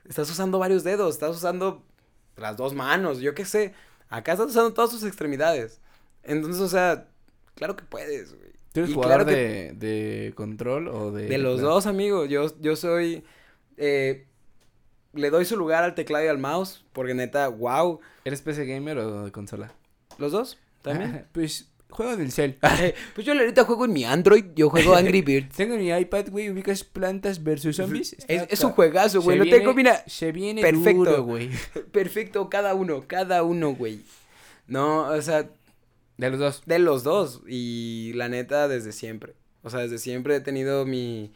[0.08, 1.84] estás usando varios dedos, estás usando
[2.38, 3.74] las dos manos, yo qué sé.
[4.10, 5.80] Acá estás usando todas tus extremidades.
[6.22, 7.08] Entonces, o sea,
[7.56, 8.52] claro que puedes, güey.
[8.72, 9.74] ¿Tú eres y jugador claro que- de,
[10.28, 11.28] de control o de.?
[11.28, 12.26] De los dos, amigo.
[12.26, 13.24] Yo, yo soy.
[13.78, 14.28] eh,
[15.16, 16.86] le doy su lugar al teclado y al mouse.
[16.94, 18.00] Porque neta, wow.
[18.24, 19.74] ¿Eres PC gamer o de consola?
[20.18, 20.58] ¿Los dos?
[20.82, 21.24] ¿También?
[21.24, 22.58] Ah, pues juego del cel.
[22.82, 24.46] Eh, pues yo ahorita juego en mi Android.
[24.56, 25.56] Yo juego Angry Birds.
[25.56, 28.16] Tengo mi iPad, güey, ubicas plantas versus zombies.
[28.28, 29.38] Es, un juegazo, güey.
[29.38, 30.04] Lo tengo, mira.
[30.08, 31.06] Se viene perfecto.
[31.06, 31.50] duro, güey.
[31.92, 34.02] Perfecto, cada uno, cada uno, güey.
[34.68, 35.50] No, o sea,
[36.18, 36.64] De los dos.
[36.66, 37.42] de los dos.
[37.48, 39.36] Y la neta, desde siempre.
[39.64, 41.32] O sea, desde siempre he tenido mi.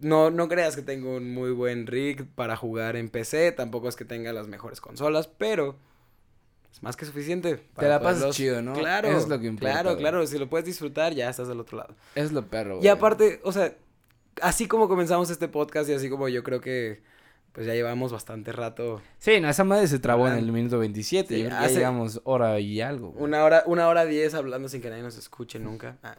[0.00, 3.52] No, no creas que tengo un muy buen rig para jugar en PC.
[3.52, 5.76] Tampoco es que tenga las mejores consolas, pero
[6.72, 7.56] es más que suficiente.
[7.78, 8.74] Te la pasas poderlos- chido, ¿no?
[8.74, 9.08] Claro.
[9.16, 10.00] Es lo que importa, Claro, güey.
[10.00, 10.26] claro.
[10.26, 11.94] Si lo puedes disfrutar, ya estás del otro lado.
[12.14, 12.84] Es lo perro, güey.
[12.84, 13.74] Y aparte, o sea,
[14.42, 17.00] así como comenzamos este podcast y así como yo creo que
[17.52, 19.00] pues ya llevamos bastante rato.
[19.18, 21.34] Sí, no, esa madre se trabó en el minuto 27.
[21.36, 23.12] Sí, hace- ya llegamos hora y algo.
[23.12, 23.24] güey.
[23.24, 25.96] Una hora, una hora diez hablando sin que nadie nos escuche nunca.
[26.02, 26.16] Ah.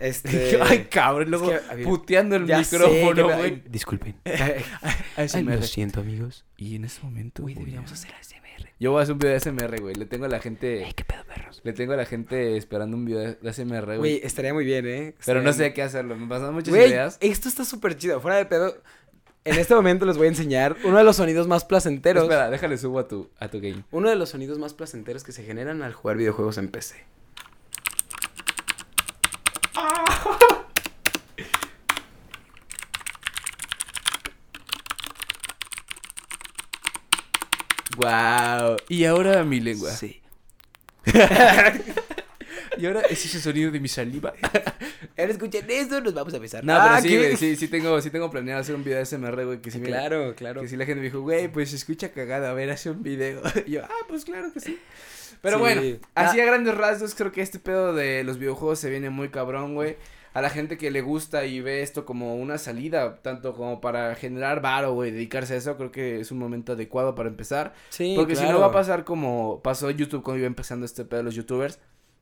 [0.00, 0.58] Este.
[0.62, 3.50] Ay, cabrón, luego que, puteando el micrófono, me- güey.
[3.52, 4.14] ay, Disculpen.
[5.16, 5.62] ASMR.
[5.64, 6.44] siento, amigos.
[6.56, 7.42] Y en ese momento.
[7.42, 8.68] Voy deberíamos hacer ASMR.
[8.80, 9.94] Yo voy a hacer un video de ASMR, güey.
[9.94, 10.86] Le tengo a la gente.
[10.94, 11.60] qué pedo, perros.
[11.64, 13.98] Le tengo a la gente esperando un video de ASMR, güey.
[13.98, 15.14] Güey, estaría muy bien, ¿eh?
[15.24, 16.16] Pero no sé qué hacerlo.
[16.16, 17.18] Me pasan muchas Güey, ideas.
[17.20, 18.20] esto está súper chido.
[18.20, 18.76] Fuera de pedo.
[19.46, 22.22] En este momento les voy a enseñar uno de los sonidos más placenteros.
[22.22, 23.84] Espera, déjale subo a tu, a tu game.
[23.90, 27.04] Uno de los sonidos más placenteros que se generan al jugar videojuegos en PC.
[38.04, 38.76] Wow.
[38.88, 39.90] Y ahora mi lengua.
[39.90, 40.20] Sí.
[42.76, 44.32] Y ahora es ese sonido de mi saliva.
[45.16, 46.64] Ahora escuchen eso, nos vamos a besar.
[46.64, 47.18] No, Ah, pero sí, ¿qué?
[47.18, 49.78] güey, sí, sí tengo, sí tengo planeado hacer un video de ASMR, güey, que sí
[49.78, 50.60] me- Claro, claro.
[50.62, 53.00] Que sí la gente me dijo, güey, pues se escucha cagada, a ver, hace un
[53.04, 53.40] video.
[53.66, 54.76] Y yo, ah, pues claro que sí.
[55.40, 55.60] Pero Sí.
[55.60, 55.80] bueno,
[56.16, 56.42] así Ah.
[56.42, 59.96] a grandes rasgos, creo que este pedo de los videojuegos se viene muy cabrón, güey.
[60.34, 64.14] A la gente que le gusta y ve esto como una salida, tanto como para
[64.16, 67.72] generar varo, güey, dedicarse a eso, creo que es un momento adecuado para empezar.
[67.88, 71.18] Sí, Porque si no va a pasar como pasó YouTube cuando iba empezando este pedo
[71.18, 71.78] de los youtubers.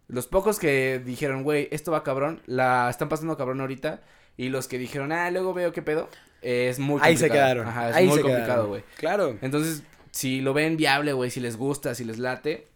[0.08, 4.02] Los pocos que dijeron, güey, esto va cabrón, la están pasando cabrón ahorita.
[4.36, 6.08] Y los que dijeron, ah, luego veo qué pedo,
[6.42, 7.08] es muy complicado.
[7.08, 7.66] Ahí se quedaron.
[7.66, 8.84] Ajá, es ahí muy complicado, güey.
[8.96, 9.38] Claro.
[9.40, 12.68] Entonces, si lo ven viable, güey, si les gusta, si les late,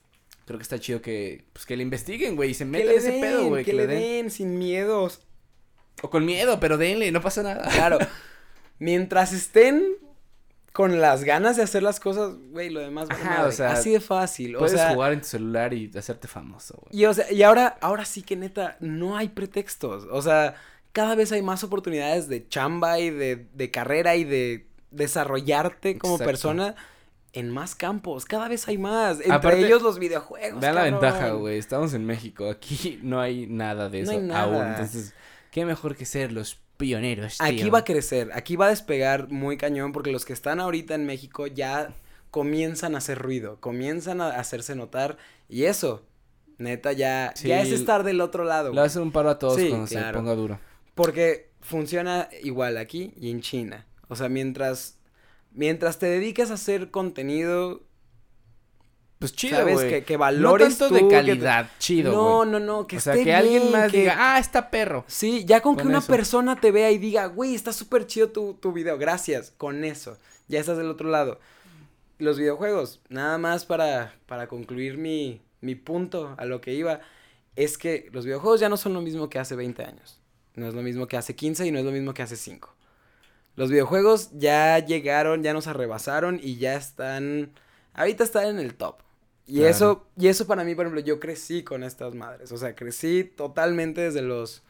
[0.47, 3.21] creo que está chido que, pues, que le investiguen, güey, y se metan ese den,
[3.21, 5.21] pedo, güey, que le den sin miedos.
[6.03, 7.69] O con miedo, pero denle, no pasa nada.
[7.71, 7.99] Claro.
[8.79, 9.85] Mientras estén
[10.73, 13.49] con las ganas de hacer las cosas, güey, lo demás Ajá, madre.
[13.49, 16.79] o sea, así de fácil, o Puedes sea, jugar en tu celular y hacerte famoso,
[16.83, 17.01] güey.
[17.03, 20.55] y o sea, y ahora ahora sí que neta no hay pretextos, o sea,
[20.93, 26.15] cada vez hay más oportunidades de chamba y de, de carrera y de desarrollarte como
[26.17, 26.31] Exacto.
[26.31, 26.75] persona
[27.39, 30.61] en más campos, cada vez hay más, entre Aparte, ellos los videojuegos.
[30.61, 31.59] Vean la ventaja, güey.
[31.59, 32.49] Estamos en México.
[32.51, 34.43] Aquí no hay nada de No eso hay nada.
[34.43, 34.67] aún.
[34.67, 35.15] Entonces,
[35.51, 37.47] qué mejor que ser los pioneros, tío.
[37.47, 40.95] Aquí va a crecer, aquí va a despegar muy cañón porque los que están ahorita
[40.95, 41.95] en México ya
[42.31, 45.17] comienzan a hacer ruido, comienzan a hacerse notar
[45.49, 46.03] y eso,
[46.59, 48.71] neta, ya, Sí, ya es estar del otro lado.
[48.71, 48.87] Le va a güey.
[48.89, 50.59] hacer un paro a todos Sí, cuando se ponga duro.
[50.95, 53.87] Porque funciona igual aquí y en China.
[54.09, 54.99] O sea, mientras,
[55.57, 57.83] mientras te dediques a hacer contenido,
[59.19, 62.51] Pues chido, sabes que, que No valores tanto tú, de que calidad, chido, No, güey.
[62.51, 65.05] no, no, que o sea, esté que alguien más que- diga, ah, está perro.
[65.09, 66.07] Sí, ya con, que una eso.
[66.13, 70.19] persona te vea y diga, güey, está súper chido tu, tu video, gracias, con eso,
[70.49, 71.41] ya estás del otro lado.
[72.19, 77.01] Los videojuegos, nada más para, para concluir mi, mi punto a lo que iba,
[77.57, 80.21] es que los videojuegos ya no son lo mismo que hace 20 años,
[80.55, 82.75] no es lo mismo que hace 15 y no es lo mismo que hace 5.
[83.57, 87.53] Los videojuegos ya llegaron, ya nos arrebasaron y ya están,
[87.95, 88.97] ahorita están en el top.
[89.47, 89.71] Y Claro.
[89.71, 92.53] eso, y eso para mí, por ejemplo, yo crecí con estas madres.
[92.53, 94.63] O sea, crecí totalmente desde los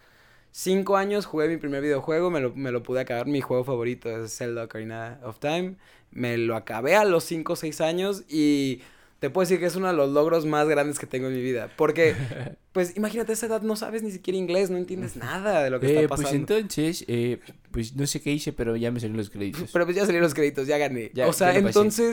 [0.52, 3.26] cinco años, jugué mi primer videojuego, me lo, me lo pude acabar.
[3.26, 5.76] Mi juego favorito es Zelda Ocarina of Time.
[6.10, 8.82] Me lo acabé a los cinco o seis años y
[9.18, 11.40] te puedo decir que es uno de los logros más grandes que tengo en mi
[11.42, 11.70] vida.
[11.76, 12.14] Porque,
[12.72, 15.80] pues, imagínate, a esa edad no sabes ni siquiera inglés, no entiendes nada de lo
[15.80, 16.54] que Eh, está pues pasando.
[16.54, 17.38] entonces, eh,
[17.70, 19.70] pues no sé qué hice, pero ya me salieron los créditos.
[19.72, 21.10] Pero pues ya salieron los créditos, ya gané.
[21.14, 22.12] Ya- o sea, ya pasé.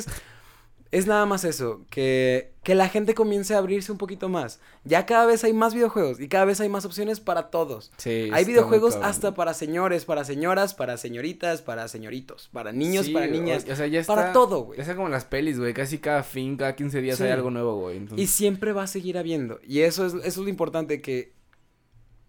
[0.94, 4.60] Es nada más eso, que, que la gente comience a abrirse un poquito más.
[4.84, 7.92] Ya cada vez hay más videojuegos y cada vez hay más opciones para todos.
[7.98, 13.12] Sí, hay videojuegos hasta para señores, para señoras, para señoritas, para señoritos, para niños, Sí,
[13.12, 14.14] para niñas, O, sea, ya está.
[14.14, 14.78] para todo, güey.
[14.84, 15.74] Ya como las pelis, güey.
[15.74, 17.24] Casi cada fin, cada 15 días Sí.
[17.24, 18.00] hay algo nuevo, güey.
[18.16, 19.60] Y siempre va a seguir habiendo.
[19.64, 21.34] Y eso es, eso es lo importante, que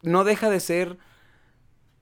[0.03, 0.97] no deja de ser...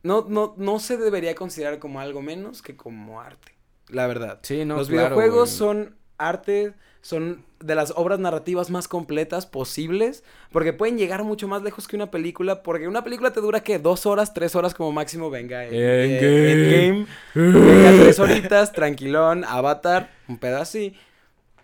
[0.04, 3.52] No, no, no se debería considerar como algo menos que como arte.
[3.88, 4.40] La verdad.
[4.42, 5.58] sí, no, Los claro, videojuegos güey.
[5.58, 5.96] son
[6.28, 11.88] arte, son de las obras narrativas más completas posibles, porque pueden llegar mucho más lejos
[11.88, 13.78] que una película, porque una película te dura, ¿qué?
[13.78, 15.64] Dos horas, tres horas como máximo, venga.
[15.64, 17.06] eh, Endgame.
[17.34, 17.64] Endgame.
[17.84, 20.94] Venga, tres horitas, tranquilón, Avatar, un pedazo así.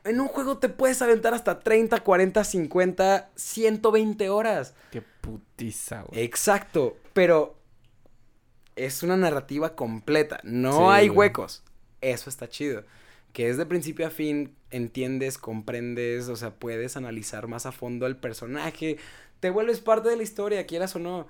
[0.05, 4.75] En un juego te puedes aventar hasta 30, 40, 50, 120 horas.
[4.91, 6.23] Qué putiza, güey.
[6.23, 7.57] Exacto, pero
[8.77, 11.19] es una narrativa completa, no Sí, hay güey.
[11.29, 11.63] huecos.
[12.01, 12.85] Eso está chido.
[13.33, 18.07] Que es de principio a fin, entiendes, comprendes, o sea, puedes analizar más a fondo
[18.07, 18.99] el personaje,
[19.41, 21.29] te vuelves parte de la historia, quieras o no.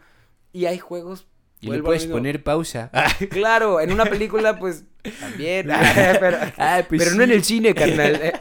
[0.53, 1.27] Y hay juegos
[1.61, 2.91] Y le puedes al poner pausa.
[3.31, 4.85] Claro, en una película, pues,
[5.21, 5.69] también.
[6.21, 7.35] pero, Ah, pues pero no en sí.
[7.35, 8.33] el cine, carnal.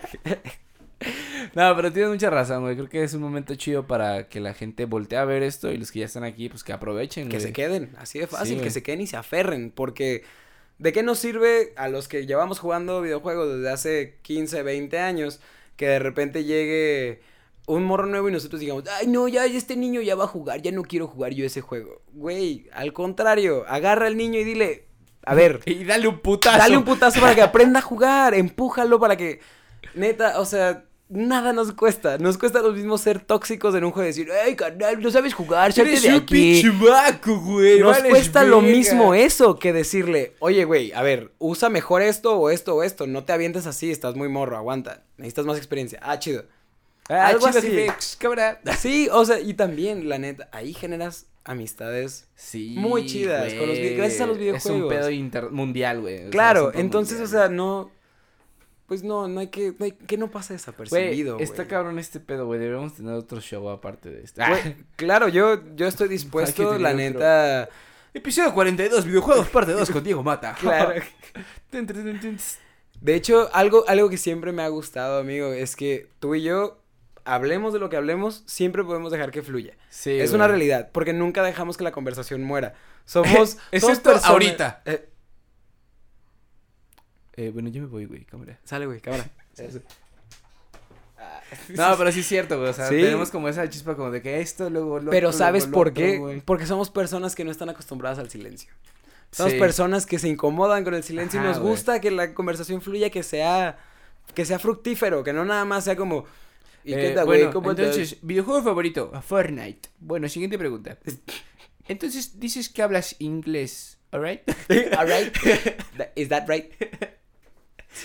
[1.53, 2.75] No, pero tienes mucha razón, güey.
[2.75, 5.77] Creo que es un momento chido para que la gente voltee a ver esto y
[5.77, 7.39] los que ya están aquí, pues que aprovechen, que güey.
[7.39, 8.71] se queden, así de Sí, fácil, que güey.
[8.71, 10.23] se queden y se aferren, porque
[10.79, 15.39] ¿de qué nos sirve a los que llevamos jugando videojuegos desde hace 15, 20 años
[15.75, 17.21] que de repente llegue
[17.67, 20.61] un morro nuevo y nosotros digamos, ay no, ya este niño ya va a jugar,
[20.61, 22.01] ya no quiero jugar yo ese juego?
[22.13, 24.85] Güey, al contrario, agarra al niño y dile,
[25.23, 26.57] a ver, Y dale un putazo.
[26.57, 29.41] dale un putazo para que aprenda a jugar, empújalo para que,
[29.93, 30.85] neta, o sea...
[31.09, 34.55] Nada nos cuesta, nos cuesta lo mismo ser tóxicos en un juego y decir, ay,
[34.57, 36.63] carnal, no sabes jugar, salte de aquí.
[36.69, 37.79] güey.
[37.79, 42.49] Nos cuesta lo mismo eso que decirle, oye, güey, a ver, usa mejor esto o
[42.49, 45.99] esto o esto, no te avientes así, estás muy morro, aguanta, necesitas más experiencia.
[46.01, 46.43] Ah, chido.
[47.07, 48.17] Ah, Algo chido, así.
[48.17, 48.59] Cámara.
[48.77, 52.27] Sí, o sea, y también, la neta, ahí generas amistades.
[52.35, 52.75] Sí.
[52.77, 54.93] Muy chidas, con los gracias a los Es un videojuegos.
[55.31, 56.29] pedo mundial, güey.
[56.31, 57.39] Claro, entonces, mundial.
[57.39, 57.91] o sea, no,
[58.87, 61.43] pues no, no hay que, no hay, que no pasa desapercibido, güey.
[61.43, 62.59] está cabrón este pedo, güey.
[62.59, 64.41] Deberíamos tener otro show aparte de este.
[64.47, 66.97] Güey, claro, yo, yo estoy dispuesto, la otro.
[66.97, 67.69] neta,
[68.13, 70.55] Episodio 42, videojuegos, parte 2 con Diego Mata.
[70.59, 70.93] claro.
[73.01, 76.81] De hecho, algo, algo que siempre me ha gustado, amigo, es que tú y yo,
[77.25, 79.73] hablemos de lo que hablemos, siempre podemos dejar que fluya.
[79.89, 80.35] Sí, es güey.
[80.39, 82.73] una realidad, porque nunca dejamos que la conversación muera.
[83.05, 84.81] Somos, somos Excepto personas- ahorita.
[84.85, 85.09] Eh,
[87.37, 88.59] Eh, bueno, yo me voy, güey, cámara.
[88.65, 89.25] sale, güey, cámara.
[91.69, 92.69] No, pero sí es cierto, güey.
[92.69, 92.95] O sea, Sí.
[92.95, 95.87] tenemos como esa chispa como de que esto, luego lo Pero otro, ¿sabes luego por
[95.89, 96.17] otro, qué?
[96.17, 96.41] güey.
[96.41, 98.69] Porque somos personas que no están acostumbradas al silencio.
[99.31, 99.59] Somos Sí.
[99.59, 101.71] personas que se incomodan con el silencio y nos güey.
[101.71, 103.77] gusta que la conversación fluya, que sea,
[104.33, 106.25] que sea fructífero, que no nada más sea como...
[106.83, 107.39] ¿Y qué Eh, onda, güey?
[107.39, 109.89] bueno, ¿Cómo estás?" entonces, videojuego favorito, Fortnite.
[109.99, 110.97] Bueno, siguiente pregunta.
[111.89, 114.41] Entonces, dices que hablas inglés, ¿alright?
[114.97, 115.33] Alright.
[116.15, 116.73] Is that right?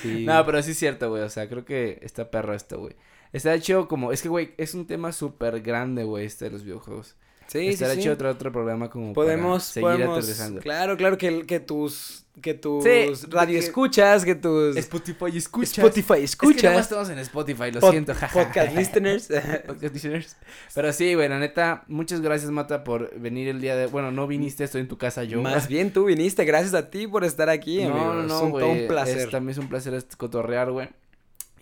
[0.05, 1.23] No, pero sí es cierto, güey.
[1.23, 2.95] O sea, creo que está perro esto, güey.
[3.33, 6.65] Está chido como, es que, güey, es un tema súper grande, güey, este de los
[6.65, 7.17] videojuegos.
[7.53, 8.09] Sí, sí, Estará sí.
[8.09, 10.61] otro, otro programa como Podemos, para seguir podemos, aterrizando.
[10.61, 15.79] claro, claro, que, que tus, que tus Sí, radio escuchas, que tus Spotify escuchas.
[15.79, 18.33] Spotify Es que nada más escuchas, estamos en Spotify, lo pod- siento, jaja.
[18.45, 19.29] podcast listeners.
[19.67, 20.37] Podcast listeners.
[20.75, 23.87] Pero sí, güey, la neta, muchas gracias, Mata, por venir el día de...
[23.87, 25.43] Bueno, no viniste, estoy en tu casa yo.
[25.43, 28.15] Más bien tú viniste, gracias a ti por estar aquí, no, amigo.
[28.15, 29.19] no, es no, un, todo un placer.
[29.19, 30.89] es- también es un placer cotorrear, güey.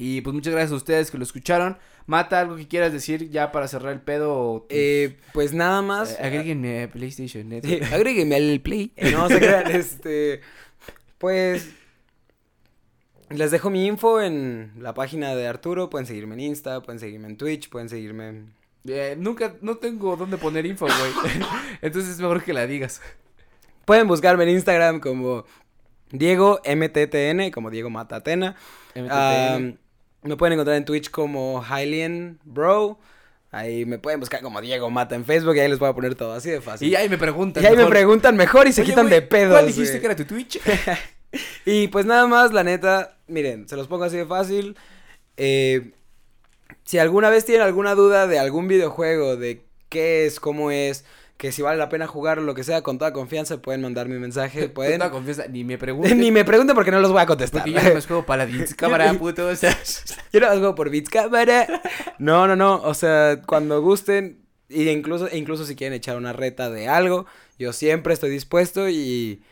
[0.02, 1.76] Y pues muchas gracias a ustedes que lo escucharon.
[2.06, 4.66] Mata, algo que quieras decir ya para cerrar el pedo.
[4.70, 6.12] Eh, pues nada más.
[6.12, 7.66] eh, agréguenme a PlayStation Net.
[7.66, 8.94] Sí, agrégueme al play.
[8.96, 10.40] Eh, no se crean, este.
[11.18, 11.68] Pues.
[13.28, 15.90] Les dejo mi info en la página de Arturo.
[15.90, 18.54] Pueden seguirme en Insta, pueden seguirme en Twitch, pueden seguirme en.
[18.86, 21.46] Eh, nunca, no tengo dónde poner info, güey.
[21.82, 23.02] Entonces es mejor que la digas.
[23.84, 25.44] Pueden buscarme en Instagram como
[26.10, 28.56] Diego MTTN, como Diego Matatena.
[28.94, 29.89] MTTN.
[30.22, 32.98] Me pueden encontrar en Twitch como Hylian Bro.
[33.52, 36.14] Ahí me pueden buscar como Diego Mata en Facebook y ahí les voy a poner
[36.14, 36.88] todo así de fácil.
[36.88, 37.62] y ahí me preguntan.
[37.62, 39.54] Y ahí me preguntan mejor y se "Oye, quitan de pedos.
[39.54, 40.60] ¿Cuál dijiste que era tu Twitch?
[41.64, 44.76] Y pues nada más, la neta, miren, se los pongo así de fácil.
[45.36, 45.92] Eh,
[46.84, 51.04] si alguna vez tienen alguna duda de algún videojuego, de qué es, cómo es,
[51.40, 54.20] que si vale la pena jugarlo, lo que sea, con toda confianza pueden mandarme un
[54.20, 54.66] mensaje.
[54.66, 54.98] Con Pueden...
[54.98, 56.20] toda confianza, ni me pregunten.
[56.20, 57.62] Ni me pregunten porque no los voy a contestar.
[57.62, 59.46] Porque yo no me juego Paladins, cámara, puto.
[59.46, 59.74] O sea,
[60.34, 61.66] Yo no juego por Beats Cámara.
[62.18, 62.82] No, no, no.
[62.82, 67.24] O sea, cuando gusten, y incluso, e incluso si quieren echar una reta de algo,
[67.58, 69.42] yo siempre estoy dispuesto y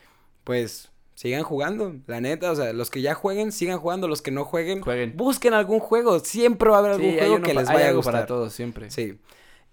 [0.43, 2.51] pues sigan jugando, la neta.
[2.51, 4.07] O sea, los que ya jueguen, sigan jugando.
[4.07, 5.17] Los que no jueguen, Jueguen.
[5.17, 6.19] busquen algún juego.
[6.19, 8.13] Siempre va a haber algún sí, juego que les vaya a gustar.
[8.13, 8.91] para todos siempre.
[8.91, 9.17] Sí.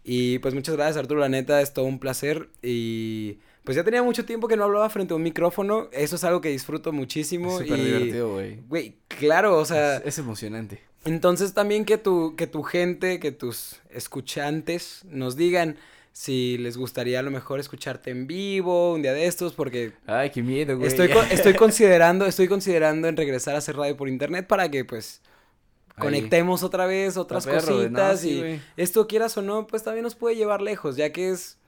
[0.09, 1.19] Y pues muchas gracias, Arturo.
[1.21, 2.49] La neta, es todo un placer.
[2.63, 5.89] Y pues ya tenía mucho tiempo que no hablaba frente a un micrófono.
[5.91, 7.59] Eso es algo que disfruto muchísimo.
[7.61, 7.85] Es súper y...
[7.85, 8.61] divertido, güey.
[8.69, 10.81] Güey, claro, o sea, Es, es emocionante.
[11.05, 15.77] entonces también que tu, que tu gente, que tus escuchantes nos digan
[16.13, 20.31] si les gustaría a lo mejor escucharte en vivo un día de estos, porque Ay,
[20.31, 20.89] qué miedo, güey.
[20.89, 25.21] estoy, estoy considerando, estoy considerando en regresar a hacer radio por internet para que pues
[25.97, 26.03] Ahí.
[26.03, 30.03] conectemos otra vez otras perro, no, cositas sí, y esto quieras o no, pues también
[30.05, 31.59] nos puede llevar lejos, ya que es,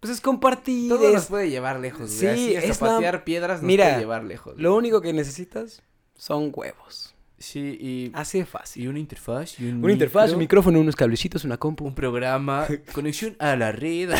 [0.00, 2.10] pues es compartir, Todo es- nos puede llevar lejos.
[2.10, 4.54] Sí, Así hasta es patear piedras nos Mira, puede llevar lejos.
[4.58, 5.82] lo único que necesitas
[6.16, 7.14] son huevos.
[7.42, 8.82] Sí, y, Así de fácil.
[8.82, 9.58] y una interfaz.
[9.58, 11.86] Y un Una interfaz, micro, un micrófono, unos cablecitos, una compu.
[11.86, 14.10] un programa, conexión a la red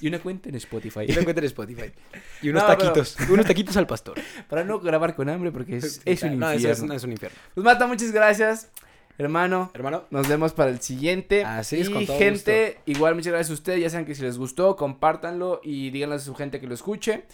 [0.00, 1.02] y una cuenta en Spotify.
[1.06, 1.92] Y lo encuentran en Spotify.
[2.42, 3.16] Y unos No, pero- taquitos.
[3.30, 4.16] Unos taquitos al pastor.
[4.48, 6.72] Para no grabar con hambre porque es, es un No, infierno.
[6.72, 7.38] eso es, no, es un infierno.
[7.54, 8.68] Pues Mata, muchas gracias,
[9.18, 9.72] Hermano.
[9.74, 10.04] Hermano.
[10.10, 11.44] Nos vemos para el siguiente.
[11.44, 13.80] Así es, y con todo gente, igual muchas gracias a ustedes.
[13.80, 17.24] Ya saben que si les gustó, compártanlo y díganle a su gente que lo escuche.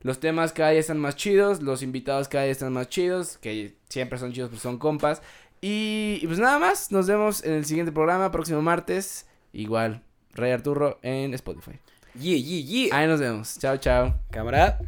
[0.00, 3.76] Los temas cada día están más chidos, los invitados cada día están más chidos, que
[3.88, 5.20] siempre son chidos, pero son compas.
[5.60, 9.26] Y, pues nada más, nos vemos en el siguiente programa, próximo martes.
[9.52, 10.02] Igual,
[10.34, 11.78] Rey Arturo en Spotify.
[12.14, 12.96] Yeah, yeah, yeah.
[12.96, 13.58] Ahí nos vemos.
[13.58, 14.14] Chao, chao.
[14.30, 14.78] Cámara.